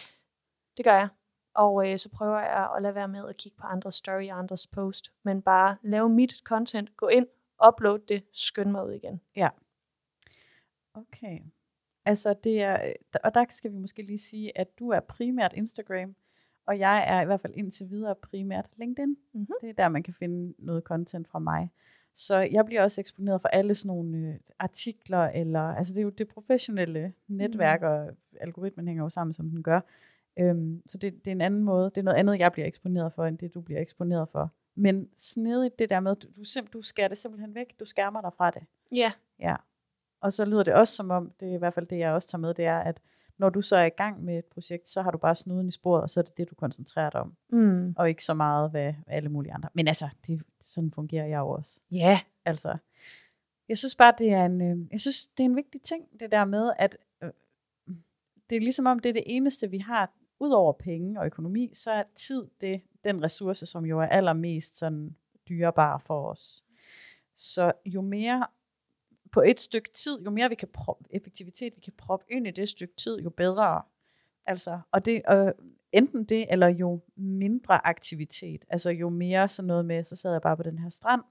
Det 0.77 0.85
gør 0.85 0.95
jeg. 0.95 1.09
Og 1.55 1.89
øh, 1.91 1.99
så 1.99 2.09
prøver 2.09 2.39
jeg 2.39 2.71
at 2.77 2.83
lade 2.83 2.95
være 2.95 3.09
med 3.09 3.29
at 3.29 3.37
kigge 3.37 3.57
på 3.59 3.67
andres 3.67 3.95
story 3.95 4.29
og 4.31 4.39
andres 4.39 4.67
post, 4.67 5.13
men 5.23 5.43
bare 5.43 5.77
lave 5.83 6.09
mit 6.09 6.35
content, 6.45 6.97
gå 6.97 7.09
ind, 7.09 7.27
upload 7.69 7.99
det, 7.99 8.25
skynd 8.33 8.71
mig 8.71 8.87
ud 8.87 8.93
igen. 8.93 9.21
Okay. 10.95 11.41
Altså 12.07 12.35
det 12.45 12.62
er, 12.62 12.92
og 13.25 13.35
der 13.35 13.45
skal 13.49 13.73
vi 13.73 13.77
måske 13.77 14.03
lige 14.03 14.19
sige, 14.19 14.59
at 14.59 14.79
du 14.79 14.88
er 14.90 15.01
primært 15.01 15.53
Instagram, 15.57 16.14
og 16.66 16.79
jeg 16.79 17.05
er 17.07 17.23
i 17.23 17.25
hvert 17.25 17.40
fald 17.40 17.55
indtil 17.57 17.90
videre 17.90 18.14
primært 18.14 18.66
LinkedIn. 18.77 19.16
Mhm. 19.33 19.47
Det 19.61 19.69
er 19.69 19.73
der, 19.73 19.88
man 19.88 20.03
kan 20.03 20.14
finde 20.14 20.55
noget 20.59 20.83
content 20.83 21.29
fra 21.29 21.38
mig. 21.38 21.71
Så 22.14 22.37
jeg 22.38 22.64
bliver 22.66 22.83
også 22.83 23.01
eksponeret 23.01 23.40
for 23.40 23.49
alle 23.49 23.75
sådan 23.75 23.97
nogle 23.97 24.19
øh, 24.19 24.35
artikler, 24.59 25.29
eller, 25.29 25.61
altså 25.61 25.95
det 25.95 26.01
er 26.01 26.05
jo 26.05 26.11
det 26.11 26.29
professionelle 26.29 27.12
netværk, 27.29 27.83
og 27.83 28.11
algoritmen 28.40 28.87
hænger 28.87 29.03
jo 29.05 29.09
sammen, 29.09 29.33
som 29.33 29.51
den 29.51 29.62
gør. 29.62 29.81
Øhm, 30.38 30.83
så 30.87 30.99
det, 30.99 31.25
det 31.25 31.31
er 31.31 31.33
en 31.33 31.40
anden 31.40 31.62
måde, 31.62 31.85
det 31.85 31.99
er 31.99 32.03
noget 32.03 32.19
andet, 32.19 32.38
jeg 32.38 32.53
bliver 32.53 32.66
eksponeret 32.66 33.12
for, 33.12 33.25
end 33.25 33.38
det 33.38 33.55
du 33.55 33.61
bliver 33.61 33.81
eksponeret 33.81 34.29
for. 34.29 34.53
Men 34.75 35.09
snedigt 35.16 35.79
det 35.79 35.90
der 35.90 36.01
med, 36.01 36.16
du, 36.16 36.29
du, 36.37 36.66
du 36.73 36.83
skærer 36.83 37.09
det 37.09 37.19
simpelthen 37.19 37.55
væk, 37.55 37.81
du 37.81 37.85
skærmer 37.85 38.21
dig 38.21 38.31
fra 38.37 38.51
det. 38.51 38.62
Ja. 38.92 39.12
Ja. 39.38 39.57
Og 40.27 40.33
så 40.33 40.45
lyder 40.45 40.62
det 40.62 40.75
også 40.75 40.95
som 40.95 41.11
om, 41.11 41.33
det 41.41 41.51
er 41.51 41.55
i 41.55 41.59
hvert 41.59 41.75
fald 41.75 41.87
det, 41.87 41.99
jeg 41.99 42.12
også 42.12 42.29
tager 42.29 42.41
med, 42.41 42.55
det 42.55 42.65
er, 42.65 42.79
at 42.79 43.01
når 43.39 43.51
du 43.51 43.62
så 43.62 43.77
er 43.77 43.85
i 43.85 43.97
gang 43.97 44.25
med 44.25 44.39
et 44.39 44.45
projekt, 44.45 44.89
så 44.89 45.03
har 45.03 45.11
du 45.11 45.19
bare 45.19 45.35
snuden 45.35 45.67
i 45.67 45.71
sporet, 45.71 46.03
og 46.03 46.11
så 46.11 46.21
er 46.21 46.25
det 46.25 46.37
det, 46.37 46.51
du 46.51 46.55
koncentrerer 46.55 47.11
dig 47.11 47.21
om. 47.21 47.37
Mm. 47.53 47.95
Og 47.97 48.09
ikke 48.09 48.25
så 48.25 48.35
meget, 48.35 48.71
hvad 48.71 48.95
alle 49.07 49.29
mulige 49.29 49.53
andre. 49.53 49.69
Men 49.75 49.89
altså, 49.89 50.09
det, 50.27 50.43
sådan 50.61 50.91
fungerer 50.91 51.27
jeg 51.27 51.39
jo 51.39 51.49
også. 51.49 51.81
Ja. 51.91 52.21
Altså, 52.45 52.77
jeg 53.69 53.79
synes 53.79 53.95
bare, 53.95 54.15
det 54.19 54.33
er 54.33 54.45
en, 54.45 54.61
øh, 54.61 54.93
jeg 54.93 55.01
synes, 55.01 55.27
det 55.27 55.41
er 55.41 55.49
en 55.49 55.57
vigtig 55.57 55.83
ting, 55.83 56.21
det 56.21 56.33
der 56.33 56.45
med, 56.45 56.73
at 56.79 56.97
øh, 57.23 57.31
det 58.51 58.57
er 58.57 58.61
ligesom 58.61 58.87
om, 58.87 58.99
det 58.99 59.09
er 59.09 59.12
det 59.12 59.25
eneste, 59.27 59.71
vi 59.71 59.79
har, 59.79 60.12
ud 60.41 60.51
over 60.51 60.73
penge 60.73 61.21
og 61.21 61.27
økonomi, 61.27 61.71
så 61.75 61.91
er 61.91 62.03
tid 62.15 62.47
det, 62.61 62.81
den 63.05 63.23
ressource, 63.23 63.67
som 63.67 63.87
jo 63.87 64.01
er 64.01 64.07
allermest 64.07 64.79
sådan 64.79 65.17
dyrebar 65.49 65.99
for 65.99 66.31
os. 66.31 66.65
Så 67.35 67.73
jo 67.85 68.01
mere 68.01 68.47
på 69.37 69.42
et 69.42 69.61
stykke 69.61 69.90
tid, 69.90 70.22
jo 70.22 70.31
mere 70.31 70.49
vi 70.49 70.55
kan 70.55 70.68
proppe, 70.68 71.05
effektivitet 71.11 71.77
vi 71.77 71.81
kan 71.81 71.92
proppe 71.99 72.27
ind 72.29 72.46
i 72.46 72.51
det 72.51 72.68
stykke 72.68 72.94
tid, 72.96 73.18
jo 73.18 73.31
bedre. 73.31 73.83
Altså, 74.46 74.81
og 74.92 75.05
det, 75.05 75.22
øh, 75.31 75.53
enten 75.92 76.25
det, 76.25 76.53
eller 76.53 76.68
jo 76.68 77.01
mindre 77.16 77.87
aktivitet. 77.87 78.64
Altså 78.68 78.90
jo 78.90 79.09
mere 79.09 79.49
sådan 79.49 79.66
noget 79.66 79.85
med, 79.85 80.05
så 80.05 80.16
sad 80.16 80.33
jeg 80.33 80.42
bare 80.42 80.57
på 80.57 80.62
den 80.62 80.79
her 80.79 80.88
strand, 80.88 81.22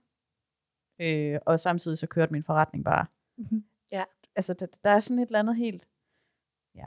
øh, 1.00 1.40
og 1.46 1.60
samtidig 1.60 1.98
så 1.98 2.08
kørte 2.08 2.32
min 2.32 2.44
forretning 2.44 2.86
bare. 2.86 3.06
Mhm. 3.38 3.66
Ja. 3.92 4.04
Altså 4.36 4.54
der, 4.54 4.66
der 4.84 4.90
er 4.90 5.00
sådan 5.00 5.20
et 5.20 5.28
eller 5.28 5.40
andet 5.40 5.56
helt, 5.56 5.88
ja. 6.76 6.86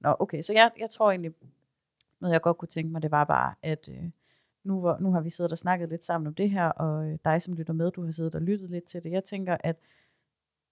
Nå, 0.00 0.16
okay, 0.18 0.42
så 0.42 0.52
jeg, 0.52 0.70
jeg 0.78 0.90
tror 0.90 1.10
egentlig, 1.10 1.34
noget 2.20 2.32
jeg 2.32 2.42
godt 2.42 2.58
kunne 2.58 2.68
tænke 2.68 2.92
mig, 2.92 3.02
det 3.02 3.10
var 3.10 3.24
bare, 3.24 3.54
at 3.62 3.88
øh, 3.88 4.10
nu, 4.64 4.80
hvor, 4.80 4.98
nu 5.00 5.12
har 5.12 5.20
vi 5.20 5.30
siddet 5.30 5.52
og 5.52 5.58
snakket 5.58 5.88
lidt 5.88 6.04
sammen 6.04 6.26
om 6.26 6.34
det 6.34 6.50
her, 6.50 6.66
og 6.68 7.06
øh, 7.10 7.18
dig 7.24 7.42
som 7.42 7.54
lytter 7.54 7.72
med, 7.72 7.90
du 7.90 8.04
har 8.04 8.10
siddet 8.10 8.34
og 8.34 8.42
lyttet 8.42 8.70
lidt 8.70 8.84
til 8.84 9.02
det. 9.02 9.10
Jeg 9.12 9.24
tænker, 9.24 9.56
at 9.60 9.76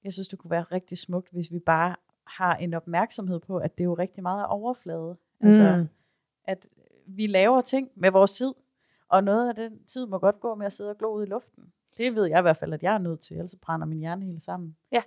jeg 0.05 0.13
synes, 0.13 0.29
det 0.29 0.39
kunne 0.39 0.51
være 0.51 0.63
rigtig 0.63 0.99
smukt, 0.99 1.33
hvis 1.33 1.53
vi 1.53 1.59
bare 1.59 1.97
har 2.27 2.57
en 2.57 2.75
opmærksomhed 2.75 3.41
på, 3.41 3.59
at 3.59 3.79
det 3.79 3.85
er 3.85 3.89
jo 3.89 3.95
rigtig 3.95 4.23
meget 4.23 4.47
overflade. 4.47 5.17
Altså, 5.41 5.77
Mm. 5.77 5.89
at 6.45 6.69
vi 7.07 7.27
laver 7.27 7.61
ting 7.61 7.91
med 7.95 8.11
vores 8.11 8.33
tid, 8.33 8.53
og 9.09 9.25
noget 9.25 9.49
af 9.49 9.55
den 9.55 9.85
tid 9.85 10.07
må 10.07 10.19
godt 10.19 10.41
gå 10.41 10.55
med 10.55 10.67
at 10.67 10.73
sidde 10.73 10.91
og 10.91 10.99
glo 10.99 11.13
ud 11.15 11.23
i 11.27 11.29
luften. 11.29 11.73
Det 11.97 12.15
ved 12.15 12.25
jeg 12.27 12.39
i 12.39 12.43
hvert 12.43 12.57
fald, 12.57 12.73
at 12.73 12.83
jeg 12.83 12.95
er 12.95 12.99
nødt 12.99 13.21
til, 13.21 13.37
ellers 13.37 13.57
brænder 13.63 13.87
min 13.87 13.99
hjerne 13.99 14.25
helt 14.25 14.43
sammen. 14.43 14.77
Ja. 14.93 15.03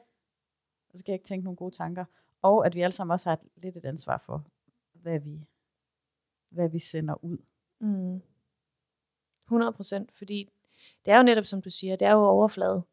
Så 0.91 0.97
skal 0.97 1.11
jeg 1.11 1.15
ikke 1.15 1.25
tænke 1.25 1.43
nogle 1.43 1.57
gode 1.57 1.75
tanker. 1.75 2.05
Og 2.41 2.65
at 2.65 2.75
vi 2.75 2.81
alle 2.81 2.91
sammen 2.91 3.11
også 3.11 3.29
har 3.29 3.37
et, 3.37 3.43
lidt 3.55 3.77
et 3.77 3.85
ansvar 3.85 4.17
for, 4.17 4.43
hvad 4.93 5.19
vi, 5.19 5.45
hvad 6.49 6.69
vi 6.69 6.79
sender 6.79 7.23
ud. 7.23 7.37
Mm. 7.79 8.21
100 9.45 9.71
procent, 9.71 10.09
fordi 10.17 10.49
det 11.05 11.11
er 11.11 11.17
jo 11.17 11.23
netop, 11.23 11.45
som 11.45 11.61
du 11.61 11.69
siger, 11.69 11.95
det 11.95 12.05
er 12.05 12.11
jo 12.11 12.23
overflade. 12.23 12.83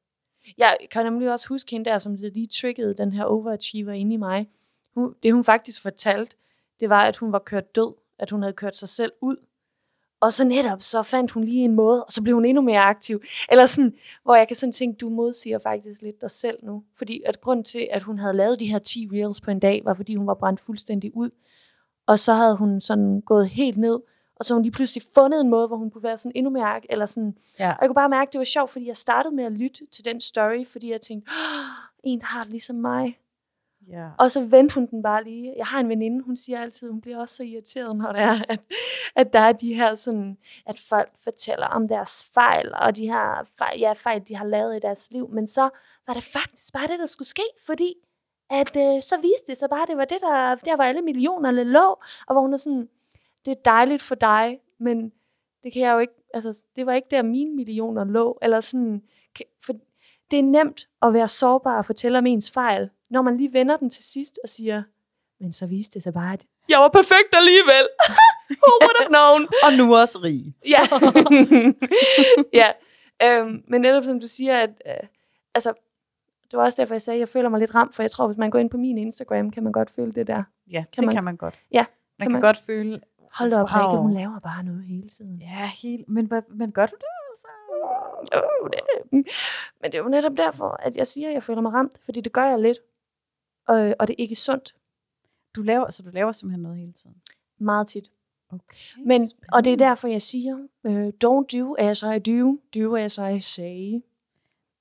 Jeg 0.58 0.76
kan 0.90 1.04
nemlig 1.04 1.32
også 1.32 1.48
huske 1.48 1.70
hende 1.70 1.90
der, 1.90 1.98
som 1.98 2.14
lige 2.14 2.46
triggede 2.46 2.94
den 2.94 3.12
her 3.12 3.24
overachiever 3.24 3.92
inde 3.92 4.14
i 4.14 4.16
mig. 4.16 4.48
Hun, 4.94 5.14
det 5.22 5.32
hun 5.32 5.44
faktisk 5.44 5.82
fortalte, 5.82 6.36
det 6.80 6.88
var, 6.88 7.04
at 7.04 7.16
hun 7.16 7.32
var 7.32 7.38
kørt 7.38 7.76
død, 7.76 7.94
at 8.18 8.30
hun 8.30 8.42
havde 8.42 8.52
kørt 8.52 8.76
sig 8.76 8.88
selv 8.88 9.12
ud. 9.20 9.36
Og 10.20 10.32
så 10.32 10.44
netop, 10.44 10.82
så 10.82 11.02
fandt 11.02 11.30
hun 11.30 11.44
lige 11.44 11.64
en 11.64 11.74
måde, 11.74 12.04
og 12.04 12.12
så 12.12 12.22
blev 12.22 12.34
hun 12.34 12.44
endnu 12.44 12.62
mere 12.62 12.80
aktiv. 12.80 13.22
Eller 13.50 13.66
sådan, 13.66 13.94
hvor 14.22 14.34
jeg 14.34 14.48
kan 14.48 14.56
sådan 14.56 14.72
tænke, 14.72 14.98
du 14.98 15.08
modsiger 15.08 15.58
faktisk 15.58 16.02
lidt 16.02 16.20
dig 16.20 16.30
selv 16.30 16.58
nu. 16.62 16.84
Fordi 16.98 17.22
at 17.26 17.40
grund 17.40 17.64
til, 17.64 17.88
at 17.92 18.02
hun 18.02 18.18
havde 18.18 18.36
lavet 18.36 18.60
de 18.60 18.66
her 18.66 18.78
10 18.78 19.08
reels 19.12 19.40
på 19.40 19.50
en 19.50 19.60
dag, 19.60 19.84
var 19.84 19.94
fordi 19.94 20.14
hun 20.14 20.26
var 20.26 20.34
brændt 20.34 20.60
fuldstændig 20.60 21.16
ud. 21.16 21.30
Og 22.06 22.18
så 22.18 22.32
havde 22.32 22.56
hun 22.56 22.80
sådan 22.80 23.20
gået 23.20 23.48
helt 23.48 23.76
ned, 23.76 24.00
og 24.40 24.44
så 24.46 24.54
hun 24.54 24.62
lige 24.62 24.72
pludselig 24.72 25.02
fundet 25.14 25.40
en 25.40 25.48
måde, 25.50 25.66
hvor 25.66 25.76
hun 25.76 25.90
kunne 25.90 26.02
være 26.02 26.18
sådan 26.18 26.32
endnu 26.34 26.50
mere, 26.50 26.80
eller 26.92 27.06
sådan, 27.06 27.36
Ja. 27.58 27.68
og 27.72 27.78
jeg 27.80 27.88
kunne 27.88 27.94
bare 27.94 28.08
mærke, 28.08 28.28
at 28.28 28.32
det 28.32 28.38
var 28.38 28.44
sjovt, 28.44 28.70
fordi 28.70 28.86
jeg 28.86 28.96
startede 28.96 29.34
med 29.34 29.44
at 29.44 29.52
lytte 29.52 29.86
til 29.86 30.04
den 30.04 30.20
story, 30.20 30.66
fordi 30.66 30.90
jeg 30.90 31.00
tænkte, 31.00 31.30
"Åh, 31.30 31.66
en 32.04 32.22
har 32.22 32.42
det 32.42 32.50
ligesom 32.50 32.76
mig. 32.76 33.18
ja. 33.88 34.08
Og 34.18 34.30
så 34.30 34.40
vendte 34.44 34.74
hun 34.74 34.86
den 34.86 35.02
bare 35.02 35.24
lige. 35.24 35.54
Jeg 35.56 35.66
har 35.66 35.80
en 35.80 35.88
veninde, 35.88 36.24
hun 36.24 36.36
siger 36.36 36.60
altid, 36.60 36.90
hun 36.90 37.00
bliver 37.00 37.18
også 37.18 37.34
så 37.36 37.42
irriteret, 37.42 37.96
når 37.96 38.12
det 38.12 38.20
er, 38.22 38.36
at, 38.48 38.60
at 39.16 39.32
der 39.32 39.40
er 39.40 39.52
de 39.52 39.74
her 39.74 39.94
sådan, 39.94 40.38
at 40.66 40.78
folk 40.78 41.10
fortæller 41.24 41.66
om 41.66 41.88
deres 41.88 42.30
fejl, 42.34 42.72
og 42.74 42.96
de 42.96 43.06
her 43.06 43.46
fejl, 43.58 43.80
ja, 43.80 43.92
fejl, 43.92 44.22
de 44.28 44.36
har 44.36 44.44
lavet 44.46 44.76
i 44.76 44.78
deres 44.78 45.10
liv. 45.10 45.28
Men 45.32 45.46
så 45.46 45.68
var 46.06 46.14
det 46.14 46.22
faktisk 46.22 46.72
bare 46.72 46.86
det, 46.86 46.98
der 46.98 47.06
skulle 47.06 47.28
ske, 47.28 47.42
fordi 47.66 47.94
at 48.50 48.76
øh, 48.76 49.02
så 49.02 49.16
viste 49.16 49.46
det 49.46 49.56
sig 49.56 49.70
bare, 49.70 49.82
at 49.82 49.88
det 49.88 49.96
var 49.96 50.04
det, 50.04 50.18
der, 50.20 50.54
der 50.54 50.76
var 50.76 50.84
alle 50.84 51.02
millionerne 51.02 51.64
lå, 51.64 51.98
og 52.26 52.34
hvor 52.34 52.40
hun 52.40 52.52
er 52.52 52.56
sådan, 52.56 52.88
det 53.46 53.50
er 53.50 53.60
dejligt 53.64 54.02
for 54.02 54.14
dig, 54.14 54.58
men 54.80 55.12
det 55.62 55.72
kan 55.72 55.82
jeg 55.82 55.92
jo 55.92 55.98
ikke, 55.98 56.12
altså, 56.34 56.62
det 56.76 56.86
var 56.86 56.92
ikke 56.92 57.08
der, 57.10 57.22
mine 57.22 57.54
millioner 57.56 58.04
lå, 58.04 58.38
eller 58.42 58.60
sådan, 58.60 59.02
for 59.66 59.72
det 60.30 60.38
er 60.38 60.42
nemt 60.42 60.88
at 61.02 61.12
være 61.14 61.28
sårbar 61.28 61.78
og 61.78 61.84
fortælle 61.86 62.18
om 62.18 62.26
ens 62.26 62.50
fejl, 62.50 62.90
når 63.10 63.22
man 63.22 63.36
lige 63.36 63.52
vender 63.52 63.76
den 63.76 63.90
til 63.90 64.04
sidst 64.04 64.38
og 64.42 64.48
siger, 64.48 64.82
men 65.40 65.52
så 65.52 65.66
viste 65.66 65.94
det 65.94 66.02
sig 66.02 66.12
bare, 66.12 66.32
at 66.32 66.40
jeg 66.68 66.78
var 66.78 66.88
perfekt 66.88 67.32
alligevel. 67.32 67.88
Who 68.62 68.72
would 68.82 68.96
have 69.00 69.08
known? 69.08 69.48
Og 69.64 69.72
nu 69.78 69.96
også 69.96 70.18
rig. 70.24 70.54
Ja. 70.66 70.80
ja. 72.60 72.68
Øhm, 73.22 73.62
men 73.68 73.80
netop 73.80 74.04
som 74.04 74.20
du 74.20 74.28
siger, 74.28 74.56
at 74.58 74.70
øh, 74.86 75.06
altså, 75.54 75.72
det 76.50 76.56
var 76.56 76.64
også 76.64 76.82
derfor, 76.82 76.94
jeg 76.94 77.02
sagde, 77.02 77.16
at 77.16 77.20
jeg 77.20 77.28
føler 77.28 77.48
mig 77.48 77.60
lidt 77.60 77.74
ramt, 77.74 77.94
for 77.94 78.02
jeg 78.02 78.10
tror, 78.10 78.26
hvis 78.26 78.36
man 78.38 78.50
går 78.50 78.58
ind 78.58 78.70
på 78.70 78.76
min 78.76 78.98
Instagram, 78.98 79.50
kan 79.50 79.62
man 79.62 79.72
godt 79.72 79.90
føle 79.90 80.12
det 80.12 80.26
der. 80.26 80.42
Ja, 80.70 80.78
kan 80.78 80.86
Kan 80.92 81.02
det 81.02 81.06
man- 81.06 81.14
kan 81.14 81.24
man 81.24 81.36
godt. 81.36 81.54
Ja, 81.72 81.78
Man 81.78 81.86
kan, 82.18 82.24
kan 82.26 82.32
man- 82.32 82.40
godt 82.40 82.56
føle, 82.66 83.00
Hold 83.32 83.52
op, 83.52 83.68
Wow. 83.70 83.80
Rikke, 83.88 84.02
hun 84.02 84.12
laver 84.12 84.38
bare 84.38 84.62
noget 84.64 84.84
hele 84.84 85.08
tiden. 85.08 85.40
ja, 85.40 85.70
helt, 85.82 86.08
men, 86.08 86.26
hvad- 86.26 86.42
men 86.50 86.72
gør 86.72 86.86
du 86.86 86.96
det 86.96 87.06
altså? 87.32 87.46
Øh, 88.34 88.70
det, 88.72 89.12
men 89.80 89.92
det 89.92 89.94
er 89.94 90.02
jo 90.02 90.08
netop 90.08 90.36
derfor, 90.36 90.68
at 90.68 90.96
jeg 90.96 91.06
siger, 91.06 91.28
at 91.28 91.34
jeg 91.34 91.42
føler 91.42 91.60
mig 91.60 91.72
ramt, 91.72 91.98
fordi 92.04 92.20
det 92.20 92.32
gør 92.32 92.44
jeg 92.44 92.58
lidt. 92.60 92.78
Og, 93.66 93.94
og 93.98 94.06
det 94.08 94.12
er 94.12 94.22
ikke 94.22 94.36
sundt. 94.36 94.74
Du 95.56 95.62
laver, 95.62 95.90
så 95.90 96.02
du 96.02 96.10
laver 96.12 96.32
simpelthen 96.32 96.62
noget 96.62 96.78
hele 96.78 96.92
tiden? 96.92 97.16
Meget 97.58 97.86
tit. 97.88 98.10
Okay, 98.52 98.76
Men, 99.06 99.20
og 99.52 99.64
det 99.64 99.72
er 99.72 99.76
derfor, 99.76 100.08
jeg 100.08 100.22
siger, 100.22 100.66
øh, 100.84 101.08
don't 101.24 101.58
do 101.58 101.74
as 101.78 102.02
I 102.02 102.18
do, 102.18 102.58
do 102.74 102.96
as 102.96 103.18
I 103.18 103.40
say. 103.40 104.02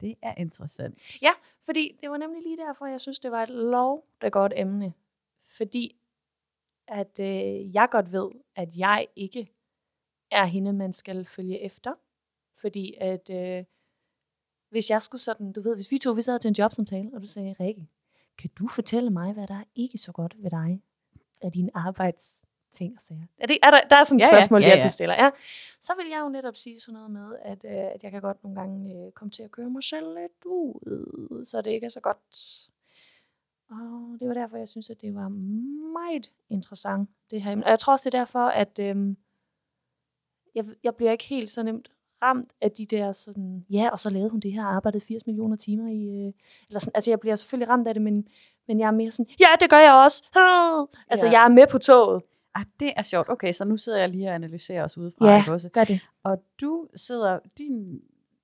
Det 0.02 0.16
er 0.22 0.34
interessant. 0.38 1.22
Ja, 1.22 1.30
fordi 1.66 1.98
det 2.02 2.10
var 2.10 2.18
nemlig 2.18 2.44
lige 2.44 2.58
derfor, 2.58 2.86
jeg 2.86 3.02
synes, 3.02 3.20
det 3.20 3.32
var 3.32 3.44
et 3.44 3.50
lov, 3.50 4.06
der 4.22 4.30
godt 4.30 4.54
emne. 4.56 4.94
Fordi 5.48 5.96
at 6.90 7.20
øh, 7.20 7.76
jeg 7.76 7.88
godt 7.92 8.12
ved, 8.12 8.30
at 8.56 8.78
jeg 8.78 9.08
ikke 9.16 9.52
er 10.32 10.46
hende, 10.46 10.74
man 10.74 10.94
skal 10.94 11.26
følge 11.26 11.60
efter. 11.60 11.94
Fordi 12.56 12.96
at 13.02 13.30
øh, 13.30 13.64
hvis 14.70 14.90
jeg 14.90 15.02
skulle 15.02 15.22
sådan, 15.22 15.52
du 15.52 15.62
ved, 15.62 15.76
hvis 15.76 15.92
vi 15.92 15.98
to 15.98 16.12
vi 16.12 16.22
sad 16.22 16.40
til 16.40 16.48
en 16.50 16.56
jobsamtale, 16.60 17.10
og 17.14 17.22
du 17.22 17.28
sagde, 17.28 17.56
Rikke, 17.60 17.88
kan 18.38 18.50
du 18.60 18.68
fortælle 18.68 19.10
mig, 19.10 19.34
hvad 19.34 19.48
der 19.48 19.56
er 19.56 19.64
ikke 19.76 19.98
så 19.98 20.12
godt 20.12 20.44
ved 20.44 20.50
dig 20.50 20.82
af 21.42 21.52
dine 21.52 21.72
arbejdsting 21.74 22.96
og 22.96 23.02
sager? 23.02 23.26
Er, 23.38 23.48
det, 23.48 23.58
er 23.64 23.72
der, 23.72 23.82
der 23.90 23.96
er 23.96 24.04
sådan 24.04 24.18
et 24.18 24.22
Ja, 24.22 24.26
ja, 24.28 24.32
spørgsmål, 24.42 24.62
ja, 24.62 24.68
jeg 24.68 24.78
ja. 24.78 24.82
til 24.82 24.92
stiller. 24.92 25.16
Ja. 25.16 25.32
Så 25.82 25.94
vil 25.96 26.08
jeg 26.10 26.22
jo 26.22 26.30
netop 26.30 26.56
sige 26.56 26.80
sådan 26.80 26.94
noget 26.94 27.12
med, 27.12 27.36
at, 27.42 27.66
øh, 27.66 27.72
at 27.96 28.04
jeg 28.04 28.12
kan 28.12 28.22
godt 28.22 28.44
nogle 28.44 28.60
gange 28.60 29.06
øh, 29.06 29.12
komme 29.12 29.32
til 29.32 29.44
at 29.44 29.52
køre 29.52 29.70
mig 29.70 29.84
selv 29.84 30.20
lidt 30.20 30.46
ud, 30.46 31.46
så 31.46 31.62
det 31.62 31.72
ikke 31.72 31.86
er 31.86 31.90
så 31.90 32.00
godt. 32.00 32.18
Og 33.72 34.18
det 34.20 34.28
var 34.28 34.34
derfor, 34.34 34.58
jeg 34.58 34.70
synes, 34.70 34.90
at 34.90 35.02
det 35.02 35.16
var 35.16 35.28
meget 35.94 36.32
interessant, 36.50 37.10
det 37.32 37.42
her. 37.42 37.52
emne. 37.52 37.66
Og 37.66 37.70
jeg 37.70 37.80
tror 37.80 37.94
også, 37.94 38.10
det 38.10 38.16
er 38.16 38.20
derfor, 38.20 38.40
at 38.48 38.80
øhm, 38.80 39.18
jeg, 40.56 40.66
jeg 40.84 40.96
bliver 40.96 41.12
ikke 41.12 41.24
helt 41.24 41.50
så 41.50 41.64
nemt 41.64 41.92
ramt 42.24 42.50
af 42.62 42.72
de 42.72 42.86
der 42.86 43.12
sådan, 43.12 43.66
ja, 43.70 43.90
og 43.92 44.00
så 44.00 44.10
lavede 44.10 44.30
hun 44.30 44.40
det 44.40 44.52
her, 44.54 44.64
arbejdet 44.66 45.04
80 45.04 45.26
millioner 45.26 45.56
timer 45.56 45.88
i, 45.92 46.26
øh, 46.28 46.34
eller 46.68 46.80
sådan, 46.80 46.92
altså 46.96 47.12
jeg 47.12 47.20
bliver 47.20 47.36
selvfølgelig 47.36 47.70
ramt 47.70 47.88
af 47.88 47.94
det, 47.94 48.04
men, 48.04 48.28
men 48.68 48.80
jeg 48.80 48.88
er 48.88 48.92
mere 48.92 49.12
sådan, 49.12 49.32
ja, 49.40 49.46
det 49.60 49.70
gør 49.70 49.78
jeg 49.80 49.94
også. 49.94 50.24
Ah! 50.36 50.88
Altså, 51.12 51.26
Ja. 51.26 51.32
jeg 51.32 51.44
er 51.46 51.50
med 51.50 51.68
på 51.72 51.78
toget. 51.78 52.24
Ah, 52.56 52.66
det 52.80 52.94
er 52.98 53.02
sjovt. 53.02 53.30
Okay, 53.30 53.52
så 53.52 53.66
nu 53.66 53.78
sidder 53.78 54.00
jeg 54.00 54.10
lige 54.10 54.28
og 54.30 54.36
analyserer 54.36 54.84
os 54.84 54.98
udefra. 54.98 55.30
Ja, 55.32 55.38
ikke 55.38 55.52
også? 55.52 55.70
gør 55.70 55.84
det. 55.84 56.00
Og 56.24 56.44
du 56.62 56.88
sidder, 56.96 57.40
din, 57.58 58.02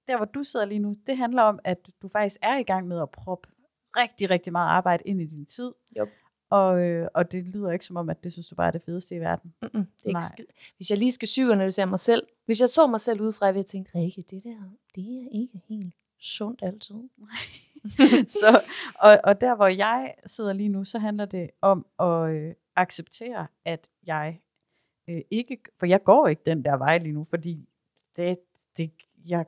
der 0.08 0.18
hvor 0.18 0.26
du 0.26 0.44
sidder 0.44 0.66
lige 0.66 0.80
nu, 0.80 0.96
det 1.08 1.18
handler 1.18 1.42
om, 1.42 1.60
at 1.64 1.90
du 2.02 2.08
faktisk 2.08 2.36
er 2.42 2.58
i 2.58 2.64
gang 2.64 2.88
med 2.88 3.02
at 3.02 3.10
proppe 3.10 3.50
rigtig, 3.98 4.30
rigtig 4.30 4.52
meget 4.52 4.70
arbejde 4.70 5.04
ind 5.06 5.22
i 5.22 5.26
din 5.26 5.46
tid. 5.46 5.72
Yep. 5.98 6.10
Og, 6.50 6.80
øh, 6.80 7.08
og 7.14 7.32
det 7.32 7.44
lyder 7.44 7.72
ikke 7.72 7.86
som 7.86 7.96
om, 7.96 8.10
at 8.10 8.24
det 8.24 8.34
synes 8.34 8.48
du 8.48 8.56
bare 8.56 8.68
er 8.68 8.72
det 8.72 8.82
fedeste 8.82 9.16
i 9.16 9.20
verden. 9.20 9.54
Mm-mm, 9.62 9.86
det 10.04 10.06
er 10.06 10.10
ikke 10.10 10.22
skid. 10.22 10.46
Hvis 10.78 10.90
jeg 10.90 10.98
lige 10.98 11.12
skal 11.12 11.26
psykoanalysere 11.26 11.86
mig 11.86 12.00
selv, 12.00 12.28
hvis 12.46 12.62
jeg 12.62 12.70
så 12.70 12.88
mig 12.88 13.00
selv 13.00 13.22
udefra, 13.22 13.48
ville 13.48 13.58
jeg 13.58 13.66
tænke, 13.66 13.92
Rikke, 13.96 14.22
det 14.22 14.44
der, 14.44 14.58
det 14.96 15.04
er 15.04 15.28
ikke 15.32 15.62
helt 15.70 15.94
sundt 16.20 16.64
altid. 16.64 16.96
så, 18.42 18.62
og, 19.00 19.20
og 19.24 19.42
der, 19.42 19.56
hvor 19.56 19.68
jeg 19.68 20.14
sidder 20.26 20.54
lige 20.54 20.70
nu, 20.70 20.84
så 20.84 21.00
handler 21.00 21.26
det 21.26 21.50
om 21.62 21.86
at 22.00 22.30
øh, 22.30 22.54
acceptere, 22.76 23.48
at 23.66 23.90
jeg 24.06 24.42
øh, 25.10 25.22
ikke, 25.32 25.58
for 25.80 25.86
jeg 25.86 26.04
går 26.04 26.28
ikke 26.28 26.42
den 26.46 26.66
der 26.66 26.78
vej 26.78 26.98
lige 26.98 27.14
nu, 27.14 27.24
fordi 27.24 27.70
det, 28.16 28.38
det 28.78 28.92
jeg, 29.28 29.46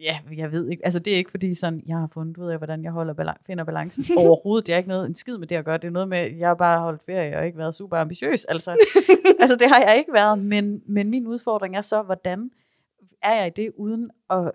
ja, 0.00 0.18
jeg 0.36 0.52
ved 0.52 0.68
ikke, 0.68 0.84
altså 0.84 0.98
det 0.98 1.12
er 1.12 1.16
ikke 1.16 1.30
fordi 1.30 1.54
sådan, 1.54 1.82
jeg 1.86 1.96
har 1.96 2.06
fundet 2.06 2.38
ud 2.38 2.50
af, 2.50 2.58
hvordan 2.58 2.84
jeg 2.84 2.92
holder 2.92 3.14
balan- 3.14 3.42
finder 3.46 3.64
balancen 3.64 4.04
overhovedet, 4.18 4.66
det 4.66 4.72
er 4.72 4.76
ikke 4.76 4.88
noget, 4.88 5.06
en 5.06 5.14
skid 5.14 5.38
med 5.38 5.46
det 5.46 5.56
at 5.56 5.64
gøre, 5.64 5.78
det 5.78 5.86
er 5.86 5.90
noget 5.90 6.08
med, 6.08 6.18
at 6.18 6.38
jeg 6.38 6.48
har 6.48 6.54
bare 6.54 6.80
holdt 6.80 7.02
ferie 7.02 7.36
og 7.38 7.46
ikke 7.46 7.58
været 7.58 7.74
super 7.74 7.96
ambitiøs, 7.96 8.44
altså, 8.44 8.70
altså 9.40 9.56
det 9.56 9.68
har 9.68 9.80
jeg 9.86 9.94
ikke 9.98 10.12
været, 10.12 10.38
men, 10.38 10.82
men 10.86 11.10
min 11.10 11.26
udfordring 11.26 11.76
er 11.76 11.80
så, 11.80 12.02
hvordan 12.02 12.50
er 13.22 13.34
jeg 13.34 13.46
i 13.46 13.50
det, 13.62 13.72
uden 13.76 14.10
at, 14.30 14.52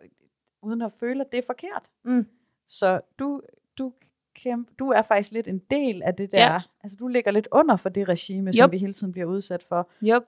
uden 0.61 0.81
at 0.81 0.91
føle, 0.99 1.21
at 1.21 1.31
det 1.31 1.37
er 1.37 1.43
forkert. 1.45 1.89
Mm. 2.05 2.25
Så 2.67 2.99
du, 3.19 3.41
du, 3.77 3.93
kæmpe, 4.35 4.71
du 4.79 4.89
er 4.89 5.01
faktisk 5.01 5.31
lidt 5.31 5.47
en 5.47 5.61
del 5.71 6.01
af 6.03 6.13
det 6.15 6.31
der. 6.33 6.53
Ja. 6.53 6.59
Altså 6.83 6.97
du 6.99 7.07
ligger 7.07 7.31
lidt 7.31 7.47
under 7.51 7.75
for 7.75 7.89
det 7.89 8.09
regime, 8.09 8.53
som 8.53 8.63
Yup. 8.65 8.71
vi 8.71 8.77
hele 8.77 8.93
tiden 8.93 9.11
bliver 9.13 9.25
udsat 9.25 9.63
for. 9.63 9.89
Yep. 10.03 10.23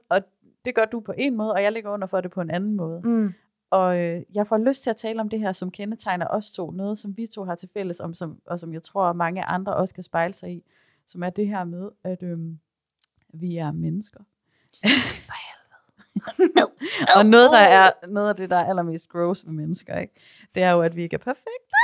Det 0.65 0.75
gør 0.75 0.85
du 0.85 0.99
på 0.99 1.13
en 1.17 1.35
måde, 1.37 1.51
og 1.53 1.63
jeg 1.63 1.71
ligger 1.71 1.89
under 1.91 2.07
for 2.07 2.21
det 2.21 2.31
på 2.31 2.41
en 2.41 2.51
anden 2.51 2.73
måde. 2.75 3.01
Mm. 3.03 3.33
Og 3.69 3.97
øh, 3.97 4.23
jeg 4.33 4.47
får 4.47 4.57
lyst 4.57 4.83
til 4.83 4.89
at 4.89 4.97
tale 4.97 5.21
om 5.21 5.29
det 5.29 5.39
her, 5.39 5.51
som 5.51 5.71
kendetegner 5.71 6.27
os 6.29 6.51
to. 6.51 6.71
Noget, 6.71 6.99
som 6.99 7.17
vi 7.17 7.27
to 7.27 7.43
har 7.43 7.55
til 7.55 7.69
fælles, 7.73 7.99
om, 7.99 8.13
som, 8.13 8.41
og 8.45 8.59
som 8.59 8.73
jeg 8.73 8.83
tror, 8.83 9.13
mange 9.13 9.43
andre 9.43 9.75
også 9.75 9.93
kan 9.93 10.03
spejle 10.03 10.33
sig 10.33 10.51
i. 10.51 10.63
Som 11.05 11.23
er 11.23 11.29
det 11.29 11.47
her 11.47 11.63
med, 11.63 11.89
at 12.03 12.23
øh, 12.23 12.39
vi 13.33 13.57
er 13.57 13.71
mennesker. 13.71 14.19
For 15.27 15.33
og 17.17 17.25
noget, 17.25 17.51
der 17.51 17.59
er, 17.59 17.91
noget 18.07 18.29
af 18.29 18.35
det, 18.35 18.49
der 18.49 18.55
er 18.55 18.65
allermest 18.65 19.09
gross 19.09 19.45
ved 19.45 19.53
mennesker, 19.53 19.99
ikke? 19.99 20.13
det 20.55 20.63
er 20.63 20.71
jo, 20.71 20.81
at 20.81 20.95
vi 20.95 21.03
ikke 21.03 21.13
er 21.13 21.17
perfekte. 21.17 21.75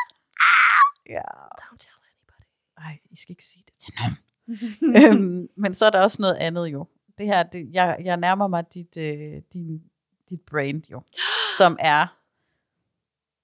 Ja. 1.09 1.21
Don't 1.61 1.77
tell 1.77 1.99
anybody. 2.11 2.47
Ej, 2.77 2.99
I 3.11 3.15
skal 3.15 3.31
ikke 3.31 3.43
sige 3.43 3.63
det 3.67 3.73
til 3.79 3.93
nogen. 3.99 4.17
øhm, 4.97 5.49
men 5.55 5.73
så 5.73 5.85
er 5.85 5.89
der 5.89 6.01
også 6.01 6.21
noget 6.21 6.35
andet 6.35 6.67
jo. 6.67 6.85
Det 7.17 7.25
her, 7.25 7.43
det, 7.43 7.69
jeg, 7.73 7.97
jeg 8.03 8.17
nærmer 8.17 8.47
mig 8.47 8.73
dit, 8.73 8.97
øh, 8.97 9.41
din, 9.53 9.83
dit 10.29 10.41
brand 10.41 10.91
jo, 10.91 11.01
som 11.57 11.77
er 11.79 12.07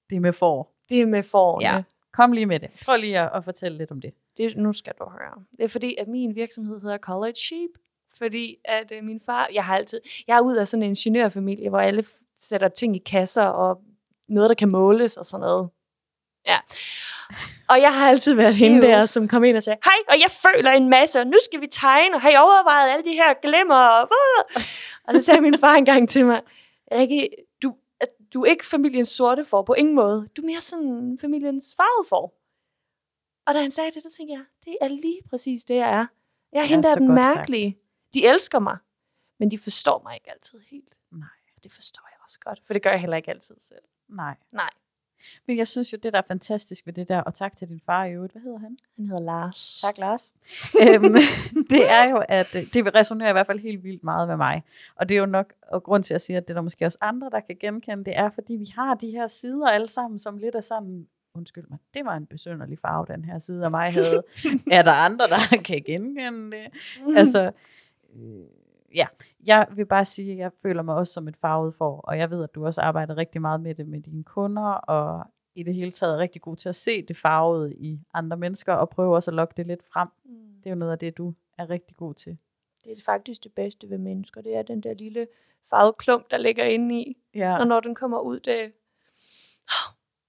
det 0.10 0.22
med 0.22 0.34
for. 0.34 0.70
Det 0.89 1.01
er 1.01 1.05
med 1.05 1.24
forne. 1.24 1.66
Ja. 1.66 1.84
Kom 2.14 2.32
lige 2.32 2.45
med 2.45 2.60
det. 2.60 2.70
Prøv 2.86 2.97
lige 2.97 3.20
at, 3.20 3.30
at 3.34 3.43
fortælle 3.43 3.78
lidt 3.78 3.91
om 3.91 4.01
det. 4.01 4.14
Det, 4.38 4.57
nu 4.57 4.74
skal 4.74 4.93
du 4.99 5.05
høre. 5.10 5.43
Det 5.57 5.64
er 5.64 5.68
fordi, 5.68 5.95
at 5.99 6.07
min 6.07 6.36
virksomhed 6.36 6.82
hedder 6.82 6.97
College 6.97 7.36
Sheep. 7.36 7.70
Fordi 8.18 8.55
at 8.66 8.91
øh, 8.91 9.03
min 9.03 9.22
far, 9.26 9.49
jeg 9.53 9.66
har 9.66 9.76
altid, 9.76 10.01
jeg 10.28 10.38
er 10.38 10.41
ud 10.41 10.55
af 10.55 10.68
sådan 10.68 10.84
en 10.84 10.89
ingeniørfamilie, 10.89 11.70
hvor 11.70 11.80
alle 11.80 12.03
f- 12.03 12.36
sætter 12.39 12.68
ting 12.68 12.95
i 12.95 12.99
kasser 12.99 13.43
og 13.43 13.82
noget, 14.28 14.49
der 14.49 14.55
kan 14.55 14.70
måles 14.70 15.18
og 15.18 15.26
sådan 15.26 15.41
noget. 15.41 15.70
Ja. 16.47 16.57
Og 17.70 17.82
jeg 17.82 17.97
har 17.97 18.10
altid 18.10 18.34
været 18.34 18.55
hende 18.55 18.82
der, 18.82 19.05
som 19.05 19.28
kom 19.28 19.43
ind 19.43 19.57
og 19.57 19.64
sagde, 19.64 19.80
hej, 19.86 19.93
og 20.07 20.20
jeg 20.20 20.32
føler 20.32 20.72
en 20.72 20.89
masse, 20.89 21.20
og 21.20 21.28
nu 21.28 21.38
skal 21.45 21.62
vi 21.62 21.68
tegne, 21.72 22.16
og 22.16 22.22
har 22.22 22.30
I 22.30 22.36
overvejet 22.36 22.91
alle 22.91 23.03
de 23.03 23.14
her 23.14 23.34
glimmer? 23.41 23.76
Og, 23.76 24.10
og 25.03 25.14
så 25.14 25.22
sagde 25.22 25.41
min 25.41 25.57
far 25.60 25.74
engang 25.76 26.10
til 26.10 26.26
mig, 26.26 26.41
Rikke, 26.91 27.30
du, 28.34 28.43
er 28.45 28.49
ikke 28.49 28.65
familiens 28.65 29.09
sorte 29.09 29.45
for 29.45 29.61
på 29.61 29.73
ingen 29.73 29.95
måde. 29.95 30.30
Du 30.38 30.41
er 30.41 30.45
mere 30.45 30.61
sådan 30.61 31.17
familiens 31.21 31.75
farvede 31.77 32.09
for. 32.09 32.34
Og 33.45 33.53
da 33.53 33.61
han 33.61 33.71
sagde 33.71 33.91
det, 33.91 34.03
der 34.03 34.09
tænkte 34.09 34.34
jeg, 34.34 34.45
det 34.65 34.77
er 34.82 34.88
lige 34.88 35.21
præcis 35.30 35.63
det, 35.65 35.75
jeg 35.75 35.89
er. 35.89 36.05
Jeg 36.51 36.59
er 36.59 36.61
Ja, 36.61 36.65
hende, 36.65 36.84
der 36.84 36.89
er 36.89 36.93
så 36.93 36.99
den 36.99 37.15
mærkelige. 37.15 37.80
De 38.13 38.27
elsker 38.27 38.59
mig, 38.59 38.77
men 39.39 39.51
de 39.51 39.57
forstår 39.57 40.01
mig 40.03 40.15
ikke 40.15 40.32
altid 40.32 40.59
helt. 40.59 40.97
Nej. 41.11 41.27
Det 41.63 41.71
forstår 41.71 42.07
jeg 42.11 42.17
også 42.23 42.39
godt, 42.39 42.61
for 42.65 42.73
det 42.73 42.84
gør 42.84 42.89
jeg 42.91 42.99
heller 42.99 43.17
ikke 43.17 43.32
altid 43.32 43.55
selv. 43.59 43.84
Nej. 44.07 44.36
Nej. 44.51 44.69
Men 45.47 45.57
jeg 45.57 45.67
synes 45.67 45.93
jo, 45.93 45.97
det 46.03 46.13
der 46.13 46.20
er 46.20 46.24
fantastisk 46.28 46.86
ved 46.86 46.93
det 46.93 47.07
der, 47.07 47.22
og 47.22 47.34
tak 47.34 47.55
til 47.55 47.70
din 47.70 47.82
far 47.86 48.05
i 48.05 48.13
øvrigt. 48.13 48.34
Hvad 48.34 48.41
hedder 48.41 48.59
han? 48.59 48.78
Han 48.97 49.07
hedder 49.07 49.22
Lars. 49.22 49.78
Tak, 49.82 49.97
Lars. 49.97 50.34
øhm, 50.82 51.13
det 51.74 51.91
er 51.91 52.09
jo, 52.09 52.24
at 52.30 52.55
øh, 52.55 52.61
det 52.74 52.95
resonerer 52.95 53.30
i 53.30 53.32
hvert 53.32 53.47
fald 53.47 53.59
helt 53.59 53.84
vildt 53.84 54.03
meget 54.03 54.28
med 54.28 54.38
mig. 54.38 54.63
Og 54.95 55.09
det 55.09 55.15
er 55.15 55.20
jo 55.20 55.26
nok, 55.26 55.53
og 55.61 55.84
grund 55.84 56.03
til 56.03 56.13
at 56.13 56.22
sige, 56.22 56.38
at 56.38 56.47
det 56.47 56.49
er 56.49 56.55
der 56.55 56.61
måske 56.61 56.86
også 56.86 56.97
andre, 57.01 57.30
der 57.30 57.39
kan 57.39 57.57
genkende, 57.59 58.05
det 58.05 58.17
er, 58.17 58.30
fordi 58.30 58.55
vi 58.55 58.67
har 58.76 58.93
de 58.95 59.11
her 59.11 59.28
sider 59.28 59.67
alle 59.67 59.88
sammen, 59.88 60.20
som 60.20 60.38
lidt 60.38 60.55
er 60.55 60.61
sådan, 60.61 61.07
undskyld 61.34 61.65
mig, 61.70 61.80
det 61.93 62.05
var 62.05 62.15
en 62.15 62.26
besynderlig 62.26 62.80
farve, 62.80 63.05
den 63.09 63.26
her 63.26 63.39
side 63.39 63.65
af 63.65 63.72
mig 63.72 63.93
havde. 63.93 64.24
er 64.72 64.82
der 64.82 64.91
andre, 64.91 65.26
der 65.28 65.57
kan 65.65 65.84
genkende 65.84 66.57
det? 66.57 66.67
Mm. 67.05 67.17
Altså, 67.17 67.51
øh, 68.15 68.59
ja, 68.95 69.07
jeg 69.45 69.67
vil 69.71 69.85
bare 69.85 70.05
sige, 70.05 70.31
at 70.31 70.37
jeg 70.37 70.51
føler 70.61 70.81
mig 70.81 70.95
også 70.95 71.13
som 71.13 71.27
et 71.27 71.37
farvet 71.37 71.75
for, 71.75 71.97
og 71.97 72.17
jeg 72.17 72.31
ved, 72.31 72.43
at 72.43 72.55
du 72.55 72.65
også 72.65 72.81
arbejder 72.81 73.17
rigtig 73.17 73.41
meget 73.41 73.61
med 73.61 73.75
det 73.75 73.87
med 73.87 74.01
dine 74.01 74.23
kunder, 74.23 74.71
og 74.71 75.25
i 75.55 75.63
det 75.63 75.75
hele 75.75 75.91
taget 75.91 76.13
er 76.13 76.17
rigtig 76.17 76.41
god 76.41 76.55
til 76.55 76.69
at 76.69 76.75
se 76.75 77.01
det 77.01 77.17
farvede 77.17 77.75
i 77.75 77.99
andre 78.13 78.37
mennesker, 78.37 78.73
og 78.73 78.89
prøve 78.89 79.15
også 79.15 79.31
at 79.31 79.35
lokke 79.35 79.53
det 79.57 79.67
lidt 79.67 79.83
frem. 79.93 80.07
Mm. 80.25 80.31
Det 80.63 80.65
er 80.65 80.69
jo 80.69 80.75
noget 80.75 80.91
af 80.91 80.99
det, 80.99 81.17
du 81.17 81.33
er 81.57 81.69
rigtig 81.69 81.97
god 81.97 82.13
til. 82.13 82.37
Det 82.83 82.91
er 82.91 83.03
faktisk 83.05 83.43
det 83.43 83.53
bedste 83.53 83.89
ved 83.89 83.97
mennesker. 83.97 84.41
Det 84.41 84.55
er 84.55 84.61
den 84.61 84.81
der 84.81 84.93
lille 84.93 85.27
farvede 85.69 85.95
klump, 85.99 86.31
der 86.31 86.37
ligger 86.37 86.63
inde 86.63 87.01
i. 87.01 87.17
Ja, 87.35 87.59
Og 87.59 87.67
når 87.67 87.79
den 87.79 87.95
kommer 87.95 88.19
ud, 88.19 88.39
det, 88.39 88.71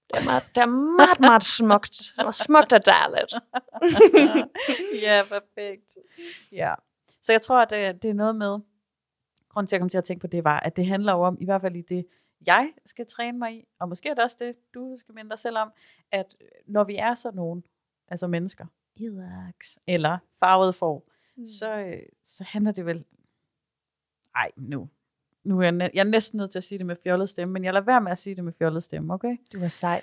det 0.07 0.19
er 0.19 0.25
meget, 0.25 0.43
det 0.55 0.61
er 0.61 0.65
meget, 0.97 1.19
meget 1.19 1.43
smukt. 1.43 2.13
Det 2.17 2.25
er 2.25 2.31
smukt 2.31 2.73
og 2.73 2.85
dejligt. 2.85 3.33
ja 5.05 5.21
perfekt. 5.31 5.97
Ja. 6.51 6.73
Så 7.21 7.31
jeg 7.33 7.41
tror, 7.41 7.61
at 7.61 7.69
det, 7.69 8.03
det 8.03 8.09
er 8.09 8.13
noget 8.13 8.35
med, 8.35 8.59
grunden 9.49 9.67
til, 9.67 9.75
at 9.75 9.77
jeg 9.79 9.81
kom 9.81 9.89
til 9.89 9.97
at 9.97 10.03
tænke 10.03 10.21
på 10.21 10.27
det, 10.27 10.43
var, 10.43 10.59
at 10.59 10.75
det 10.75 10.85
handler 10.85 11.13
jo 11.13 11.21
om, 11.21 11.37
i 11.41 11.45
hvert 11.45 11.61
fald 11.61 11.75
i 11.75 11.81
det, 11.81 12.05
jeg 12.45 12.71
skal 12.85 13.05
træne 13.07 13.37
mig 13.39 13.53
i, 13.55 13.65
og 13.79 13.89
måske 13.89 14.09
er 14.09 14.13
det 14.13 14.23
også 14.23 14.37
det, 14.39 14.55
du 14.73 14.95
skal 14.97 15.15
minde 15.15 15.29
dig 15.29 15.39
selv 15.39 15.57
om, 15.57 15.71
at 16.11 16.35
når 16.67 16.83
vi 16.83 16.95
er 16.95 17.13
sådan 17.13 17.35
nogen, 17.35 17.63
altså 18.07 18.27
mennesker, 18.27 18.65
idaks, 18.95 19.79
eller 19.87 20.17
farvet 20.39 20.75
får, 20.75 21.07
Mm. 21.35 21.45
så, 21.45 21.77
øh, 21.77 21.99
så 22.23 22.43
handler 22.43 22.71
det 22.71 22.85
vel, 22.85 23.05
ej 24.35 24.51
nu, 24.57 24.89
nu 25.43 25.59
er 25.59 25.63
jeg, 25.63 25.71
næ- 25.71 25.89
jeg 25.93 25.99
er 25.99 26.03
næsten 26.09 26.37
nødt 26.37 26.51
til 26.51 26.59
at 26.59 26.63
sige 26.63 26.79
det 26.79 26.85
med 26.85 26.95
fjollet 27.03 27.29
stemme, 27.29 27.53
men 27.53 27.63
jeg 27.63 27.73
lader 27.73 27.85
være 27.85 28.01
med 28.01 28.11
at 28.11 28.17
sige 28.17 28.35
det 28.35 28.43
med 28.43 28.53
fjollet 28.53 28.83
stemme, 28.83 29.13
okay? 29.13 29.37
Du 29.53 29.59
er 29.63 29.67
sej. 29.67 30.01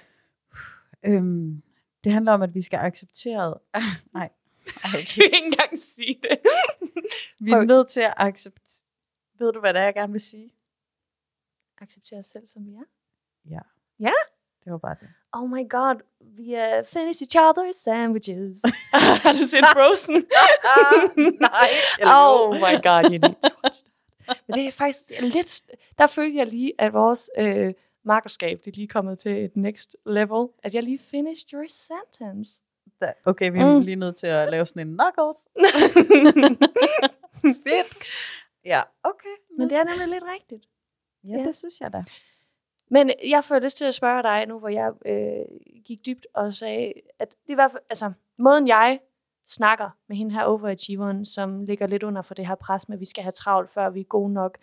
Øhm, 1.03 1.63
det 2.05 2.13
handler 2.13 2.33
om, 2.33 2.43
at 2.43 2.55
vi 2.55 2.61
skal 2.61 2.79
acceptere, 2.79 3.55
nej, 4.15 4.31
ej, 4.85 4.91
Jeg 4.99 5.07
kan 5.07 5.25
ikke 5.25 5.37
engang 5.37 5.79
sige 5.79 6.19
det. 6.23 6.39
Vi 7.45 7.51
er 7.51 7.63
nødt 7.63 7.89
til 7.89 8.01
at 8.01 8.15
acceptere... 8.17 8.85
Ved 9.39 9.53
du, 9.53 9.61
hvad 9.61 9.75
det 9.75 9.81
er, 9.81 9.85
jeg 9.85 9.95
gerne 9.95 10.13
vil 10.13 10.21
sige? 10.21 10.55
Acceptere 11.79 12.19
os 12.19 12.27
selv, 12.27 12.47
som 12.47 12.67
vi 12.67 12.73
er. 12.75 12.85
Ja. 13.51 13.61
Ja? 14.01 14.13
Det 14.65 14.73
var 14.73 14.79
bare 14.79 14.97
det. 15.01 15.09
Oh 15.33 15.51
my 15.51 15.69
god, 15.69 16.01
vi 16.21 16.55
er 16.55 16.83
finish 16.83 17.23
each 17.23 17.37
other's 17.37 17.83
sandwiches. 17.83 18.63
Har 19.25 19.33
du 19.33 19.45
set 19.53 19.65
Frozen? 19.75 20.15
nej. 21.41 21.69
oh 22.05 22.55
my 22.55 22.75
god, 22.83 23.05
you 23.05 23.19
need 23.19 23.35
to 23.43 23.51
watch 23.65 23.85
that. 23.85 24.43
Men 24.47 24.55
det 24.55 24.67
er 24.67 24.73
faktisk 24.73 25.13
lidt... 25.21 25.63
Der 25.99 26.07
følte 26.07 26.37
jeg 26.37 26.47
lige, 26.47 26.73
at 26.79 26.93
vores 26.93 27.31
øh, 27.39 27.75
markerskab, 28.05 28.61
det 28.65 28.71
er 28.73 28.77
lige 28.77 28.89
kommet 28.89 29.19
til 29.19 29.45
et 29.45 29.57
next 29.57 29.97
level. 30.07 30.49
At 30.63 30.75
jeg 30.75 30.83
lige 30.83 30.99
finished 30.99 31.53
your 31.53 31.67
sentence. 31.69 32.63
Da- 33.01 33.13
Okay, 33.25 33.51
vi 33.53 33.59
er 33.59 33.75
Mm. 33.75 33.81
lige 33.81 33.97
nødt 33.97 34.17
til 34.17 34.27
at 34.27 34.51
lave 34.51 34.67
sådan 34.67 34.89
en 34.89 34.99
knuckles. 34.99 35.49
Fedt. 37.43 38.05
Ja, 38.65 38.83
okay. 39.03 39.37
Men 39.59 39.71
det 39.71 39.77
er 39.79 39.85
nemlig 39.85 40.09
lidt 40.09 40.25
rigtigt. 40.35 40.65
ja, 41.25 41.37
ja. 41.39 41.45
det 41.45 41.55
synes 41.55 41.81
jeg 41.81 41.93
da. 41.93 42.03
Men 42.91 43.11
jeg 43.29 43.45
får 43.45 43.59
lyst 43.59 43.77
til 43.77 43.85
at 43.85 43.95
spørge 43.95 44.23
dig 44.23 44.47
nu, 44.47 44.59
hvor 44.59 44.69
jeg 44.69 44.93
øh, 45.07 45.45
gik 45.85 46.07
dybt 46.07 46.27
og 46.35 46.55
sagde, 46.55 46.93
at 47.19 47.35
det 47.49 47.57
var, 47.57 47.77
altså, 47.91 48.13
måden 48.39 48.69
jeg 48.69 49.01
snakker 49.47 49.91
med 50.09 50.17
hende 50.17 50.35
her 50.35 50.45
overachieveren, 50.45 51.25
som 51.27 51.65
ligger 51.65 51.87
lidt 51.87 52.03
under 52.03 52.23
for 52.23 52.35
det 52.35 52.47
her 52.47 52.55
pres 52.55 52.89
med, 52.89 52.97
at 52.97 53.01
vi 53.01 53.05
skal 53.05 53.23
have 53.23 53.33
travlt, 53.33 53.71
før 53.71 53.91
vi 53.91 54.01
er 54.01 54.05
gode 54.05 54.33
nok 54.33 54.59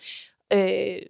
øh, 0.52 1.02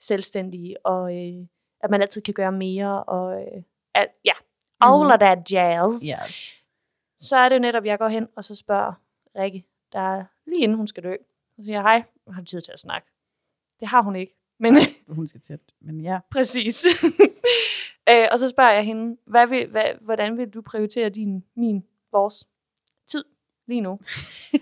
selvstændige, 0.00 0.86
og 0.86 1.16
øh, 1.16 1.46
at 1.80 1.90
man 1.90 2.02
altid 2.02 2.22
kan 2.22 2.34
gøre 2.34 2.52
mere, 2.52 3.04
og 3.04 3.40
øh, 3.42 3.62
at, 3.94 4.08
ja, 4.24 4.32
all 4.80 5.02
Mhm. 5.02 5.10
of 5.12 5.18
that 5.18 5.52
jazz. 5.52 5.92
Yes. 6.24 6.59
Så 7.20 7.36
er 7.36 7.48
det 7.48 7.56
jo 7.56 7.60
netop, 7.60 7.84
jeg 7.84 7.98
går 7.98 8.08
hen, 8.08 8.28
og 8.36 8.44
så 8.44 8.54
spørger 8.54 8.92
Rikke, 9.36 9.64
der 9.92 9.98
er 10.00 10.24
lige 10.46 10.62
inden 10.62 10.76
hun 10.76 10.86
skal 10.86 11.02
dø, 11.02 11.14
så 11.56 11.64
siger 11.64 11.82
hej, 11.82 12.02
har 12.32 12.40
du 12.40 12.44
tid 12.46 12.60
til 12.60 12.72
at 12.72 12.78
snakke? 12.80 13.08
Det 13.80 13.88
har 13.88 14.02
hun 14.02 14.16
ikke. 14.16 14.36
Men, 14.58 14.76
Hun 15.08 15.26
skal 15.26 15.40
at... 15.50 15.60
Men 15.80 16.00
ja. 16.00 16.18
Præcis. 16.32 16.84
øh, 18.10 18.26
og 18.32 18.38
så 18.38 18.48
spørger 18.48 18.70
jeg 18.72 18.84
hende, 18.84 19.16
hvad 19.24 19.46
vil, 19.46 19.66
hvad, 19.66 19.84
hvordan 20.00 20.36
vil 20.38 20.48
du 20.50 20.62
prioritere 20.62 21.08
din, 21.08 21.44
min, 21.54 21.84
vores 22.12 22.48
tid 23.06 23.24
lige 23.66 23.80
nu? 23.80 24.00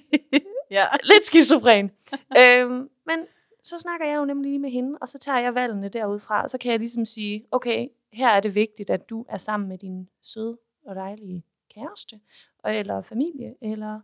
ja. 0.71 0.87
Lidt 1.03 1.27
skizofren. 1.27 1.91
øhm, 2.39 2.91
men 3.07 3.27
så 3.63 3.79
snakker 3.79 4.07
jeg 4.07 4.17
jo 4.17 4.25
nemlig 4.25 4.51
lige 4.51 4.59
med 4.59 4.71
hende, 4.71 4.99
og 5.01 5.09
så 5.09 5.19
tager 5.19 5.39
jeg 5.39 5.55
valgene 5.55 5.89
derudfra, 5.89 6.43
og 6.43 6.51
så 6.51 6.59
kan 6.59 6.71
jeg 6.73 6.79
ligesom 6.79 7.05
sige, 7.05 7.45
okay, 7.51 7.89
her 8.13 8.29
er 8.29 8.41
det 8.41 8.55
vigtigt, 8.55 8.91
at 8.91 9.11
du 9.11 9.27
er 9.29 9.37
sammen 9.39 9.69
med 9.69 9.79
din 9.79 10.09
søde 10.23 10.59
og 10.87 10.95
dejlige 10.95 11.45
kæreste, 11.75 12.15
og- 12.15 12.21
eller 12.69 13.03
familie, 13.03 13.55
eller 13.63 14.01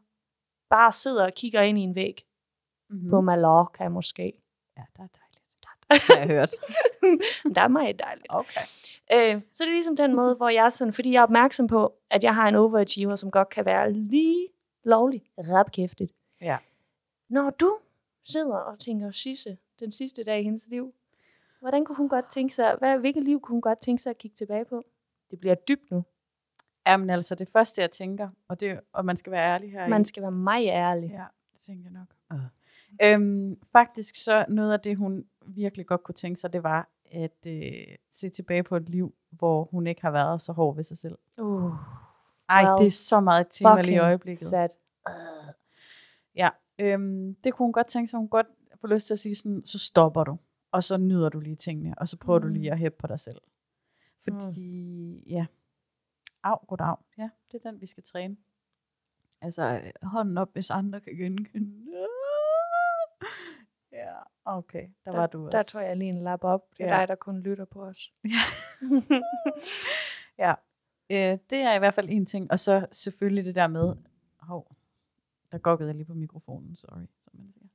bare 0.70 0.92
sidder 0.92 1.24
og 1.24 1.32
kigger 1.34 1.62
ind 1.62 1.78
i 1.78 1.82
en 1.82 1.94
væg 1.94 2.26
Mm. 2.90 2.96
mm. 2.96 3.10
på 3.10 3.20
Mallorca 3.20 3.88
måske. 3.88 4.32
Ja, 4.76 4.82
der 4.96 5.02
er 5.02 5.06
dejligt. 5.06 6.08
Har 6.08 6.16
jeg 6.18 6.26
hørt. 6.26 6.50
Der 7.54 7.60
er 7.60 7.68
meget 7.68 7.98
dejligt. 7.98 8.26
Okay. 8.28 8.60
Øh, 9.12 9.42
så 9.52 9.62
det 9.64 9.68
er 9.70 9.74
ligesom 9.74 9.96
den 9.96 10.14
måde, 10.14 10.34
hvor 10.34 10.48
jeg 10.48 10.66
er 10.66 10.70
sådan, 10.70 10.92
fordi 10.92 11.12
jeg 11.12 11.18
er 11.18 11.22
opmærksom 11.22 11.66
på, 11.66 11.94
at 12.10 12.24
jeg 12.24 12.34
har 12.34 12.48
en 12.48 12.54
overachiever, 12.54 13.16
som 13.16 13.30
godt 13.30 13.48
kan 13.48 13.64
være 13.64 13.92
lige 13.92 14.48
lovlig 14.84 15.22
rapkæftigt. 15.38 16.12
Ja. 16.40 16.58
Når 17.28 17.50
du 17.50 17.78
sidder 18.24 18.56
og 18.56 18.78
tænker 18.78 19.10
Sisse, 19.10 19.58
den 19.80 19.92
sidste 19.92 20.24
dag 20.24 20.40
i 20.40 20.42
hendes 20.44 20.66
liv, 20.66 20.94
hvordan 21.60 21.84
kunne 21.84 21.96
hun 21.96 22.08
godt 22.08 22.30
tænke 22.30 22.54
sig, 22.54 22.76
hvad, 22.78 22.98
hvilket 22.98 23.24
liv 23.24 23.40
kunne 23.40 23.54
hun 23.54 23.62
godt 23.62 23.78
tænke 23.80 24.02
sig 24.02 24.10
at 24.10 24.18
kigge 24.18 24.34
tilbage 24.34 24.64
på? 24.64 24.82
Det 25.30 25.40
bliver 25.40 25.54
dybt 25.54 25.90
nu. 25.90 26.04
Jamen 26.87 27.11
altså, 27.11 27.35
det 27.35 27.49
første, 27.49 27.80
jeg 27.80 27.91
tænker, 27.91 28.28
og, 28.49 28.61
det, 28.61 28.80
og 28.93 29.05
man 29.05 29.16
skal 29.16 29.32
være 29.32 29.55
ærlig 29.55 29.72
her. 29.72 29.89
Man 29.89 30.05
skal 30.05 30.22
være 30.22 30.32
meget 30.32 30.68
ærlig. 30.68 31.11
Ja, 31.11 31.24
det 31.53 31.61
tænker 31.61 31.85
jeg 31.85 31.93
nok. 31.93 32.14
Uh. 32.35 32.47
Øhm, 33.03 33.57
faktisk 33.72 34.24
så 34.24 34.45
noget 34.49 34.72
af 34.72 34.80
det, 34.80 34.97
hun 34.97 35.24
virkelig 35.47 35.87
godt 35.87 36.03
kunne 36.03 36.14
tænke 36.14 36.41
sig, 36.41 36.53
det 36.53 36.62
var 36.62 36.89
at 37.14 37.47
øh, 37.47 37.97
se 38.11 38.28
tilbage 38.28 38.62
på 38.62 38.76
et 38.76 38.89
liv, 38.89 39.14
hvor 39.30 39.64
hun 39.64 39.87
ikke 39.87 40.03
har 40.03 40.11
været 40.11 40.41
så 40.41 40.53
hård 40.53 40.74
ved 40.74 40.82
sig 40.82 40.99
selv. 40.99 41.18
Uh, 41.39 41.72
Ej, 42.49 42.64
Well, 42.64 42.78
det 42.78 42.87
er 42.87 42.91
så 42.91 43.20
meget 43.20 43.41
et 43.41 43.47
tema 43.51 43.82
lige 43.82 43.95
i 43.95 43.99
øjeblikket. 43.99 44.47
sad. 44.47 44.68
Ja, 46.37 46.49
øhm, 46.78 47.35
det 47.35 47.55
kunne 47.55 47.66
hun 47.66 47.72
godt 47.72 47.87
tænke 47.87 48.11
sig. 48.11 48.18
Hun 48.18 48.28
godt 48.28 48.47
få 48.80 48.87
lyst 48.87 49.07
til 49.07 49.14
at 49.14 49.18
sige 49.18 49.35
sådan, 49.35 49.64
så 49.64 49.78
stopper 49.78 50.24
du, 50.24 50.37
og 50.72 50.82
så 50.82 50.97
nyder 50.97 51.28
du 51.28 51.41
lige 51.41 51.57
tingene, 51.57 51.95
og 51.99 52.09
så 52.09 52.16
prøver 52.16 52.39
mm. 52.39 52.43
du 52.43 52.49
lige 52.49 52.72
at 52.72 52.78
hæppe 52.78 52.99
på 52.99 53.07
dig 53.07 53.20
selv. 53.20 53.41
Fordi, 54.24 55.20
mm. 55.24 55.30
ja, 55.30 55.47
af, 56.45 56.66
goddag. 56.66 56.97
Ja, 57.18 57.30
det 57.53 57.61
er 57.64 57.70
den, 57.70 57.80
vi 57.80 57.86
skal 57.86 58.03
træne. 58.03 58.36
Altså, 59.42 59.62
øh, 59.84 59.92
hånden 60.09 60.38
op, 60.38 60.51
hvis 60.53 60.70
andre 60.70 61.01
kan 61.01 61.16
genkende. 61.16 61.72
Ja, 63.92 64.12
okay, 64.45 64.88
der, 65.05 65.11
var 65.11 65.26
du 65.26 65.47
også. 65.47 65.57
Der 65.57 65.62
tror 65.62 65.80
jeg 65.80 65.97
lige 65.97 66.09
en 66.11 66.22
lap 66.24 66.45
op. 66.45 66.61
Det 66.78 66.86
er 66.86 66.95
Ja. 66.95 67.01
dig, 67.01 67.09
der 67.09 67.14
kun 67.14 67.40
lytter 67.40 67.64
på 67.64 67.82
os. 67.84 68.12
Ja, 70.38 70.55
øh, 71.11 71.38
det 71.51 71.59
er 71.61 71.74
i 71.74 71.78
hvert 71.78 71.95
fald 71.95 72.09
en 72.11 72.26
ting. 72.26 72.51
Og 72.51 72.59
så 72.59 72.86
selvfølgelig 72.92 73.45
det 73.45 73.55
der 73.55 73.66
med, 73.66 73.95
hov, 74.40 74.76
der 75.53 75.59
gokkede 75.59 75.88
jeg 75.88 75.95
lige 75.97 76.07
på 76.07 76.14
mikrofonen, 76.14 76.76
sorry, 76.76 77.07
som 77.20 77.32
man 77.36 77.53
siger. 77.53 77.68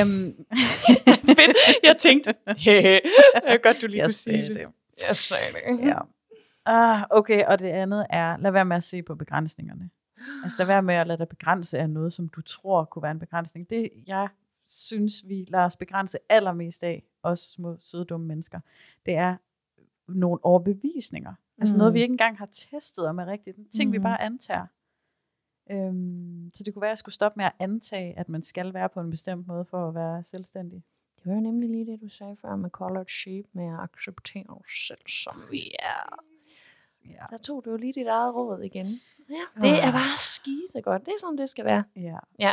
Øhm, 0.00 0.46
Fedt. 1.36 1.56
Jeg 1.82 1.96
tænkte, 1.96 2.34
det 2.64 3.00
er 3.44 3.62
godt, 3.62 3.82
du 3.82 3.86
lige 3.86 3.98
jeg 3.98 4.06
kunne 4.06 4.12
sige 4.12 4.48
det. 4.48 4.56
det. 4.56 4.66
Jeg 5.08 5.16
sagde 5.16 5.52
det. 5.52 5.86
Ja. 5.88 5.98
Ah, 6.70 7.06
okay, 7.10 7.44
og 7.44 7.58
det 7.58 7.66
andet 7.68 8.06
er, 8.10 8.36
lad 8.36 8.50
være 8.50 8.64
med 8.64 8.76
at 8.76 8.82
se 8.82 9.02
på 9.02 9.14
begrænsningerne. 9.14 9.90
Altså 10.42 10.58
lad 10.58 10.66
være 10.66 10.82
med 10.82 10.94
at 10.94 11.06
lade 11.06 11.18
dig 11.18 11.28
begrænse 11.28 11.78
af 11.78 11.90
noget, 11.90 12.12
som 12.12 12.28
du 12.28 12.42
tror 12.42 12.84
kunne 12.84 13.02
være 13.02 13.10
en 13.12 13.18
begrænsning. 13.18 13.70
Det, 13.70 13.90
jeg 14.06 14.28
synes, 14.68 15.28
vi 15.28 15.44
lader 15.48 15.64
os 15.64 15.76
begrænse 15.76 16.18
allermest 16.28 16.84
af, 16.84 17.02
os 17.22 17.38
små, 17.40 17.76
søde, 17.80 18.04
dumme 18.04 18.26
mennesker, 18.26 18.60
det 19.06 19.14
er 19.14 19.36
nogle 20.08 20.44
overbevisninger. 20.44 21.34
Altså 21.58 21.74
Mm. 21.74 21.78
noget, 21.78 21.94
vi 21.94 22.00
ikke 22.00 22.12
engang 22.12 22.38
har 22.38 22.48
testet 22.52 23.06
om 23.06 23.18
er 23.18 23.26
rigtigt. 23.26 23.56
Ting, 23.76 23.92
vi 23.92 23.98
Mhm. 23.98 24.02
bare 24.02 24.20
antager. 24.20 24.66
Øhm, 25.70 26.50
så 26.54 26.64
det 26.64 26.74
kunne 26.74 26.80
være, 26.80 26.88
at 26.88 26.92
jeg 26.92 26.98
skulle 26.98 27.14
stoppe 27.14 27.36
med 27.38 27.44
at 27.44 27.52
antage, 27.58 28.18
at 28.18 28.28
man 28.28 28.42
skal 28.42 28.74
være 28.74 28.88
på 28.88 29.00
en 29.00 29.10
bestemt 29.10 29.46
måde 29.46 29.64
for 29.64 29.88
at 29.88 29.94
være 29.94 30.22
selvstændig. 30.22 30.82
Det 31.16 31.26
var 31.26 31.34
jo 31.34 31.40
nemlig 31.40 31.70
lige 31.70 31.86
det, 31.86 32.00
du 32.00 32.08
sagde 32.08 32.36
før 32.36 32.56
med 32.56 32.70
colored 32.70 33.06
sheep, 33.08 33.44
med 33.52 33.66
at 33.66 33.80
acceptere 33.80 34.44
os 34.48 34.86
selv, 34.86 35.08
som 35.08 35.42
vi 35.50 35.62
er. 35.78 36.18
Ja. 37.10 37.24
Der 37.30 37.38
tog 37.38 37.64
du 37.64 37.70
jo 37.70 37.76
lige 37.76 37.92
dit 37.92 38.06
eget 38.06 38.34
råd 38.34 38.62
igen. 38.62 38.86
Ja, 39.30 39.62
det 39.68 39.82
er 39.82 39.92
bare 39.92 40.16
skise 40.16 40.80
godt. 40.82 41.06
Det 41.06 41.12
er 41.12 41.18
sådan, 41.20 41.38
det 41.38 41.48
skal 41.48 41.64
være. 41.64 41.84
ja. 42.38 42.52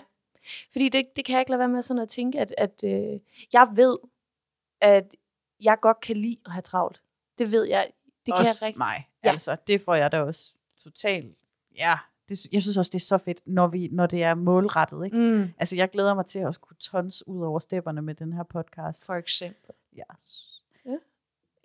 Fordi 0.72 0.90
det, 0.90 1.06
det 1.16 1.26
kan 1.26 1.34
jeg 1.34 1.42
ikke 1.42 1.52
lade 1.52 1.60
være 1.60 1.68
med 1.68 1.82
sådan 1.82 2.04
at 2.04 2.10
tænke, 2.10 2.40
at, 2.40 2.54
at 2.58 2.84
øh, 2.84 3.20
jeg 3.54 3.68
ved, 3.76 3.98
at 4.82 5.16
jeg 5.62 5.78
godt 5.82 6.00
kan 6.00 6.18
lide 6.18 6.38
at 6.46 6.52
have 6.52 6.62
travlt. 6.62 7.02
Det 7.38 7.52
ved 7.52 7.64
jeg. 7.64 7.92
Det 8.26 8.34
kan 8.34 8.40
også 8.40 8.66
jeg 8.66 8.68
rigtig. 8.68 8.78
mig. 8.78 9.10
Ja. 9.24 9.30
Altså, 9.30 9.56
det 9.68 9.82
får 9.82 9.96
jeg 9.96 10.12
da 10.12 10.22
også 10.22 10.54
totalt. 10.80 11.38
Ja, 11.78 11.98
det, 12.30 12.46
jeg 12.54 12.62
synes 12.62 12.78
også, 12.78 12.90
det 12.90 13.00
er 13.00 13.06
så 13.06 13.18
fedt, 13.18 13.42
når, 13.46 13.68
vi, 13.68 13.88
når 13.92 14.06
det 14.06 14.24
er 14.24 14.34
målrettet. 14.36 15.06
Ikke? 15.06 15.18
Mm, 15.18 15.54
Altså, 15.58 15.76
jeg 15.76 15.90
glæder 15.90 16.14
mig 16.14 16.26
til 16.26 16.40
at 16.40 16.54
skulle 16.54 16.78
tons 16.80 17.28
ud 17.28 17.44
over 17.44 17.60
stepperne 17.60 18.02
med 18.02 18.16
den 18.16 18.34
her 18.34 18.44
podcast. 18.44 19.06
for 19.06 19.14
eksempel. 19.16 19.72
Ja. 19.96 20.04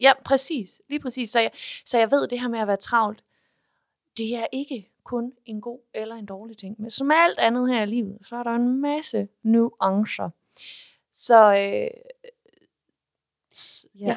Ja, 0.01 0.13
præcis. 0.25 0.83
Lige 0.89 1.01
præcis. 1.01 1.31
Så 1.31 1.41
jeg, 1.41 1.51
så 1.85 1.99
jeg 1.99 2.11
ved, 2.11 2.29
det 2.29 2.41
her 2.41 2.49
med 2.49 2.59
at 2.59 2.67
være 2.67 2.77
travlt, 2.77 3.25
det 4.17 4.35
er 4.37 4.47
ikke 4.53 4.91
kun 5.05 5.33
en 5.47 5.61
god 5.61 5.79
eller 5.95 6.15
en 6.15 6.27
dårlig 6.27 6.57
ting. 6.57 6.77
Men 6.79 6.91
som 6.91 7.11
alt 7.11 7.39
andet 7.39 7.69
her 7.69 7.83
i 7.83 7.87
livet, 7.87 8.19
så 8.23 8.37
er 8.37 8.43
der 8.43 8.51
en 8.51 8.81
masse 8.81 9.29
nuancer. 9.43 10.31
Så 11.13 11.55
øh, 11.55 11.91
Ja. 13.95 14.07
ja. 14.07 14.17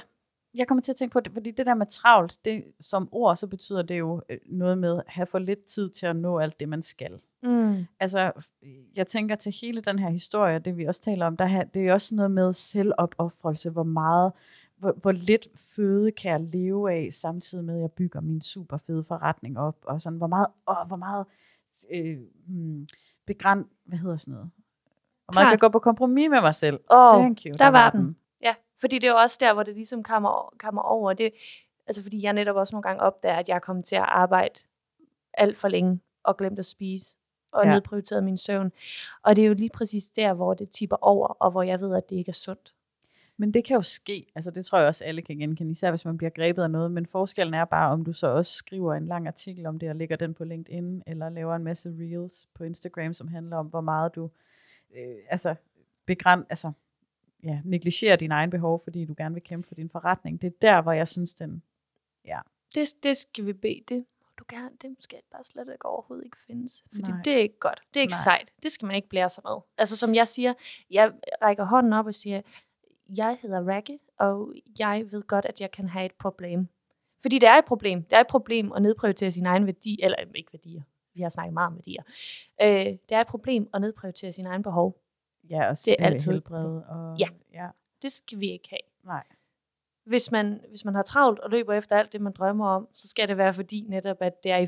Jeg 0.57 0.67
kommer 0.67 0.81
til 0.81 0.91
at 0.91 0.95
tænke 0.95 1.13
på 1.13 1.19
det, 1.19 1.33
fordi 1.33 1.51
det 1.51 1.65
der 1.65 1.73
med 1.73 1.85
travlt, 1.85 2.39
det, 2.45 2.63
som 2.79 3.09
ord, 3.11 3.35
så 3.35 3.47
betyder 3.47 3.81
det 3.81 3.99
jo 3.99 4.21
øh, 4.29 4.37
noget 4.45 4.77
med 4.77 4.97
at 4.97 5.03
have 5.07 5.25
for 5.25 5.39
lidt 5.39 5.65
tid 5.65 5.89
til 5.89 6.05
at 6.05 6.15
nå 6.15 6.39
alt 6.39 6.59
det, 6.59 6.69
man 6.69 6.83
skal. 6.83 7.19
Mm. 7.43 7.85
Altså, 7.99 8.31
jeg 8.95 9.07
tænker 9.07 9.35
til 9.35 9.53
hele 9.61 9.81
den 9.81 9.99
her 9.99 10.09
historie, 10.09 10.59
det 10.59 10.77
vi 10.77 10.85
også 10.85 11.01
taler 11.01 11.25
om, 11.25 11.37
der, 11.37 11.63
det 11.63 11.81
er 11.81 11.85
jo 11.85 11.93
også 11.93 12.15
noget 12.15 12.31
med 12.31 12.53
selvopoffrelse, 12.53 13.69
hvor 13.69 13.83
meget, 13.83 14.31
hvor, 14.77 14.91
hvor 14.91 15.11
lidt 15.11 15.47
føde 15.75 16.11
kan 16.11 16.31
jeg 16.31 16.41
leve 16.41 16.91
af, 16.91 17.07
samtidig 17.11 17.65
med, 17.65 17.75
at 17.75 17.81
jeg 17.81 17.91
bygger 17.91 18.21
min 18.21 18.41
super 18.41 18.77
fede 18.77 19.03
forretning 19.03 19.59
op, 19.59 19.77
og 19.83 20.01
sådan, 20.01 20.17
hvor 20.17 20.27
meget, 20.27 20.47
åh, 20.67 20.87
hvor 20.87 20.95
meget 20.95 21.25
øh, 21.93 22.17
hmm, 22.47 22.87
begræn, 23.25 23.65
hvad 23.85 23.97
hedder 23.97 24.17
sådan 24.17 24.33
noget? 24.33 24.51
Og 25.27 25.35
man 25.35 25.49
kan 25.49 25.57
gå 25.57 25.69
på 25.69 25.79
kompromis 25.79 26.29
med 26.29 26.41
mig 26.41 26.55
selv. 26.55 26.79
Åh, 26.91 27.19
Thank 27.19 27.39
you, 27.45 27.55
der 27.57 27.67
var 27.67 27.89
den. 27.89 28.17
Ja, 28.41 28.55
fordi 28.79 28.99
det 28.99 29.07
er 29.07 29.11
jo 29.11 29.17
også 29.17 29.37
der, 29.39 29.53
hvor 29.53 29.63
det 29.63 29.75
ligesom 29.75 30.03
kommer, 30.03 30.53
kommer 30.59 30.81
over. 30.81 31.13
Det, 31.13 31.31
altså 31.87 32.03
fordi 32.03 32.23
jeg 32.23 32.33
netop 32.33 32.55
også 32.55 32.75
nogle 32.75 32.83
gange 32.83 33.01
opdager, 33.01 33.35
at 33.35 33.47
jeg 33.49 33.55
er 33.55 33.59
kommet 33.59 33.85
til 33.85 33.95
at 33.95 34.05
arbejde 34.07 34.59
alt 35.33 35.57
for 35.57 35.67
længe 35.67 35.99
og 36.23 36.37
glemt 36.37 36.59
at 36.59 36.65
spise 36.65 37.15
og 37.53 37.65
ja. 37.65 37.71
nedprioriteret 37.71 38.23
min 38.23 38.37
søvn. 38.37 38.71
Og 39.23 39.35
det 39.35 39.43
er 39.43 39.47
jo 39.47 39.53
lige 39.53 39.69
præcis 39.73 40.09
der, 40.09 40.33
hvor 40.33 40.53
det 40.53 40.69
tipper 40.69 40.97
over, 41.01 41.27
og 41.27 41.51
hvor 41.51 41.63
jeg 41.63 41.81
ved, 41.81 41.95
at 41.95 42.09
det 42.09 42.15
ikke 42.15 42.29
er 42.29 42.33
sundt. 42.33 42.72
Men 43.37 43.53
det 43.53 43.65
kan 43.65 43.75
jo 43.75 43.81
ske, 43.81 44.31
altså 44.35 44.51
det 44.51 44.65
tror 44.65 44.77
jeg 44.77 44.87
også 44.87 45.03
alle 45.03 45.21
kan 45.21 45.37
genkende, 45.37 45.71
især 45.71 45.89
hvis 45.89 46.05
man 46.05 46.17
bliver 46.17 46.29
grebet 46.29 46.63
af 46.63 46.71
noget, 46.71 46.91
men 46.91 47.05
forskellen 47.05 47.53
er 47.53 47.65
bare, 47.65 47.91
om 47.91 48.05
du 48.05 48.13
så 48.13 48.27
også 48.27 48.53
skriver 48.53 48.93
en 48.93 49.07
lang 49.07 49.27
artikel 49.27 49.65
om 49.65 49.79
det, 49.79 49.89
og 49.89 49.95
lægger 49.95 50.15
den 50.15 50.33
på 50.33 50.43
LinkedIn, 50.43 51.03
eller 51.07 51.29
laver 51.29 51.55
en 51.55 51.63
masse 51.63 51.89
reels 51.99 52.47
på 52.55 52.63
Instagram, 52.63 53.13
som 53.13 53.27
handler 53.27 53.57
om, 53.57 53.67
hvor 53.67 53.81
meget 53.81 54.15
du 54.15 54.29
øh, 54.95 55.15
altså, 55.29 55.55
begræn, 56.05 56.43
altså, 56.49 56.71
ja, 57.43 57.61
negligerer 57.65 58.15
dine 58.15 58.33
egne 58.33 58.51
behov, 58.51 58.81
fordi 58.83 59.05
du 59.05 59.13
gerne 59.17 59.33
vil 59.33 59.43
kæmpe 59.43 59.67
for 59.67 59.75
din 59.75 59.89
forretning. 59.89 60.41
Det 60.41 60.47
er 60.47 60.57
der, 60.61 60.81
hvor 60.81 60.91
jeg 60.91 61.07
synes, 61.07 61.33
den, 61.33 61.63
Det, 62.75 62.87
det 63.03 63.17
skal 63.17 63.45
vi 63.45 63.53
bede. 63.53 63.83
Det 63.89 64.05
du 64.39 64.43
gerne. 64.49 64.69
Det 64.81 64.95
skal 64.99 65.19
bare 65.31 65.43
slet 65.43 65.69
ikke 65.71 65.85
overhovedet 65.85 66.25
ikke 66.25 66.37
findes. 66.47 66.83
Fordi 66.95 67.11
Nej. 67.11 67.21
Det 67.25 67.33
er 67.33 67.37
ikke 67.37 67.59
godt. 67.59 67.81
Det 67.93 67.99
er 67.99 68.01
ikke. 68.01 68.11
Nej. 68.11 68.23
sejt. 68.23 68.53
Det 68.63 68.71
skal 68.71 68.85
man 68.85 68.95
ikke 68.95 69.09
blære 69.09 69.29
sig 69.29 69.43
med. 69.45 69.57
Altså 69.77 69.97
som 69.97 70.15
jeg 70.15 70.27
siger, 70.27 70.53
jeg 70.89 71.11
rækker 71.41 71.63
hånden 71.63 71.93
op 71.93 72.05
og 72.05 72.13
siger, 72.13 72.41
jeg 73.17 73.37
hedder 73.41 73.67
Ragge, 73.73 73.99
og 74.19 74.53
jeg 74.79 75.05
ved 75.11 75.21
godt, 75.23 75.45
at 75.45 75.61
jeg 75.61 75.71
kan 75.71 75.87
have 75.89 76.05
et 76.05 76.13
problem. 76.19 76.67
Fordi 77.21 77.39
det 77.39 77.49
er 77.49 77.53
et 77.57 77.65
problem. 77.65 78.03
Det 78.03 78.13
er 78.13 78.19
et 78.19 78.27
problem 78.27 78.71
at 78.71 78.81
nedprioritere 78.81 79.31
sin 79.31 79.45
egen 79.45 79.65
værdi, 79.65 79.99
eller 80.03 80.17
ikke 80.35 80.53
værdier. 80.53 80.81
Vi 81.13 81.21
har 81.21 81.29
snakket 81.29 81.53
meget 81.53 81.67
om 81.67 81.75
værdier. 81.75 82.03
Øh, 82.61 82.85
det 82.85 83.11
er 83.11 83.21
et 83.21 83.27
problem 83.27 83.69
at 83.73 83.81
nedprioritere 83.81 84.31
sin 84.31 84.45
egen 84.45 84.63
behov. 84.63 84.99
ja, 85.49 85.69
også 85.69 85.83
Det 85.91 85.95
er 85.99 86.05
øh, 86.07 86.11
altid- 86.13 86.31
helbred. 86.31 86.81
Og, 86.89 87.17
Ja. 87.19 87.27
ja. 87.53 87.67
Det 88.01 88.11
skal 88.11 88.39
vi 88.39 88.51
ikke 88.51 88.69
have. 88.69 88.79
Nej. 89.05 89.23
hvis 90.05 90.31
man, 90.31 90.59
hvis 90.69 90.85
man 90.85 90.95
har 90.95 91.03
travlt 91.03 91.39
og 91.39 91.49
løber 91.49 91.73
efter 91.73 91.95
alt 91.95 92.13
det, 92.13 92.21
man 92.21 92.33
drømmer 92.33 92.67
om, 92.67 92.87
så 92.93 93.07
skal 93.07 93.27
det 93.27 93.37
være 93.37 93.53
fordi 93.53 93.85
netop, 93.87 94.17
at 94.21 94.43
det 94.43 94.51
er 94.51 94.57
i 94.57 94.67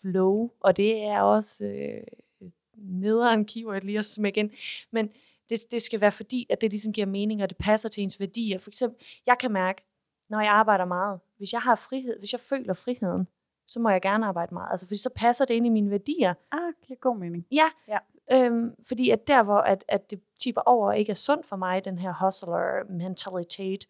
flow, 0.00 0.50
og 0.60 0.76
det 0.76 1.02
er 1.04 1.20
også 1.22 1.64
øh, 1.64 2.48
nederen 2.76 3.44
keyword 3.44 3.82
lige 3.82 3.98
at 3.98 4.04
smække 4.04 4.40
ind, 4.40 4.50
men 4.90 5.10
det, 5.50 5.58
det 5.70 5.82
skal 5.82 6.00
være 6.00 6.12
fordi, 6.12 6.46
at 6.50 6.60
det 6.60 6.70
ligesom 6.70 6.92
giver 6.92 7.06
mening, 7.06 7.42
og 7.42 7.48
det 7.48 7.56
passer 7.56 7.88
til 7.88 8.02
ens 8.02 8.20
værdier. 8.20 8.58
For 8.58 8.70
eksempel, 8.70 9.06
jeg 9.26 9.38
kan 9.38 9.52
mærke, 9.52 9.82
når 10.30 10.40
jeg 10.40 10.52
arbejder 10.52 10.84
meget, 10.84 11.20
hvis 11.36 11.52
jeg 11.52 11.60
har 11.60 11.74
frihed, 11.74 12.18
hvis 12.18 12.32
jeg 12.32 12.40
føler 12.40 12.74
friheden, 12.74 13.28
så 13.66 13.80
må 13.80 13.90
jeg 13.90 14.02
gerne 14.02 14.26
arbejde 14.26 14.54
meget. 14.54 14.70
Altså, 14.70 14.86
fordi 14.86 14.98
så 14.98 15.10
passer 15.16 15.44
det 15.44 15.54
ind 15.54 15.66
i 15.66 15.68
mine 15.68 15.90
værdier. 15.90 16.34
Ah, 16.52 16.72
giver 16.86 16.98
god 16.98 17.16
mening. 17.16 17.46
Ja, 17.52 17.70
Ja. 17.88 17.98
Øhm, 18.32 18.74
fordi 18.88 19.10
at 19.10 19.28
der, 19.28 19.42
hvor 19.42 19.58
at, 19.58 19.84
at 19.88 20.10
det 20.10 20.20
tipper 20.40 20.60
over 20.66 20.86
og 20.86 20.98
ikke 20.98 21.10
er 21.10 21.14
sundt 21.14 21.46
for 21.46 21.56
mig, 21.56 21.84
den 21.84 21.98
her 21.98 22.24
hustler 22.24 22.92
mentalitet, 22.92 23.88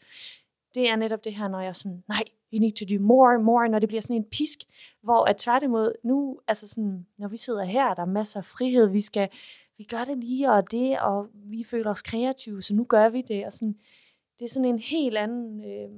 det 0.74 0.90
er 0.90 0.96
netop 0.96 1.24
det 1.24 1.34
her, 1.34 1.48
når 1.48 1.60
jeg 1.60 1.68
er 1.68 1.72
sådan, 1.72 2.04
nej, 2.08 2.22
you 2.52 2.60
need 2.60 2.72
to 2.72 2.84
do 2.96 3.02
more 3.02 3.34
and 3.34 3.42
more, 3.42 3.68
når 3.68 3.78
det 3.78 3.88
bliver 3.88 4.00
sådan 4.00 4.16
en 4.16 4.24
pisk, 4.24 4.58
hvor 5.02 5.24
at 5.24 5.36
tværtimod, 5.36 5.92
nu, 6.04 6.40
altså 6.48 6.68
sådan, 6.68 7.06
når 7.18 7.28
vi 7.28 7.36
sidder 7.36 7.64
her, 7.64 7.94
der 7.94 8.02
er 8.02 8.06
masser 8.06 8.40
af 8.40 8.44
frihed, 8.44 8.88
vi 8.88 9.00
skal, 9.00 9.28
vi 9.78 9.84
gør 9.84 10.04
det 10.04 10.18
lige 10.18 10.50
og 10.52 10.70
det, 10.70 11.00
og 11.00 11.28
vi 11.34 11.64
føler 11.64 11.90
os 11.90 12.02
kreative, 12.02 12.62
så 12.62 12.74
nu 12.74 12.84
gør 12.84 13.08
vi 13.08 13.22
det, 13.22 13.46
og 13.46 13.52
sådan, 13.52 13.76
det 14.38 14.44
er 14.44 14.48
sådan 14.48 14.64
en 14.64 14.78
helt 14.78 15.16
anden, 15.16 15.60
øh, 15.60 15.90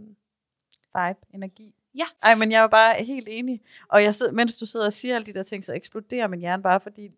Vibe, 0.95 1.19
energi. 1.35 1.75
Ja. 1.95 2.05
Ej, 2.23 2.35
men 2.39 2.53
jeg 2.53 2.63
er 2.63 2.69
bare 2.69 3.05
helt 3.05 3.29
enig. 3.31 3.61
Og 3.89 4.03
jeg 4.03 4.15
sidder, 4.15 4.33
mens 4.33 4.57
du 4.57 4.67
sidder 4.67 4.87
og 4.87 4.93
siger 4.93 5.15
alle 5.15 5.27
de 5.27 5.33
der 5.33 5.43
ting, 5.43 5.65
så 5.65 5.75
eksploderer 5.75 6.27
min 6.29 6.41
hjerne 6.41 6.63
bare, 6.63 6.81
fordi 6.81 7.09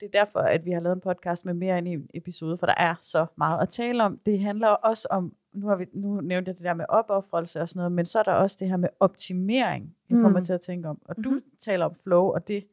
det 0.00 0.06
er 0.14 0.20
derfor, 0.24 0.38
at 0.38 0.64
vi 0.64 0.70
har 0.70 0.80
lavet 0.80 0.94
en 0.96 1.00
podcast 1.00 1.44
med 1.44 1.54
mere 1.54 1.78
end 1.78 1.88
en 1.88 2.08
episode, 2.14 2.58
for 2.58 2.66
der 2.66 2.74
er 2.76 2.94
så 3.00 3.26
meget 3.36 3.62
at 3.62 3.68
tale 3.68 4.02
om. 4.04 4.18
Det 4.26 4.40
handler 4.40 4.68
også 4.68 5.08
om, 5.10 5.34
nu, 5.52 5.66
har 5.66 5.76
vi, 5.76 5.84
nu 5.92 6.20
nævnte 6.20 6.48
jeg 6.48 6.56
det 6.58 6.64
der 6.64 6.74
med 6.74 6.84
opoffrelse 6.88 7.60
og 7.60 7.68
sådan 7.68 7.78
noget, 7.78 7.92
men 7.92 8.04
så 8.06 8.18
er 8.18 8.22
der 8.22 8.32
også 8.32 8.56
det 8.60 8.68
her 8.68 8.76
med 8.76 8.88
optimering, 9.00 9.96
jeg 10.10 10.18
kommer 10.20 10.38
Mm. 10.38 10.44
til 10.44 10.52
at 10.52 10.60
tænke 10.60 10.88
om. 10.88 10.98
Og 11.04 11.16
du 11.24 11.30
Mhm. 11.30 11.42
taler 11.58 11.84
om 11.84 11.94
flow, 11.94 12.24
og 12.24 12.48
det 12.48 12.64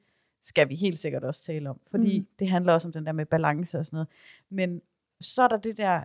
skal 0.49 0.69
vi 0.69 0.75
helt 0.75 0.99
sikkert 0.99 1.23
også 1.23 1.43
tale 1.43 1.69
om, 1.69 1.79
fordi 1.91 2.19
Mm. 2.19 2.27
det 2.39 2.49
handler 2.49 2.73
også 2.73 2.87
om 2.87 2.91
den 2.91 3.05
der 3.05 3.11
med 3.11 3.25
balance 3.25 3.79
og 3.79 3.85
sådan 3.85 3.95
noget. 3.97 4.07
Men 4.49 4.81
så 5.21 5.43
er 5.43 5.47
der 5.47 5.57
det 5.57 5.77
der 5.77 6.03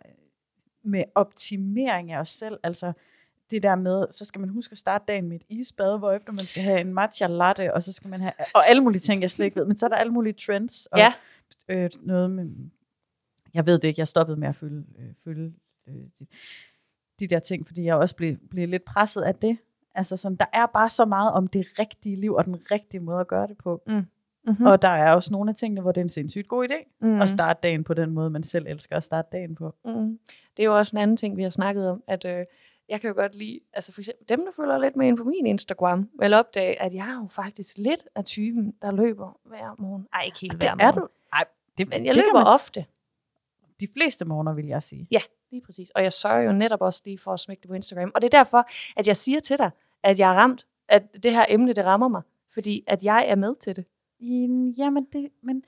med 0.82 1.04
optimering 1.14 2.12
af 2.12 2.18
os 2.20 2.28
selv, 2.28 2.58
altså 2.62 2.92
det 3.50 3.62
der 3.62 3.74
med, 3.74 4.06
så 4.10 4.24
skal 4.24 4.40
man 4.40 4.48
huske 4.50 4.72
at 4.72 4.78
starte 4.78 5.04
dagen 5.08 5.28
med 5.28 5.36
et 5.36 5.42
isbad, 5.48 5.98
hvor 5.98 6.12
efter 6.12 6.32
man 6.32 6.46
skal 6.46 6.62
have 6.62 6.80
en 6.80 6.94
matcha 6.94 7.26
latte, 7.26 7.74
og 7.74 7.82
så 7.82 7.92
skal 7.92 8.10
man 8.10 8.20
have, 8.20 8.32
og 8.54 8.68
alle 8.68 8.82
mulige 8.82 9.00
ting, 9.00 9.22
jeg 9.22 9.30
slet 9.30 9.44
ikke 9.44 9.56
ved, 9.60 9.66
men 9.66 9.78
så 9.78 9.86
er 9.86 9.88
der 9.88 9.96
alle 9.96 10.12
mulige 10.12 10.32
trends, 10.32 10.86
og 10.86 10.98
Ja. 10.98 11.12
øh, 11.68 11.90
noget 12.02 12.30
med, 12.30 12.50
jeg 13.54 13.66
ved 13.66 13.78
det 13.78 13.88
ikke, 13.88 14.00
jeg 14.00 14.08
stoppede 14.08 14.36
med 14.40 14.48
at 14.48 14.56
følge, 14.56 14.84
øh, 14.98 15.14
følge 15.24 15.54
øh, 15.88 15.94
de, 16.18 16.26
de 17.20 17.26
der 17.26 17.38
ting, 17.38 17.66
fordi 17.66 17.84
jeg 17.84 17.96
også 17.96 18.16
blev, 18.16 18.36
blev 18.50 18.68
lidt 18.68 18.84
presset 18.84 19.22
af 19.22 19.34
det. 19.34 19.58
Altså 19.94 20.16
sådan, 20.16 20.36
der 20.36 20.46
er 20.52 20.66
bare 20.66 20.88
så 20.88 21.04
meget 21.04 21.32
om 21.32 21.46
det 21.48 21.66
rigtige 21.78 22.16
liv, 22.16 22.34
og 22.34 22.44
den 22.44 22.70
rigtige 22.70 23.00
måde 23.00 23.20
at 23.20 23.28
gøre 23.28 23.46
det 23.46 23.58
på. 23.58 23.82
Mm-hmm. 24.46 24.62
Mm. 24.64 24.66
Og 24.66 24.82
der 24.82 24.88
er 24.88 25.12
også 25.14 25.32
nogle 25.32 25.50
af 25.50 25.54
tingene, 25.56 25.80
hvor 25.80 25.92
det 25.92 26.00
er 26.00 26.04
en 26.04 26.08
sindssygt 26.08 26.48
god 26.48 26.68
idé, 26.68 26.96
mm. 27.00 27.20
at 27.20 27.28
starte 27.28 27.60
dagen 27.62 27.84
på 27.84 27.94
den 27.94 28.10
måde, 28.10 28.30
man 28.30 28.42
selv 28.42 28.66
elsker 28.68 28.96
at 28.96 29.04
starte 29.04 29.28
dagen 29.32 29.54
på. 29.54 29.74
Mm. 29.84 30.18
Det 30.56 30.62
er 30.62 30.64
jo 30.64 30.76
også 30.76 30.96
en 30.96 31.02
anden 31.02 31.16
ting, 31.16 31.36
vi 31.36 31.42
har 31.42 31.50
snakket 31.50 31.88
om, 31.88 32.02
at 32.06 32.24
øh, 32.24 32.44
jeg 32.88 33.00
kan 33.00 33.08
jo 33.08 33.14
godt 33.14 33.34
lide, 33.34 33.60
altså 33.72 33.92
for 33.92 34.00
eksempel 34.00 34.28
dem, 34.28 34.44
der 34.44 34.52
følger 34.56 34.78
lidt 34.78 34.96
med 34.96 35.06
ind 35.06 35.16
på 35.16 35.24
min 35.24 35.46
Instagram, 35.46 36.08
vil 36.20 36.34
opdage, 36.34 36.82
at 36.82 36.94
jeg 36.94 37.08
er 37.08 37.14
jo 37.22 37.26
faktisk 37.30 37.78
lidt 37.78 38.08
af 38.14 38.24
typen, 38.24 38.74
der 38.82 38.90
løber 38.92 39.40
hver 39.44 39.74
morgen. 39.78 40.06
Ej, 40.12 40.22
ikke 40.24 40.38
helt 40.40 40.52
Det 40.52 40.60
hver 40.62 40.70
er 40.70 40.74
morgen. 40.76 40.94
du. 41.00 41.08
Nej, 41.32 41.44
det, 41.78 41.88
Men 41.88 42.04
jeg 42.06 42.14
det 42.14 42.22
løber 42.22 42.38
man 42.38 42.46
ofte. 42.54 42.84
De 43.80 43.88
fleste 43.96 44.24
morgener, 44.24 44.54
vil 44.54 44.66
jeg 44.66 44.82
sige. 44.82 45.06
Ja, 45.10 45.20
lige 45.50 45.62
præcis. 45.64 45.90
Og 45.90 46.02
jeg 46.02 46.12
sørger 46.12 46.42
jo 46.42 46.52
netop 46.52 46.80
også 46.80 47.02
lige 47.04 47.18
for 47.18 47.32
at 47.32 47.40
smække 47.40 47.60
det 47.60 47.68
på 47.68 47.74
Instagram. 47.74 48.12
Og 48.14 48.22
det 48.22 48.34
er 48.34 48.38
derfor, 48.38 48.68
at 48.96 49.08
jeg 49.08 49.16
siger 49.16 49.40
til 49.40 49.58
dig, 49.58 49.70
at 50.02 50.18
jeg 50.18 50.30
er 50.30 50.34
ramt, 50.34 50.66
at 50.88 51.02
det 51.22 51.32
her 51.32 51.46
emne, 51.48 51.72
det 51.72 51.84
rammer 51.84 52.08
mig. 52.08 52.22
Fordi 52.52 52.84
at 52.86 53.02
jeg 53.02 53.24
er 53.28 53.34
med 53.34 53.54
til 53.54 53.76
det. 53.76 53.84
Jamen, 54.78 55.06
det, 55.12 55.28
men 55.42 55.62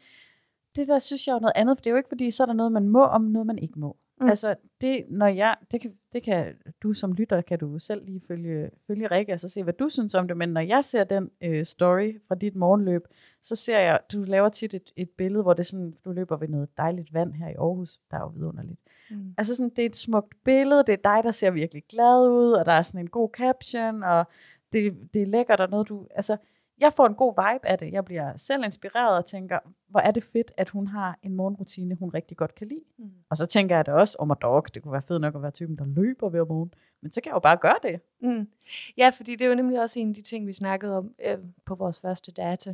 det 0.76 0.88
der 0.88 0.98
synes 0.98 1.26
jeg 1.26 1.34
er 1.34 1.40
noget 1.40 1.52
andet, 1.56 1.76
for 1.76 1.82
det 1.82 1.90
er 1.90 1.92
jo 1.92 1.96
ikke, 1.96 2.08
fordi 2.08 2.30
så 2.30 2.42
er 2.42 2.46
der 2.46 2.54
noget, 2.54 2.72
man 2.72 2.88
må, 2.88 3.02
om 3.02 3.22
noget, 3.22 3.46
man 3.46 3.58
ikke 3.58 3.78
må. 3.78 3.96
Mm. 4.20 4.28
Altså, 4.28 4.54
det, 4.80 5.04
når 5.08 5.26
jeg, 5.26 5.54
det, 5.72 5.80
kan, 5.80 5.92
det 6.12 6.22
kan 6.22 6.54
du 6.82 6.92
som 6.92 7.12
lytter, 7.12 7.40
kan 7.40 7.58
du 7.58 7.78
selv 7.78 8.04
lige 8.04 8.20
følge, 8.28 8.70
følge 8.86 9.06
Rikke, 9.06 9.32
og 9.32 9.40
så 9.40 9.48
se, 9.48 9.62
hvad 9.62 9.72
du 9.72 9.88
synes 9.88 10.14
om 10.14 10.28
det, 10.28 10.36
men 10.36 10.48
når 10.48 10.60
jeg 10.60 10.84
ser 10.84 11.04
den 11.04 11.30
øh, 11.40 11.64
story 11.64 12.18
fra 12.28 12.34
dit 12.34 12.56
morgenløb, 12.56 13.02
så 13.42 13.56
ser 13.56 13.78
jeg, 13.78 14.00
du 14.12 14.22
laver 14.22 14.48
tit 14.48 14.74
et, 14.74 14.92
et 14.96 15.10
billede, 15.10 15.42
hvor 15.42 15.52
det 15.52 15.66
sådan, 15.66 15.94
du 16.04 16.12
løber 16.12 16.36
ved 16.36 16.48
noget 16.48 16.68
dejligt 16.76 17.14
vand 17.14 17.32
her 17.32 17.48
i 17.48 17.54
Aarhus, 17.54 17.98
der 18.10 18.16
er 18.16 18.20
jo 18.20 18.32
vidunderligt. 18.34 18.80
Mm. 19.10 19.34
Altså 19.38 19.56
sådan, 19.56 19.70
det 19.70 19.78
er 19.78 19.86
et 19.86 19.96
smukt 19.96 20.34
billede, 20.44 20.84
det 20.86 20.92
er 20.92 21.14
dig, 21.14 21.24
der 21.24 21.30
ser 21.30 21.50
virkelig 21.50 21.82
glad 21.88 22.30
ud, 22.30 22.52
og 22.52 22.66
der 22.66 22.72
er 22.72 22.82
sådan 22.82 23.00
en 23.00 23.10
god 23.10 23.30
caption, 23.32 24.02
og 24.02 24.24
det, 24.72 24.94
det 25.14 25.22
er 25.22 25.26
lækkert, 25.26 25.60
og 25.60 25.70
noget 25.70 25.88
du, 25.88 26.06
altså, 26.14 26.36
jeg 26.78 26.92
får 26.92 27.06
en 27.06 27.14
god 27.14 27.32
vibe 27.32 27.66
af 27.66 27.78
det. 27.78 27.92
Jeg 27.92 28.04
bliver 28.04 28.36
selv 28.36 28.64
inspireret 28.64 29.16
og 29.16 29.26
tænker, 29.26 29.58
hvor 29.88 30.00
er 30.00 30.10
det 30.10 30.24
fedt, 30.24 30.52
at 30.56 30.70
hun 30.70 30.86
har 30.86 31.18
en 31.22 31.34
morgenrutine, 31.34 31.94
hun 31.94 32.10
rigtig 32.10 32.36
godt 32.36 32.54
kan 32.54 32.68
lide. 32.68 32.84
Mm. 32.98 33.10
Og 33.30 33.36
så 33.36 33.46
tænker 33.46 33.76
jeg 33.76 33.86
det 33.86 33.94
også, 33.94 34.16
om 34.18 34.30
oh 34.30 34.36
dog, 34.42 34.74
det 34.74 34.82
kunne 34.82 34.92
være 34.92 35.02
fedt 35.02 35.20
nok 35.20 35.34
at 35.34 35.42
være 35.42 35.50
typen, 35.50 35.78
der 35.78 35.84
løber 35.84 36.28
hver 36.28 36.44
morgen. 36.44 36.72
Men 37.02 37.12
så 37.12 37.20
kan 37.20 37.30
jeg 37.30 37.34
jo 37.34 37.40
bare 37.40 37.56
gøre 37.56 37.78
det. 37.82 38.00
Mm. 38.22 38.48
Ja, 38.96 39.08
fordi 39.08 39.32
det 39.32 39.44
er 39.44 39.48
jo 39.48 39.54
nemlig 39.54 39.80
også 39.80 40.00
en 40.00 40.08
af 40.08 40.14
de 40.14 40.22
ting, 40.22 40.46
vi 40.46 40.52
snakkede 40.52 40.96
om 40.96 41.14
øh, 41.24 41.38
på 41.66 41.74
vores 41.74 42.00
første 42.00 42.32
data. 42.32 42.70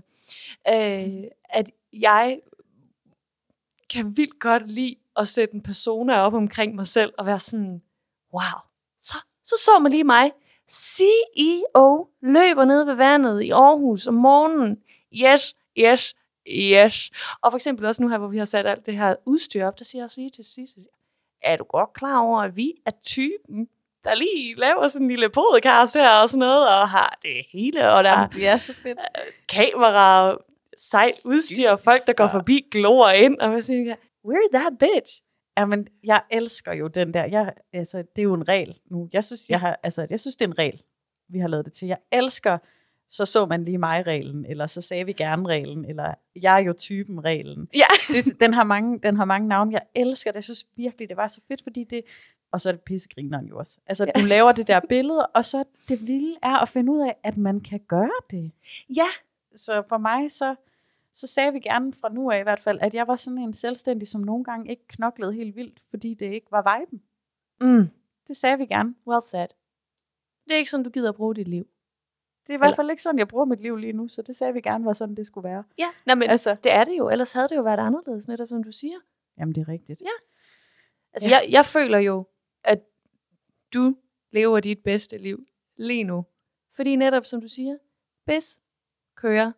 Øh, 0.68 1.24
at 1.44 1.70
jeg 1.92 2.40
kan 3.90 4.16
vildt 4.16 4.40
godt 4.40 4.70
lide 4.70 4.96
at 5.16 5.28
sætte 5.28 5.54
en 5.54 5.62
persona 5.62 6.20
op 6.20 6.34
omkring 6.34 6.74
mig 6.74 6.86
selv 6.86 7.12
og 7.18 7.26
være 7.26 7.40
sådan, 7.40 7.82
wow, 8.32 8.60
så 9.00 9.16
så, 9.44 9.54
så 9.64 9.78
man 9.78 9.92
lige 9.92 10.04
mig. 10.04 10.30
CEO 10.70 12.08
løber 12.22 12.64
ned 12.64 12.84
ved 12.84 12.94
vandet 12.94 13.42
i 13.42 13.50
Aarhus 13.50 14.06
om 14.06 14.14
morgenen. 14.14 14.78
Yes, 15.14 15.54
yes, 15.78 16.14
yes. 16.48 17.10
Og 17.40 17.52
for 17.52 17.56
eksempel 17.56 17.86
også 17.86 18.02
nu 18.02 18.08
her, 18.08 18.18
hvor 18.18 18.28
vi 18.28 18.38
har 18.38 18.44
sat 18.44 18.66
alt 18.66 18.86
det 18.86 18.96
her 18.96 19.14
udstyr 19.26 19.66
op, 19.66 19.78
der 19.78 19.84
siger 19.84 20.00
jeg 20.00 20.04
også 20.04 20.20
lige 20.20 20.30
til 20.30 20.44
sidst, 20.44 20.76
er 21.42 21.56
du 21.56 21.64
godt 21.64 21.92
klar 21.92 22.18
over, 22.18 22.40
at 22.40 22.56
vi 22.56 22.74
er 22.86 22.90
typen, 23.04 23.68
der 24.04 24.14
lige 24.14 24.54
laver 24.56 24.88
sådan 24.88 25.04
en 25.04 25.10
lille 25.10 25.28
podcast 25.30 25.94
her 25.94 26.10
og 26.10 26.28
sådan 26.28 26.38
noget, 26.38 26.68
og 26.68 26.88
har 26.88 27.18
det 27.22 27.46
hele, 27.52 27.92
og 27.92 28.04
der 28.04 28.10
er 28.10 28.26
det 28.26 28.48
er 28.48 28.56
så 28.56 28.74
fedt. 28.74 28.98
kamera, 29.48 30.36
sejt 30.78 31.20
udstyr, 31.24 31.70
og 31.70 31.80
folk, 31.80 32.00
der 32.06 32.12
går 32.12 32.28
forbi, 32.28 32.66
glor 32.70 33.08
ind, 33.08 33.40
og 33.40 33.52
jeg 33.52 33.64
siger, 33.64 33.96
we're 34.26 34.58
that 34.58 34.78
bitch. 34.78 35.22
Jamen, 35.58 35.88
jeg 36.04 36.22
elsker 36.30 36.72
jo 36.72 36.88
den 36.88 37.14
der. 37.14 37.24
Jeg, 37.24 37.52
altså, 37.72 37.98
det 37.98 38.18
er 38.18 38.22
jo 38.22 38.34
en 38.34 38.48
regel 38.48 38.78
nu. 38.90 39.08
Jeg 39.12 39.24
synes, 39.24 39.50
jeg, 39.50 39.60
har, 39.60 39.78
altså, 39.82 40.06
jeg 40.10 40.20
synes, 40.20 40.36
det 40.36 40.44
er 40.44 40.48
en 40.48 40.58
regel, 40.58 40.82
vi 41.28 41.38
har 41.38 41.48
lavet 41.48 41.64
det 41.64 41.72
til. 41.72 41.88
Jeg 41.88 41.98
elsker, 42.12 42.58
så 43.08 43.24
så 43.26 43.46
man 43.46 43.64
lige 43.64 43.78
mig-reglen, 43.78 44.46
eller 44.46 44.66
så 44.66 44.80
sagde 44.80 45.04
vi 45.06 45.12
gerne-reglen, 45.12 45.84
eller 45.84 46.14
jeg 46.42 46.54
er 46.54 46.64
jo 46.64 46.72
typen-reglen. 46.72 47.68
Ja. 47.74 47.86
Det, 48.14 48.40
den, 48.40 48.54
har 48.54 48.64
mange, 48.64 48.98
den 49.02 49.16
har 49.16 49.24
mange 49.24 49.48
navne. 49.48 49.72
Jeg 49.72 49.82
elsker 49.94 50.30
det. 50.30 50.34
Jeg 50.36 50.44
synes 50.44 50.66
virkelig, 50.76 51.08
det 51.08 51.16
var 51.16 51.26
så 51.26 51.40
fedt, 51.48 51.62
fordi 51.62 51.84
det... 51.84 52.02
Og 52.52 52.60
så 52.60 52.68
er 52.68 52.72
det 52.72 52.80
pissegrineren 52.80 53.46
jo 53.46 53.58
også. 53.58 53.78
Altså, 53.86 54.04
Ja. 54.16 54.20
du 54.20 54.26
laver 54.26 54.52
det 54.52 54.66
der 54.66 54.80
billede, 54.88 55.26
og 55.26 55.44
så 55.44 55.64
det 55.88 56.06
vilde 56.06 56.36
er 56.42 56.56
at 56.62 56.68
finde 56.68 56.92
ud 56.92 57.00
af, 57.00 57.16
at 57.24 57.36
man 57.36 57.60
kan 57.60 57.80
gøre 57.88 58.10
det. 58.30 58.50
Ja, 58.96 59.06
Så 59.56 59.82
for 59.88 59.98
mig, 59.98 60.30
så, 60.30 60.54
så 61.12 61.26
sagde 61.26 61.52
vi 61.52 61.60
gerne 61.60 61.92
fra 61.94 62.08
nu 62.12 62.30
af 62.30 62.40
i 62.40 62.42
hvert 62.42 62.60
fald, 62.60 62.78
at 62.80 62.94
jeg 62.94 63.08
var 63.08 63.16
sådan 63.16 63.38
en 63.38 63.52
selvstændig, 63.54 64.08
som 64.08 64.20
nogle 64.20 64.44
gange 64.44 64.70
ikke 64.70 64.84
knoklede 64.88 65.32
helt 65.32 65.56
vildt, 65.56 65.80
fordi 65.90 66.14
det 66.14 66.32
ikke 66.32 66.46
var 66.50 66.78
viben. 66.80 67.02
mm. 67.60 67.88
Det 68.28 68.36
sagde 68.36 68.58
vi 68.58 68.66
gerne. 68.66 68.94
well 69.06 69.22
said. 69.22 69.48
Det 70.44 70.52
er 70.54 70.58
ikke 70.58 70.70
sådan, 70.70 70.84
du 70.84 70.90
gider 70.90 71.08
at 71.08 71.14
bruge 71.14 71.34
dit 71.34 71.48
liv. 71.48 71.66
Det 72.46 72.50
er 72.50 72.54
i 72.54 72.58
hvert 72.58 72.76
fald 72.76 72.90
ikke 72.90 73.02
sådan, 73.02 73.18
jeg 73.18 73.28
bruger 73.28 73.44
mit 73.44 73.60
liv 73.60 73.76
lige 73.76 73.92
nu, 73.92 74.08
så 74.08 74.22
det 74.22 74.36
sagde 74.36 74.52
vi 74.52 74.60
gerne 74.60 74.84
var 74.84 74.92
sådan, 74.92 75.14
det 75.14 75.26
skulle 75.26 75.48
være. 75.48 75.64
Ja, 75.78 75.88
nej, 76.06 76.14
men 76.14 76.30
altså, 76.30 76.56
det 76.64 76.72
er 76.72 76.84
det 76.84 76.98
jo. 76.98 77.08
Ellers 77.08 77.32
havde 77.32 77.48
det 77.48 77.56
jo 77.56 77.62
været 77.62 77.78
anderledes, 77.78 78.28
netop 78.28 78.48
som 78.48 78.62
du 78.64 78.72
siger. 78.72 78.96
jamen 79.38 79.54
det 79.54 79.60
er 79.60 79.68
rigtigt. 79.68 80.00
Ja. 80.00 80.06
Altså, 81.12 81.28
Ja. 81.28 81.34
jeg, 81.36 81.46
jeg 81.50 81.64
føler 81.66 81.98
jo, 81.98 82.26
at 82.64 82.80
du 83.74 83.96
lever 84.30 84.60
dit 84.60 84.78
bedste 84.84 85.18
liv 85.18 85.46
lige 85.76 86.04
nu. 86.04 86.24
Fordi 86.74 86.96
netop, 86.96 87.26
som 87.26 87.40
du 87.40 87.48
siger, 87.48 87.76
bis 88.26 88.58
kører. 89.16 89.52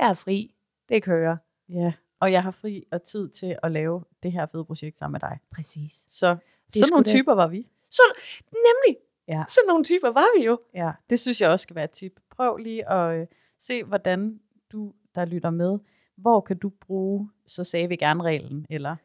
Jeg 0.00 0.08
er 0.10 0.14
fri. 0.14 0.54
Det 0.88 1.02
kører. 1.02 1.36
Ja, 1.68 1.92
og 2.20 2.32
jeg 2.32 2.42
har 2.42 2.50
fri 2.50 2.84
og 2.92 3.02
tid 3.02 3.28
til 3.28 3.56
at 3.62 3.72
lave 3.72 4.04
det 4.22 4.32
her 4.32 4.46
fede 4.46 4.64
projekt 4.64 4.98
sammen 4.98 5.12
med 5.12 5.20
dig. 5.20 5.38
Præcis. 5.50 6.04
Så 6.08 6.36
sådan 6.68 6.88
nogle 6.90 7.04
det. 7.04 7.12
typer 7.12 7.34
var 7.34 7.46
vi. 7.48 7.68
Så, 7.90 8.02
nemlig. 8.50 9.02
Ja. 9.28 9.44
Sådan 9.48 9.66
nogle 9.68 9.84
typer 9.84 10.08
var 10.08 10.38
vi 10.38 10.44
jo. 10.44 10.60
Ja, 10.74 10.92
det 11.10 11.18
synes 11.18 11.40
jeg 11.40 11.50
også 11.50 11.62
skal 11.62 11.76
være 11.76 11.84
et 11.84 11.90
tip. 11.90 12.20
Prøv 12.30 12.56
lige 12.56 12.90
at 12.90 13.20
øh, 13.20 13.26
se, 13.58 13.84
hvordan 13.84 14.40
du, 14.72 14.92
der 15.14 15.24
lytter 15.24 15.50
med, 15.50 15.78
hvor 16.16 16.40
kan 16.40 16.58
du 16.58 16.68
bruge, 16.68 17.30
så 17.46 17.64
sagde 17.64 17.88
vi 17.88 17.96
gerne 17.96 18.22
reglen, 18.22 18.66
eller 18.70 18.96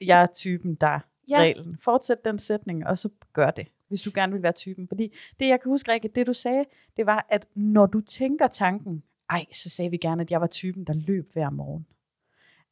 jeg 0.00 0.22
er 0.22 0.26
typen, 0.26 0.74
der 0.74 1.00
ja. 1.30 1.38
reglen. 1.38 1.78
Fortsæt 1.78 2.24
den 2.24 2.38
sætning, 2.38 2.86
og 2.86 2.98
så 2.98 3.08
gør 3.32 3.50
det, 3.50 3.68
hvis 3.88 4.00
du 4.00 4.10
gerne 4.14 4.32
vil 4.32 4.42
være 4.42 4.52
typen. 4.52 4.88
Fordi 4.88 5.14
det, 5.40 5.48
jeg 5.48 5.60
kan 5.60 5.70
huske, 5.70 5.92
Rikke, 5.92 6.08
det 6.08 6.26
du 6.26 6.32
sagde, 6.32 6.64
det 6.96 7.06
var, 7.06 7.26
at 7.28 7.46
når 7.54 7.86
du 7.86 8.00
tænker 8.00 8.46
tanken, 8.46 9.02
ej, 9.32 9.46
så 9.52 9.70
sagde 9.70 9.90
vi 9.90 9.96
gerne, 9.96 10.22
at 10.22 10.30
jeg 10.30 10.40
var 10.40 10.46
typen, 10.46 10.84
der 10.84 10.92
løb 10.92 11.32
hver 11.32 11.50
morgen. 11.50 11.86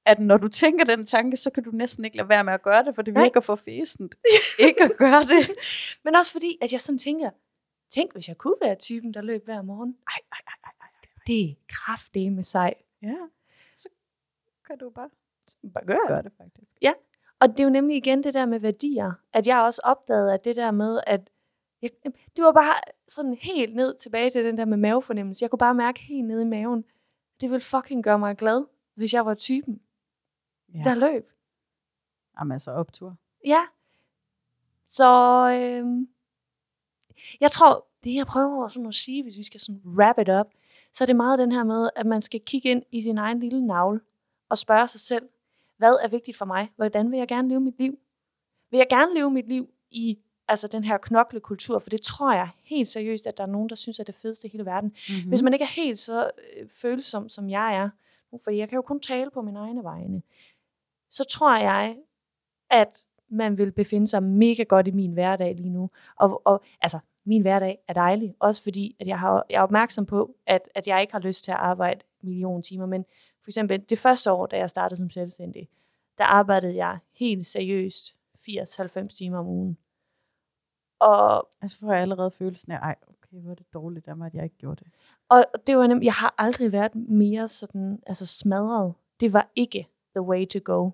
At 0.04 0.18
når 0.18 0.36
du 0.36 0.48
tænker 0.48 0.84
den 0.84 1.06
tanke, 1.06 1.36
så 1.36 1.50
kan 1.50 1.62
du 1.62 1.70
næsten 1.70 2.04
ikke 2.04 2.16
lade 2.16 2.28
være 2.28 2.44
med 2.44 2.52
at 2.52 2.62
gøre 2.62 2.84
det, 2.84 2.94
for 2.94 3.02
det 3.02 3.14
virker 3.14 3.40
for 3.40 3.54
fæsent. 3.54 4.14
ikke 4.58 4.82
at 4.82 4.92
gøre 4.98 5.22
det. 5.22 5.50
Men 6.04 6.14
også 6.14 6.32
fordi, 6.32 6.58
at 6.62 6.72
jeg 6.72 6.80
sådan 6.80 6.98
tænker, 6.98 7.30
tænk 7.90 8.12
hvis 8.12 8.28
jeg 8.28 8.38
kunne 8.38 8.56
være 8.62 8.74
typen, 8.74 9.14
der 9.14 9.22
løb 9.22 9.44
hver 9.44 9.62
morgen. 9.62 9.96
Ej, 10.08 10.18
ej, 10.32 10.38
ej, 10.46 10.54
ej, 10.64 10.72
ej. 10.80 10.88
Det 11.26 11.50
er 11.50 11.54
kraftedeme 11.68 12.42
sej. 12.42 12.74
Ja, 13.02 13.16
så 13.76 13.88
kan 14.66 14.78
du 14.78 14.90
bare 14.90 15.10
Bare 15.74 15.86
gør 15.86 16.08
gøre 16.08 16.22
det 16.22 16.32
faktisk. 16.38 16.76
Og 17.40 17.48
det 17.48 17.60
er 17.60 17.64
jo 17.64 17.70
nemlig 17.70 17.96
igen 17.96 18.24
det 18.24 18.34
der 18.34 18.46
med 18.46 18.60
værdier, 18.60 19.12
at 19.32 19.46
jeg 19.46 19.60
også 19.60 19.80
opdagede, 19.84 20.34
at 20.34 20.44
det 20.44 20.56
der 20.56 20.70
med, 20.70 21.00
at 21.06 21.20
jeg, 21.82 21.90
det 22.36 22.44
var 22.44 22.52
bare 22.52 22.74
sådan 23.08 23.34
helt 23.34 23.74
ned 23.76 23.94
tilbage 23.94 24.30
til 24.30 24.44
den 24.44 24.56
der 24.56 24.64
med 24.64 24.76
mavefornemmelse. 24.76 25.42
Jeg 25.42 25.50
kunne 25.50 25.58
bare 25.58 25.74
mærke 25.74 26.00
helt 26.00 26.26
nede 26.28 26.42
i 26.42 26.46
maven, 26.46 26.84
det 27.40 27.50
ville 27.50 27.60
fucking 27.60 28.04
gøre 28.04 28.18
mig 28.18 28.36
glad, 28.36 28.64
hvis 28.94 29.14
jeg 29.14 29.26
var 29.26 29.34
typen, 29.34 29.80
Ja. 30.74 30.82
der 30.84 30.94
løb. 30.94 31.30
Jamen 32.38 32.52
altså 32.52 32.70
optur. 32.70 33.16
Ja. 33.46 33.60
Så 34.86 35.06
øhm, 35.50 36.08
jeg 37.40 37.50
tror, 37.50 37.86
det 38.04 38.14
jeg 38.14 38.26
prøver 38.26 38.68
sådan 38.68 38.86
at 38.88 38.94
sige, 38.94 39.22
hvis 39.22 39.36
vi 39.38 39.42
skal 39.42 39.60
sådan 39.60 39.80
wrap 39.84 40.18
it 40.18 40.28
up, 40.28 40.46
så 40.92 41.04
er 41.04 41.06
det 41.06 41.16
meget 41.16 41.38
den 41.38 41.52
her 41.52 41.64
med, 41.64 41.90
at 41.96 42.06
man 42.06 42.22
skal 42.22 42.40
kigge 42.40 42.68
ind 42.70 42.82
i 42.90 43.02
sin 43.02 43.18
egen 43.18 43.40
lille 43.40 43.66
navle 43.66 44.00
og 44.48 44.58
spørge 44.58 44.88
sig 44.88 45.00
selv, 45.00 45.28
hvad 45.76 45.98
er 46.02 46.08
vigtigt 46.08 46.36
for 46.36 46.44
mig? 46.44 46.72
Hvordan 46.76 47.10
vil 47.10 47.18
jeg 47.18 47.28
gerne 47.28 47.48
leve 47.48 47.60
mit 47.60 47.78
liv? 47.78 47.98
Vil 48.70 48.78
jeg 48.78 48.86
gerne 48.90 49.14
leve 49.14 49.30
mit 49.30 49.48
liv 49.48 49.70
i 49.90 50.18
altså 50.50 50.68
den 50.68 50.84
her 50.84 50.98
knoklekultur, 50.98 51.78
for 51.78 51.90
det 51.90 52.02
tror 52.02 52.32
jeg 52.32 52.48
helt 52.62 52.88
seriøst, 52.88 53.26
at 53.26 53.36
der 53.36 53.42
er 53.42 53.48
nogen, 53.48 53.68
der 53.68 53.74
synes, 53.74 54.00
at 54.00 54.06
det 54.06 54.12
er 54.12 54.18
fedeste 54.18 54.48
i 54.48 54.50
hele 54.50 54.66
verden. 54.66 54.88
Mm-hmm. 55.08 55.28
Hvis 55.28 55.42
man 55.42 55.52
ikke 55.52 55.62
er 55.62 55.82
helt 55.82 55.98
så 55.98 56.24
øh, 56.24 56.68
følsom, 56.70 57.28
som 57.28 57.50
jeg 57.50 57.76
er, 57.76 57.90
for 58.44 58.50
jeg 58.50 58.68
kan 58.68 58.76
jo 58.76 58.82
kun 58.82 59.00
tale 59.00 59.30
på 59.30 59.42
mine 59.42 59.58
egne 59.58 59.84
vegne, 59.84 60.22
så 61.10 61.24
tror 61.24 61.56
jeg, 61.56 61.96
at 62.70 63.04
man 63.28 63.58
vil 63.58 63.72
befinde 63.72 64.06
sig 64.08 64.22
mega 64.22 64.62
godt 64.62 64.86
i 64.86 64.90
min 64.90 65.12
hverdag 65.12 65.54
lige 65.54 65.70
nu. 65.70 65.90
Og, 66.16 66.42
og 66.44 66.62
altså, 66.82 66.98
min 67.24 67.42
hverdag 67.42 67.78
er 67.88 67.92
dejlig, 67.92 68.34
også 68.38 68.62
fordi, 68.62 68.96
at 69.00 69.06
jeg, 69.06 69.18
har, 69.18 69.46
jeg 69.50 69.56
er 69.56 69.62
opmærksom 69.62 70.06
på, 70.06 70.36
at, 70.46 70.60
at 70.74 70.86
jeg 70.86 71.00
ikke 71.00 71.12
har 71.12 71.20
lyst 71.20 71.44
til 71.44 71.50
at 71.50 71.56
arbejde 71.56 72.00
million 72.22 72.62
timer, 72.62 72.86
men 72.86 73.04
for 73.42 73.50
eksempel 73.50 73.80
det 73.88 73.98
første 73.98 74.32
år, 74.32 74.46
da 74.46 74.56
jeg 74.56 74.70
startede 74.70 74.98
som 74.98 75.10
selvstændig, 75.10 75.68
der 76.18 76.24
arbejdede 76.24 76.76
jeg 76.76 76.98
helt 77.12 77.46
seriøst 77.46 78.14
80-90 78.38 79.06
timer 79.08 79.38
om 79.38 79.46
ugen. 79.46 79.78
Og, 81.00 81.48
Altså 81.62 81.78
får 81.80 81.92
jeg 81.92 82.02
allerede 82.02 82.30
følelsen 82.30 82.72
af, 82.72 82.78
ej, 82.78 82.94
okay, 83.08 83.36
hvor 83.42 83.50
er 83.50 83.54
det 83.54 83.66
dårligt 83.74 84.08
af 84.08 84.16
mig, 84.16 84.26
at 84.26 84.34
jeg 84.34 84.44
ikke 84.44 84.56
gjorde 84.58 84.84
det. 84.84 84.92
og 85.28 85.44
det 85.66 85.76
var 85.76 85.86
nemt, 85.86 86.04
jeg 86.04 86.12
har 86.12 86.34
aldrig 86.38 86.72
været 86.72 86.94
mere 86.94 87.48
sådan, 87.48 87.98
altså 88.06 88.26
smadret. 88.26 88.94
Det 89.20 89.32
var 89.32 89.48
ikke 89.56 89.88
the 90.16 90.22
way 90.22 90.46
to 90.48 90.58
go. 90.64 90.90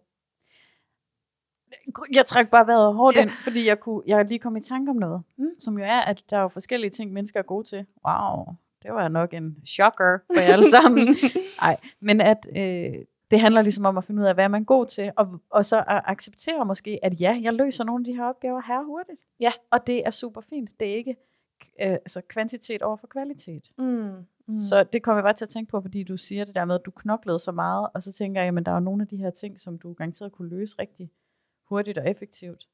Jeg 2.15 2.27
trak 2.27 2.51
bare 2.51 2.67
vejret 2.67 2.95
hårdt 2.95 3.17
ind, 3.17 3.31
fordi 3.45 3.69
jeg, 3.69 3.81
kunne, 3.81 4.03
jeg 4.07 4.25
lige 4.25 4.39
kom 4.39 4.57
i 4.57 4.61
tanke 4.61 4.91
om 4.91 4.97
noget, 4.97 5.23
Mm. 5.37 5.51
som 5.59 5.79
jo 5.79 5.85
er, 5.85 6.01
at 6.01 6.23
der 6.31 6.37
er 6.37 6.41
jo 6.43 6.49
forskellige 6.49 6.91
ting, 6.91 7.13
mennesker 7.13 7.41
er 7.41 7.45
gode 7.45 7.65
til. 7.69 7.87
Wow, 8.09 8.45
det 8.83 8.93
var 8.93 9.09
nok 9.09 9.35
en 9.35 9.57
shocker 9.67 10.19
for 10.35 10.43
jer 10.43 10.53
alle 10.53 10.71
sammen. 10.71 11.17
Nej, 11.63 11.77
men 12.01 12.21
at 12.21 12.47
øh, 12.57 13.05
det 13.31 13.41
handler 13.41 13.63
ligesom 13.63 13.87
om 13.87 13.99
at 13.99 14.05
finde 14.05 14.23
ud 14.23 14.27
af, 14.27 14.35
hvad 14.35 14.45
er 14.45 14.49
man 14.49 14.65
god 14.65 14.87
til, 14.87 15.13
og, 15.17 15.41
og 15.51 15.65
så 15.65 15.79
at 15.79 16.03
acceptere 16.05 16.65
måske, 16.65 16.99
at 17.03 17.21
ja, 17.21 17.41
jeg 17.43 17.53
løser 17.53 17.85
nogle 17.85 18.03
af 18.03 18.05
de 18.05 18.17
her 18.17 18.25
opgaver 18.25 18.61
her 18.61 18.85
hurtigt. 18.85 19.21
Ja. 19.41 19.53
Og 19.71 19.87
det 19.87 20.07
er 20.07 20.11
super 20.11 20.41
fint. 20.41 20.71
Det 20.81 20.91
er 20.91 20.95
ikke 20.95 21.17
øh, 21.83 21.93
altså 21.93 22.21
kvantitet 22.29 22.83
over 22.83 22.97
for 22.97 23.07
kvalitet. 23.07 23.71
Mm. 23.79 24.13
Mm. 24.49 24.59
Så 24.59 24.85
det 24.93 25.03
kommer 25.03 25.19
jeg 25.19 25.25
bare 25.25 25.33
til 25.35 25.45
at 25.45 25.49
tænke 25.49 25.71
på, 25.71 25.81
fordi 25.81 26.03
du 26.03 26.17
siger 26.17 26.45
det 26.45 26.55
der 26.55 26.65
med, 26.65 26.75
at 26.75 26.87
du 26.87 26.91
knoklede 26.91 27.39
så 27.39 27.53
meget, 27.53 27.89
og 27.95 28.03
så 28.03 28.13
tænker 28.13 28.43
jeg, 28.43 28.57
at 28.59 28.67
der 28.67 28.73
er 28.73 28.81
nogle 28.81 29.03
af 29.03 29.09
de 29.09 29.17
her 29.17 29.31
ting, 29.31 29.61
som 29.61 29.79
du 29.79 29.93
garanteret 29.93 30.33
kunne 30.33 30.49
løse 30.49 30.77
rigtig 30.79 31.11
hurtigt 31.69 31.99
og 31.99 32.11
effektivt, 32.11 32.69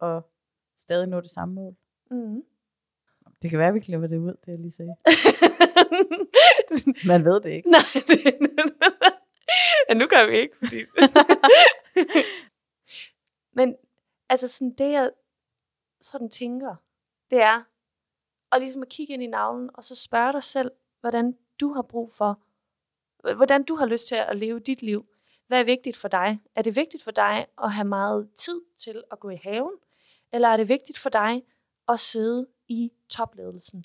og 0.00 0.30
stadig 0.78 1.08
nå 1.08 1.20
det 1.20 1.30
samme 1.30 1.54
mål. 1.54 1.76
Mm. 2.10 2.42
Det 3.42 3.50
kan 3.50 3.58
være, 3.58 3.68
at 3.68 3.74
vi 3.74 3.80
klipper 3.80 4.06
det 4.06 4.18
ud, 4.18 4.34
det 4.46 4.48
jeg 4.48 4.58
lige 4.58 4.70
sagde. 4.70 4.96
Man 7.12 7.24
ved 7.24 7.40
det 7.40 7.50
ikke. 7.50 7.70
Nej, 7.70 7.80
det, 7.94 8.18
ja, 9.88 9.94
nu 9.94 10.06
gør 10.06 10.26
vi 10.26 10.38
ikke, 10.38 10.56
fordi... 10.58 10.76
Men 13.58 13.76
altså 14.28 14.48
sådan 14.48 14.74
det, 14.74 14.92
jeg 14.92 15.10
sådan 16.00 16.30
tænker, 16.30 16.76
det 17.30 17.42
er 17.42 17.62
at 18.52 18.60
ligesom 18.60 18.82
at 18.82 18.88
kigge 18.88 19.14
ind 19.14 19.22
i 19.22 19.26
navlen, 19.26 19.70
og 19.74 19.84
så 19.84 19.96
spørge 19.96 20.32
dig 20.32 20.42
selv, 20.42 20.70
hvordan 21.00 21.38
du 21.60 21.72
har 21.72 21.82
brug 21.82 22.12
for, 22.12 22.40
hvordan 23.34 23.62
du 23.62 23.76
har 23.76 23.86
lyst 23.86 24.08
til 24.08 24.14
at 24.14 24.36
leve 24.36 24.60
dit 24.60 24.82
liv. 24.82 25.06
Hvad 25.46 25.60
er 25.60 25.64
vigtigt 25.64 25.96
for 25.96 26.08
dig? 26.08 26.40
Er 26.54 26.62
det 26.62 26.76
vigtigt 26.76 27.02
for 27.02 27.10
dig 27.10 27.46
at 27.62 27.72
have 27.72 27.88
meget 27.88 28.30
tid 28.34 28.60
til 28.76 29.04
at 29.10 29.20
gå 29.20 29.30
i 29.30 29.36
haven? 29.36 29.72
Eller 30.32 30.48
er 30.48 30.56
det 30.56 30.68
vigtigt 30.68 30.98
for 30.98 31.10
dig 31.10 31.42
at 31.88 32.00
sidde 32.00 32.46
i 32.68 32.92
topledelsen? 33.08 33.84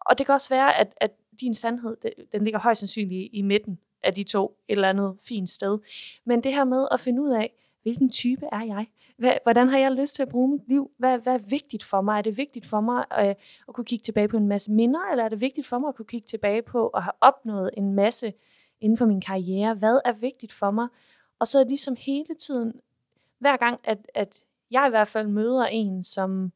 Og 0.00 0.18
det 0.18 0.26
kan 0.26 0.32
også 0.32 0.48
være, 0.48 0.76
at, 0.76 0.94
at 0.96 1.10
din 1.40 1.54
sandhed, 1.54 1.96
den 2.32 2.44
ligger 2.44 2.60
højst 2.60 2.78
sandsynligt 2.78 3.30
i 3.32 3.42
midten 3.42 3.80
af 4.04 4.14
de 4.14 4.24
to, 4.24 4.56
et 4.68 4.72
eller 4.72 4.88
andet 4.88 5.16
fint 5.22 5.50
sted. 5.50 5.78
Men 6.24 6.42
det 6.42 6.52
her 6.52 6.64
med 6.64 6.88
at 6.90 7.00
finde 7.00 7.22
ud 7.22 7.30
af, 7.30 7.54
hvilken 7.82 8.10
type 8.10 8.46
er 8.52 8.62
jeg? 8.62 8.86
Hvad, 9.16 9.32
hvordan 9.42 9.68
har 9.68 9.78
jeg 9.78 9.92
lyst 9.92 10.14
til 10.14 10.22
at 10.22 10.28
bruge 10.28 10.48
mit 10.48 10.68
liv? 10.68 10.90
Hvad, 10.98 11.18
hvad 11.18 11.34
er 11.34 11.38
vigtigt 11.38 11.84
for 11.84 12.00
mig? 12.00 12.18
Er 12.18 12.22
det 12.22 12.36
vigtigt 12.36 12.66
for 12.66 12.80
mig 12.80 13.04
at, 13.10 13.36
at 13.68 13.74
kunne 13.74 13.84
kigge 13.84 14.02
tilbage 14.02 14.28
på 14.28 14.36
en 14.36 14.48
masse 14.48 14.72
minder, 14.72 15.10
eller 15.10 15.24
er 15.24 15.28
det 15.28 15.40
vigtigt 15.40 15.66
for 15.66 15.78
mig 15.78 15.88
at 15.88 15.94
kunne 15.94 16.06
kigge 16.06 16.26
tilbage 16.26 16.62
på 16.62 16.88
at 16.88 17.02
have 17.02 17.12
opnået 17.20 17.70
en 17.76 17.92
masse 17.92 18.32
inden 18.80 18.98
for 18.98 19.06
min 19.06 19.20
karriere? 19.20 19.74
Hvad 19.74 20.00
er 20.04 20.12
vigtigt 20.12 20.52
for 20.52 20.70
mig? 20.70 20.88
Og 21.38 21.46
så 21.46 21.64
ligesom 21.64 21.96
hele 21.98 22.34
tiden, 22.34 22.72
hver 23.38 23.56
gang, 23.56 23.80
at, 23.84 23.98
at 24.14 24.40
jeg 24.70 24.86
i 24.86 24.90
hvert 24.90 25.08
fald 25.08 25.28
møder 25.28 25.64
en, 25.64 26.02
som, 26.02 26.52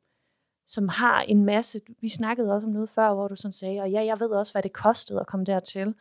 som 0.67 0.89
har 0.89 1.21
en 1.21 1.45
masse, 1.45 1.81
vi 2.01 2.09
snakkede 2.09 2.53
også 2.53 2.67
om 2.67 2.73
noget 2.73 2.91
før, 2.91 3.15
hvor 3.15 3.29
du 3.29 3.37
sådan 3.37 3.53
sagde, 3.53 3.81
og 3.81 3.91
ja, 3.91 4.05
jeg 4.05 4.21
ved 4.21 4.31
også, 4.31 4.55
hvad 4.55 4.63
det 4.63 4.73
kostede 4.73 5.21
at 5.21 5.27
komme 5.27 5.45
dertil, 5.45 5.95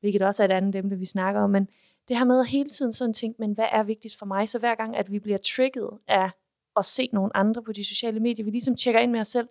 hvilket 0.00 0.22
også 0.22 0.42
er 0.42 0.44
et 0.44 0.52
andet 0.52 0.74
emne, 0.74 0.98
vi 0.98 1.04
snakker 1.04 1.40
om, 1.40 1.50
men 1.50 1.68
det 2.08 2.18
her 2.18 2.24
med 2.24 2.40
at 2.40 2.46
hele 2.46 2.68
tiden 2.68 2.92
sådan 2.92 3.14
tænke, 3.14 3.36
men 3.38 3.52
hvad 3.52 3.66
er 3.72 3.82
vigtigst 3.82 4.18
for 4.18 4.26
mig? 4.26 4.48
Så 4.48 4.58
hver 4.58 4.74
gang, 4.74 4.96
at 4.96 5.12
vi 5.12 5.18
bliver 5.18 5.38
trigget 5.38 5.90
af 6.08 6.30
at 6.76 6.84
se 6.84 7.08
nogle 7.12 7.36
andre 7.36 7.62
på 7.62 7.72
de 7.72 7.84
sociale 7.84 8.20
medier, 8.20 8.44
vi 8.44 8.50
ligesom 8.50 8.76
tjekker 8.76 9.00
ind 9.00 9.10
med 9.10 9.20
os 9.20 9.28
selv, 9.28 9.48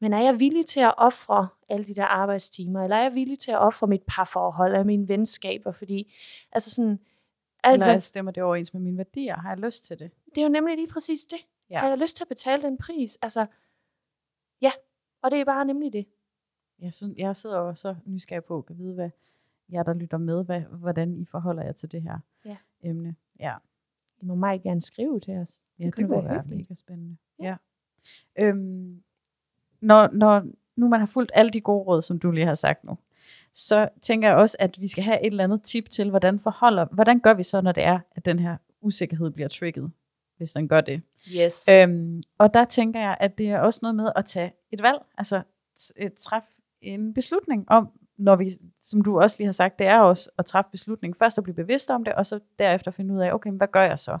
men 0.00 0.12
er 0.12 0.22
jeg 0.22 0.40
villig 0.40 0.66
til 0.66 0.80
at 0.80 0.94
ofre 0.96 1.48
alle 1.68 1.86
de 1.86 1.94
der 1.94 2.04
arbejdstimer, 2.04 2.82
eller 2.82 2.96
er 2.96 3.02
jeg 3.02 3.14
villig 3.14 3.38
til 3.38 3.50
at 3.50 3.58
ofre 3.58 3.86
mit 3.86 4.02
parforhold, 4.08 4.72
eller 4.72 4.84
mine 4.84 5.08
venskaber, 5.08 5.72
fordi, 5.72 6.14
altså 6.52 6.70
sådan, 6.70 6.98
alt, 7.64 7.74
Eller 7.74 7.86
hvad, 7.86 8.00
stemmer 8.00 8.32
det 8.32 8.42
overens 8.42 8.74
med 8.74 8.82
mine 8.82 8.98
værdier? 8.98 9.36
Har 9.36 9.48
jeg 9.48 9.58
lyst 9.58 9.84
til 9.84 9.98
det? 9.98 10.10
det 10.34 10.38
er 10.38 10.42
jo 10.42 10.48
nemlig 10.48 10.76
lige 10.76 10.88
præcis 10.88 11.24
det. 11.24 11.38
Ja. 11.70 11.78
Har 11.78 11.88
jeg 11.88 11.98
lyst 11.98 12.16
til 12.16 12.24
at 12.24 12.28
betale 12.28 12.62
den 12.62 12.78
pris? 12.78 13.18
Altså, 13.22 13.46
ja, 14.60 14.72
og 15.22 15.30
det 15.30 15.40
er 15.40 15.44
bare 15.44 15.64
nemlig 15.64 15.92
det. 15.92 16.06
Jeg, 16.78 16.94
synes, 16.94 17.18
jeg 17.18 17.36
sidder 17.36 17.58
jo 17.58 17.74
så 17.74 17.96
nysgerrig 18.04 18.44
på 18.44 18.66
at 18.70 18.78
vide, 18.78 18.94
hvad 18.94 19.10
jer, 19.72 19.82
der 19.82 19.94
lytter 19.94 20.18
med, 20.18 20.44
hvad, 20.44 20.60
hvordan 20.60 21.14
I 21.16 21.24
forholder 21.24 21.62
jer 21.62 21.72
til 21.72 21.92
det 21.92 22.02
her 22.02 22.18
Ja. 22.44 22.56
emne. 22.82 23.16
Ja, 23.40 23.54
I 24.22 24.24
må 24.24 24.34
meget 24.34 24.62
gerne 24.62 24.82
skrive 24.82 25.20
til 25.20 25.34
os. 25.36 25.60
ja 25.78 25.84
Det 25.86 25.96
det, 25.96 26.06
kunne 26.06 26.24
være 26.24 26.34
være 26.34 26.44
mega 26.46 26.74
spændende. 26.74 27.16
Ja. 27.42 27.44
Ja. 28.38 28.44
Øhm, 28.44 29.02
når, 29.80 30.08
når 30.12 30.44
nu 30.76 30.88
man 30.88 31.00
har 31.00 31.06
fulgt 31.06 31.32
alle 31.34 31.50
de 31.50 31.60
gode 31.60 31.84
råd, 31.84 32.02
som 32.02 32.18
du 32.18 32.30
lige 32.30 32.46
har 32.46 32.54
sagt 32.54 32.84
nu, 32.84 32.98
så 33.52 33.88
tænker 34.00 34.28
jeg 34.28 34.36
også, 34.36 34.56
at 34.60 34.80
vi 34.80 34.86
skal 34.88 35.04
have 35.04 35.20
et 35.20 35.26
eller 35.30 35.44
andet 35.44 35.62
tip 35.62 35.88
til, 35.88 36.10
hvordan 36.10 36.38
forholder, 36.40 36.84
hvordan 36.84 37.20
gør 37.20 37.34
vi 37.34 37.42
så, 37.42 37.60
når 37.60 37.72
det 37.72 37.84
er, 37.84 38.00
at 38.10 38.24
den 38.24 38.38
her 38.38 38.56
usikkerhed 38.80 39.30
bliver 39.30 39.48
trigget, 39.48 39.90
hvis 40.36 40.52
den 40.52 40.68
gør 40.68 40.80
det. 40.80 41.02
Yes. 41.36 41.68
Øhm, 41.72 42.22
og 42.38 42.54
der 42.54 42.64
tænker 42.64 43.00
jeg, 43.00 43.16
at 43.20 43.38
det 43.38 43.48
er 43.50 43.58
også 43.58 43.78
noget 43.82 43.94
med 43.96 44.12
at 44.16 44.24
tage 44.24 44.52
et 44.70 44.82
valg, 44.82 44.98
altså 45.18 45.42
træffe 46.18 46.48
en 46.80 47.14
beslutning 47.14 47.64
om, 47.70 47.88
når 48.18 48.36
vi, 48.36 48.50
som 48.82 49.00
du 49.00 49.20
også 49.20 49.36
lige 49.38 49.46
har 49.46 49.52
sagt, 49.52 49.78
det 49.78 49.86
er 49.86 49.98
også 49.98 50.30
at 50.38 50.44
træffe 50.44 50.70
beslutning. 50.70 51.16
Først 51.16 51.38
at 51.38 51.44
blive 51.44 51.54
bevidst 51.54 51.90
om 51.90 52.04
det, 52.04 52.14
og 52.14 52.26
så 52.26 52.40
derefter 52.58 52.90
finde 52.90 53.14
ud 53.14 53.20
af, 53.20 53.32
okay, 53.32 53.50
hvad 53.50 53.68
gør 53.72 53.82
jeg 53.82 53.98
så? 53.98 54.18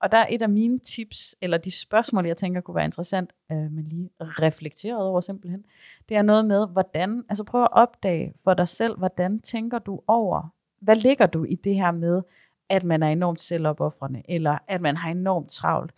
Og 0.00 0.12
der 0.12 0.18
er 0.18 0.26
et 0.30 0.42
af 0.42 0.48
mine 0.48 0.78
tips, 0.78 1.36
eller 1.40 1.58
de 1.58 1.70
spørgsmål, 1.70 2.26
jeg 2.26 2.36
tænker 2.36 2.60
kunne 2.60 2.74
være 2.74 2.84
interessant, 2.84 3.30
øh, 3.52 3.72
men 3.72 3.84
lige 3.84 4.10
reflekteret 4.20 5.02
over 5.02 5.20
simpelthen, 5.20 5.64
det 6.08 6.16
er 6.16 6.22
noget 6.22 6.44
med, 6.44 6.68
hvordan, 6.68 7.24
altså 7.28 7.44
prøv 7.44 7.62
at 7.62 7.72
opdage 7.72 8.34
for 8.44 8.54
dig 8.54 8.68
selv, 8.68 8.98
hvordan 8.98 9.40
tænker 9.40 9.78
du 9.78 10.00
over, 10.06 10.54
hvad 10.80 10.96
ligger 10.96 11.26
du 11.26 11.44
i 11.44 11.54
det 11.54 11.74
her 11.74 11.90
med, 11.90 12.22
at 12.68 12.84
man 12.84 13.02
er 13.02 13.08
enormt 13.08 13.40
selvopoffrende, 13.40 14.22
eller 14.28 14.58
at 14.68 14.80
man 14.80 14.96
har 14.96 15.10
enormt 15.10 15.50
travlt. 15.50 15.92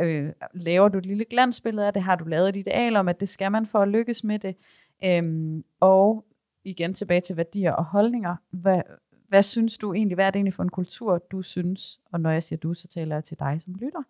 Øh, 0.00 0.32
laver 0.54 0.88
du 0.88 0.98
et 0.98 1.06
lille 1.06 1.24
glansbillede 1.24 1.86
af 1.86 1.92
det? 1.92 2.02
Har 2.02 2.16
du 2.16 2.24
lavet 2.24 2.48
et 2.48 2.56
ideal 2.56 2.96
om, 2.96 3.08
at 3.08 3.20
det 3.20 3.28
skal 3.28 3.52
man 3.52 3.66
for 3.66 3.78
at 3.78 3.88
lykkes 3.88 4.24
med 4.24 4.38
det? 4.38 4.56
Øhm, 5.04 5.64
og 5.80 6.24
igen 6.64 6.94
tilbage 6.94 7.20
til 7.20 7.36
værdier 7.36 7.72
og 7.72 7.84
holdninger. 7.84 8.36
Hvad, 8.50 8.82
hvad 9.28 9.42
synes 9.42 9.78
du 9.78 9.94
egentlig, 9.94 10.14
hvad 10.14 10.26
er 10.26 10.30
det 10.30 10.38
egentlig 10.38 10.54
for 10.54 10.62
en 10.62 10.68
kultur, 10.68 11.18
du 11.18 11.42
synes, 11.42 12.00
og 12.12 12.20
når 12.20 12.30
jeg 12.30 12.42
siger 12.42 12.58
du, 12.58 12.74
så 12.74 12.88
taler 12.88 13.16
jeg 13.16 13.24
til 13.24 13.38
dig 13.38 13.62
som 13.62 13.74
lytter. 13.74 14.02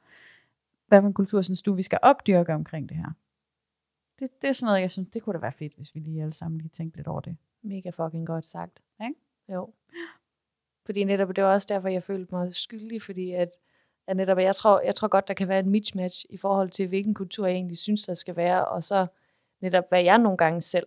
Hvad 0.86 1.00
for 1.00 1.06
en 1.06 1.14
kultur 1.14 1.40
synes 1.40 1.62
du, 1.62 1.74
vi 1.74 1.82
skal 1.82 1.98
opdyrke 2.02 2.54
omkring 2.54 2.88
det 2.88 2.96
her? 2.96 3.12
Det, 4.18 4.42
det 4.42 4.48
er 4.48 4.52
sådan 4.52 4.66
noget, 4.66 4.80
jeg 4.80 4.90
synes, 4.90 5.08
det 5.12 5.22
kunne 5.22 5.34
da 5.34 5.38
være 5.38 5.52
fedt, 5.52 5.74
hvis 5.76 5.94
vi 5.94 6.00
lige 6.00 6.22
alle 6.22 6.32
sammen 6.32 6.60
lige 6.60 6.68
tænkte 6.68 6.98
lidt 6.98 7.08
over 7.08 7.20
det. 7.20 7.36
Mega 7.62 7.90
fucking 7.90 8.26
godt 8.26 8.46
sagt. 8.46 8.82
Ikke? 9.02 9.14
Jo. 9.48 9.72
Fordi 10.86 11.04
netop, 11.04 11.36
det 11.36 11.44
var 11.44 11.52
også 11.52 11.66
derfor, 11.70 11.88
jeg 11.88 12.02
følte 12.02 12.34
mig 12.34 12.54
skyldig, 12.54 13.02
fordi 13.02 13.32
at, 13.32 13.50
at 14.06 14.16
netop, 14.16 14.38
jeg 14.38 14.56
tror, 14.56 14.80
jeg 14.80 14.94
tror 14.94 15.08
godt, 15.08 15.28
der 15.28 15.34
kan 15.34 15.48
være 15.48 15.58
en 15.58 15.70
mismatch 15.70 16.24
i 16.30 16.36
forhold 16.36 16.70
til, 16.70 16.88
hvilken 16.88 17.14
kultur 17.14 17.46
jeg 17.46 17.54
egentlig 17.54 17.78
synes, 17.78 18.02
der 18.02 18.14
skal 18.14 18.36
være, 18.36 18.68
og 18.68 18.82
så 18.82 19.06
netop, 19.60 19.84
hvad 19.88 20.02
jeg 20.02 20.18
nogle 20.18 20.38
gange 20.38 20.60
selv. 20.60 20.86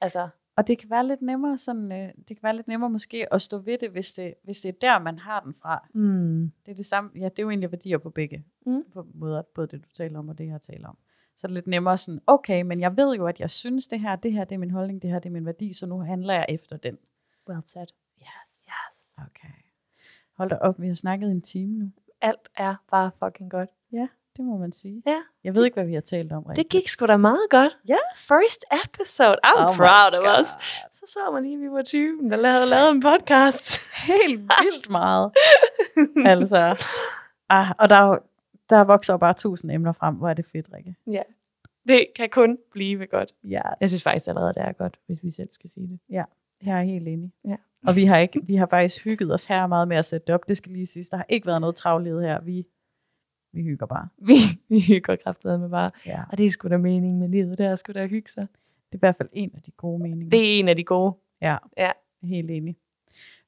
Altså, 0.00 0.28
Og 0.56 0.68
det 0.68 0.78
kan 0.78 0.90
være 0.90 1.06
lidt 1.06 1.22
nemmere 1.22 1.58
sådan, 1.58 1.92
øh, 1.92 2.08
det 2.18 2.26
kan 2.36 2.42
være 2.42 2.56
lidt 2.56 2.68
nemmere 2.68 2.90
måske 2.90 3.34
at 3.34 3.42
stå 3.42 3.58
ved 3.58 3.78
det, 3.78 3.90
hvis 3.90 4.12
det, 4.12 4.34
hvis 4.44 4.60
det 4.60 4.68
er 4.68 4.72
der, 4.80 4.98
man 4.98 5.18
har 5.18 5.40
den 5.40 5.54
fra. 5.54 5.88
mm, 5.94 6.52
Det 6.66 6.72
er 6.72 6.76
det 6.76 6.86
samme, 6.86 7.10
ja, 7.14 7.24
det 7.24 7.38
er 7.38 7.42
jo 7.42 7.50
egentlig 7.50 7.72
værdier 7.72 7.98
på 7.98 8.10
begge 8.10 8.44
Mm. 8.66 8.84
på 8.92 9.06
måder, 9.14 9.42
både 9.54 9.66
det 9.66 9.84
du 9.84 9.88
taler 9.92 10.18
om 10.18 10.28
og 10.28 10.38
det 10.38 10.46
jeg 10.46 10.60
taler 10.60 10.88
om. 10.88 10.96
Så 11.36 11.46
er 11.46 11.48
det 11.48 11.54
lidt 11.54 11.66
nemmere 11.66 11.96
sådan, 11.96 12.20
okay, 12.26 12.62
men 12.62 12.80
jeg 12.80 12.96
ved 12.96 13.16
jo, 13.16 13.26
at 13.26 13.40
jeg 13.40 13.50
synes 13.50 13.86
det 13.86 14.00
her, 14.00 14.16
det 14.16 14.32
her 14.32 14.44
det 14.44 14.54
er 14.54 14.58
min 14.58 14.70
holdning, 14.70 15.02
det 15.02 15.10
her 15.10 15.18
det 15.18 15.28
er 15.28 15.32
min 15.32 15.46
værdi, 15.46 15.72
så 15.72 15.86
nu 15.86 15.98
handler 15.98 16.34
jeg 16.34 16.46
efter 16.48 16.76
den. 16.76 16.98
well 17.48 17.62
said. 17.66 17.86
Yes. 18.20 18.68
Yes. 18.68 19.14
Okay. 19.18 19.48
Hold 20.36 20.50
da 20.50 20.54
op, 20.56 20.80
vi 20.80 20.86
har 20.86 20.94
snakket 20.94 21.30
en 21.30 21.42
time 21.42 21.78
nu. 21.78 21.90
Alt 22.20 22.48
er 22.56 22.74
bare 22.90 23.10
fucking 23.18 23.50
godt. 23.50 23.70
Ja, 23.92 24.08
det 24.36 24.44
må 24.44 24.56
man 24.56 24.72
sige. 24.72 25.02
Ja. 25.06 25.18
Jeg 25.44 25.54
ved 25.54 25.64
ikke, 25.64 25.74
hvad 25.74 25.84
vi 25.84 25.94
har 25.94 26.00
talt 26.00 26.32
om 26.32 26.42
Det 26.42 26.50
rigtigt. 26.50 26.68
gik 26.68 26.88
sgu 26.88 27.06
da 27.06 27.16
meget 27.16 27.46
godt. 27.50 27.78
Ja. 27.88 27.96
First 28.16 28.64
episode. 28.84 29.36
I'm 29.46 29.62
Oh 29.68 29.76
proud 29.76 30.12
of 30.18 30.24
God. 30.24 30.40
us. 30.40 30.46
Så 30.94 31.12
så 31.12 31.30
man 31.32 31.42
lige, 31.42 31.54
at 31.54 31.60
vi 31.60 31.70
var 31.70 31.82
typen, 31.82 32.30
der 32.30 32.36
lavede, 32.36 32.70
lavede 32.74 32.90
en 32.90 33.00
podcast. 33.02 33.80
Helt 34.12 34.40
vildt 34.62 34.90
meget. 34.90 35.32
altså, 36.26 36.84
ah, 37.48 37.70
og 37.78 37.88
der 37.88 37.96
er 37.96 38.18
der 38.70 38.84
vokser 38.84 39.16
bare 39.16 39.34
tusind 39.34 39.70
emner 39.70 39.92
frem. 39.92 40.14
Hvor 40.14 40.28
er 40.28 40.34
det 40.34 40.46
fedt, 40.52 40.66
Rikke. 40.74 40.96
Ja. 41.10 41.22
Det 41.88 42.06
kan 42.16 42.28
kun 42.30 42.58
blive 42.72 43.06
godt. 43.06 43.34
Yes. 43.44 43.52
Jeg 43.80 43.88
synes 43.88 44.02
faktisk 44.02 44.28
allerede, 44.28 44.54
det 44.54 44.62
er 44.62 44.72
godt, 44.72 44.98
hvis 45.06 45.18
vi 45.22 45.32
selv 45.32 45.48
skal 45.50 45.70
sige 45.70 45.88
det. 45.88 45.98
Jeg 46.10 46.78
er 46.78 46.82
helt 46.82 47.08
enig. 47.08 47.32
Ja. 47.48 47.56
Og 47.86 47.96
vi 47.96 48.04
har, 48.04 48.16
ikke, 48.16 48.40
vi 48.46 48.56
har 48.56 48.66
faktisk 48.66 49.04
hygget 49.04 49.32
os 49.34 49.44
her 49.46 49.66
meget 49.66 49.88
med 49.88 49.96
at 49.96 50.04
sætte 50.04 50.26
det 50.26 50.34
op. 50.34 50.48
Det 50.48 50.56
skal 50.56 50.72
lige 50.72 50.86
siges. 50.86 51.08
Der 51.08 51.16
har 51.16 51.26
ikke 51.28 51.46
været 51.46 51.60
noget 51.60 51.76
travlighed 51.76 52.20
her. 52.20 52.40
Vi, 52.40 52.66
vi 53.52 53.62
hygger 53.62 53.86
bare. 53.86 54.08
Vi, 54.28 54.34
vi 54.68 54.80
hygger 54.80 55.16
kraftedet 55.16 55.60
med 55.60 55.68
bare. 55.68 55.90
Ja. 56.06 56.22
Og 56.30 56.38
det 56.38 56.46
er 56.46 56.50
sgu 56.50 56.68
da 56.68 56.76
mening 56.76 57.18
med 57.18 57.28
livet. 57.28 57.58
Det 57.58 57.66
er 57.66 57.76
sgu 57.76 57.92
da 57.92 58.02
at 58.02 58.08
hygge 58.10 58.28
sig. 58.30 58.42
Det 58.86 58.92
er 58.92 58.96
i 58.96 58.98
hvert 58.98 59.16
fald 59.16 59.28
en 59.32 59.50
af 59.54 59.62
de 59.62 59.70
gode 59.70 60.02
meninger. 60.02 60.30
Det 60.30 60.40
er 60.54 60.58
en 60.58 60.68
af 60.68 60.76
de 60.76 60.84
gode. 60.84 61.14
Ja, 61.42 61.56
Ja. 61.76 61.90
helt 62.22 62.50
enig. 62.50 62.76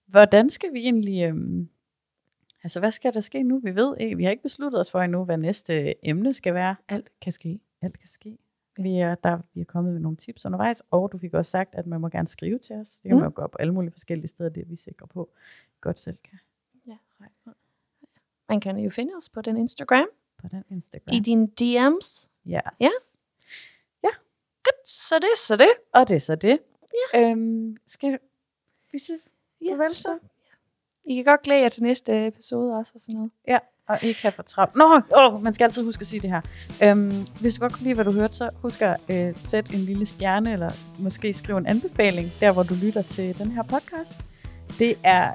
Hvordan 0.07 0.51
skal 0.51 0.73
vi 0.73 0.79
egentlig... 0.79 1.23
Øhm, 1.25 1.69
altså, 2.63 2.81
hvad 2.81 2.91
skal 2.91 3.15
der 3.15 3.21
ske 3.21 3.43
nu? 3.43 3.59
Vi 3.59 3.75
ved 3.75 3.97
ikke, 4.01 4.17
vi 4.17 4.25
har 4.25 4.31
ikke 4.31 4.43
besluttet 4.43 4.81
os 4.81 4.91
for 4.91 5.01
endnu, 5.01 5.25
hvad 5.25 5.37
næste 5.39 6.07
emne 6.09 6.33
skal 6.33 6.55
være. 6.55 6.77
Alt 6.89 7.09
kan 7.21 7.33
ske. 7.33 7.61
Alt 7.83 7.99
kan 7.99 8.09
ske. 8.09 8.39
Vi 8.79 8.97
er, 8.99 9.15
der, 9.15 9.39
vi 9.55 9.61
er 9.61 9.65
kommet 9.65 9.93
med 9.93 10.01
nogle 10.01 10.17
tips 10.17 10.47
undervejs, 10.47 10.83
og 10.91 11.13
du 11.13 11.19
fik 11.19 11.35
også 11.35 11.51
sagt, 11.51 11.75
at 11.75 11.87
man 11.87 12.01
må 12.01 12.09
gerne 12.09 12.29
skrive 12.29 12.59
til 12.59 12.77
os. 12.77 13.01
Det 13.01 13.09
kan 13.09 13.17
Mm. 13.17 13.21
man 13.21 13.31
jo 13.31 13.33
gøre 13.37 13.49
på 13.49 13.59
alle 13.59 13.75
mulige 13.75 13.91
forskellige 13.91 14.29
steder, 14.29 14.49
det 14.51 14.61
er 14.61 14.67
vi 14.67 14.77
sikre 14.77 15.07
på. 15.07 15.31
Godt 15.81 15.99
selv 15.99 16.17
kan 16.25 16.39
Man 18.49 18.61
kan 18.61 18.77
jo 18.79 18.91
finde 18.91 19.13
os 19.17 19.29
på 19.29 19.41
den 19.41 19.57
Instagram. 19.57 20.07
på 20.43 20.49
den 20.51 20.65
Instagram. 20.71 21.15
I 21.15 21.21
dine 21.21 21.49
DM's. 21.61 22.29
Yes. 22.47 23.17
Ja. 24.03 24.09
Godt, 24.65 24.89
så 24.89 25.15
det, 25.19 25.39
så 25.39 25.57
det. 25.57 25.71
Og 25.95 26.09
det 26.09 26.15
er 26.15 26.19
så 26.21 26.35
det. 26.35 26.59
Ja. 27.15 27.21
Øhm, 27.21 27.77
skal 27.87 28.19
vi 28.93 28.99
se? 28.99 29.13
Ja, 29.65 29.71
Farvel 29.73 29.95
så. 29.95 30.19
I 31.05 31.15
kan 31.15 31.25
godt 31.25 31.43
glæde 31.43 31.61
jer 31.63 31.69
til 31.69 31.83
næste 31.83 32.27
episode 32.27 32.75
også 32.77 32.93
og 32.95 33.01
sådan 33.01 33.15
noget. 33.15 33.31
Ja, 33.49 33.59
og 33.89 34.03
ikke 34.03 34.23
have 34.23 34.33
for 34.33 34.43
travlt. 34.43 34.77
Nå, 34.77 35.01
åh, 35.17 35.43
man 35.43 35.55
skal 35.55 35.65
altid 35.65 35.83
huske 35.85 36.01
at 36.01 36.07
sige 36.07 36.21
det 36.21 36.31
her. 36.31 36.41
Øhm, 36.83 37.27
hvis 37.41 37.55
du 37.55 37.61
godt 37.61 37.73
kunne 37.73 37.83
lide, 37.85 37.95
hvad 37.95 38.05
du 38.05 38.13
hørte, 38.13 38.33
så 38.35 38.51
husk 38.63 38.83
at 38.83 38.97
øh, 39.11 39.35
sætte 39.37 39.75
en 39.75 39.81
lille 39.81 40.07
stjerne, 40.07 40.53
eller 40.53 40.71
måske 40.99 41.33
skrive 41.33 41.59
en 41.59 41.67
anbefaling, 41.67 42.33
der 42.41 42.53
hvor 42.53 42.63
du 42.63 42.75
lytter 42.83 43.03
til 43.03 43.39
den 43.39 43.51
her 43.51 43.63
podcast. 43.63 44.15
Det 44.79 44.99
er, 45.05 45.33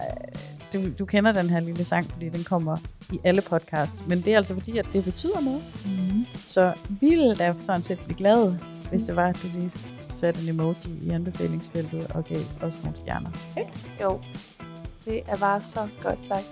du, 0.74 0.90
du 1.00 1.06
kender 1.06 1.32
den 1.32 1.50
her 1.50 1.60
lille 1.60 1.84
sang, 1.84 2.12
fordi 2.12 2.30
den 2.30 2.44
kommer 2.44 2.78
i 3.14 3.20
alle 3.24 3.42
podcasts, 3.42 4.08
men 4.08 4.22
det 4.22 4.34
er 4.34 4.38
altså 4.38 4.54
fordi, 4.54 4.78
at 4.78 4.88
det 4.94 5.04
betyder 5.04 5.40
noget. 5.42 5.64
Mm. 5.86 6.26
Så 6.44 6.74
vi 6.90 7.10
ville 7.10 7.36
da 7.36 7.54
sådan 7.60 7.84
set 7.84 8.00
blive 8.00 8.18
glade, 8.18 8.60
hvis 8.90 9.04
det 9.04 9.16
var, 9.16 9.28
at 9.28 9.40
du 9.44 9.48
lige 9.58 9.72
satte 10.10 10.42
en 10.42 10.50
emoji 10.50 10.76
i 11.02 11.10
anbefalingsfeltet 11.10 12.08
og 12.12 12.26
gav 12.26 12.40
os 12.62 12.84
nogle 12.84 12.98
stjerner. 12.98 13.30
Jo, 14.02 14.20
det 15.06 15.22
er 15.28 15.38
bare 15.38 15.62
så 15.62 15.80
godt 16.02 16.20
sagt. 16.28 16.46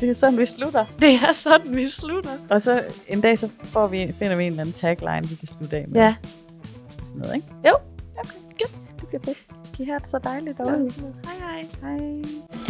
Det 0.00 0.08
er 0.08 0.12
sådan, 0.12 0.38
vi 0.38 0.46
slutter. 0.46 0.84
Det 1.00 1.14
er 1.14 1.32
sådan, 1.32 1.76
vi 1.76 1.88
slutter. 1.88 2.30
Og 2.50 2.60
så 2.60 2.84
en 3.08 3.20
dag, 3.20 3.38
så 3.38 3.48
får 3.62 3.86
vi, 3.86 4.14
finder 4.18 4.36
vi 4.36 4.44
en 4.44 4.50
eller 4.50 4.60
anden 4.60 4.74
tagline, 4.74 5.28
vi 5.28 5.34
kan 5.34 5.48
slutte 5.48 5.76
af 5.76 5.84
med. 5.88 6.00
Ja. 6.00 6.14
Sådan 7.04 7.20
noget, 7.20 7.34
ikke? 7.34 7.46
Jo. 7.64 7.72
Okay, 8.18 8.30
godt. 8.58 9.00
Det 9.00 9.08
bliver 9.08 9.22
fedt. 9.24 9.38
I 9.80 9.84
have 9.84 9.98
det 9.98 10.08
så 10.08 10.18
dejligt 10.18 10.58
Ja. 10.58 10.64
derude? 10.64 10.92
Hej 11.24 11.34
hej. 11.82 11.96
Hej. 11.98 12.67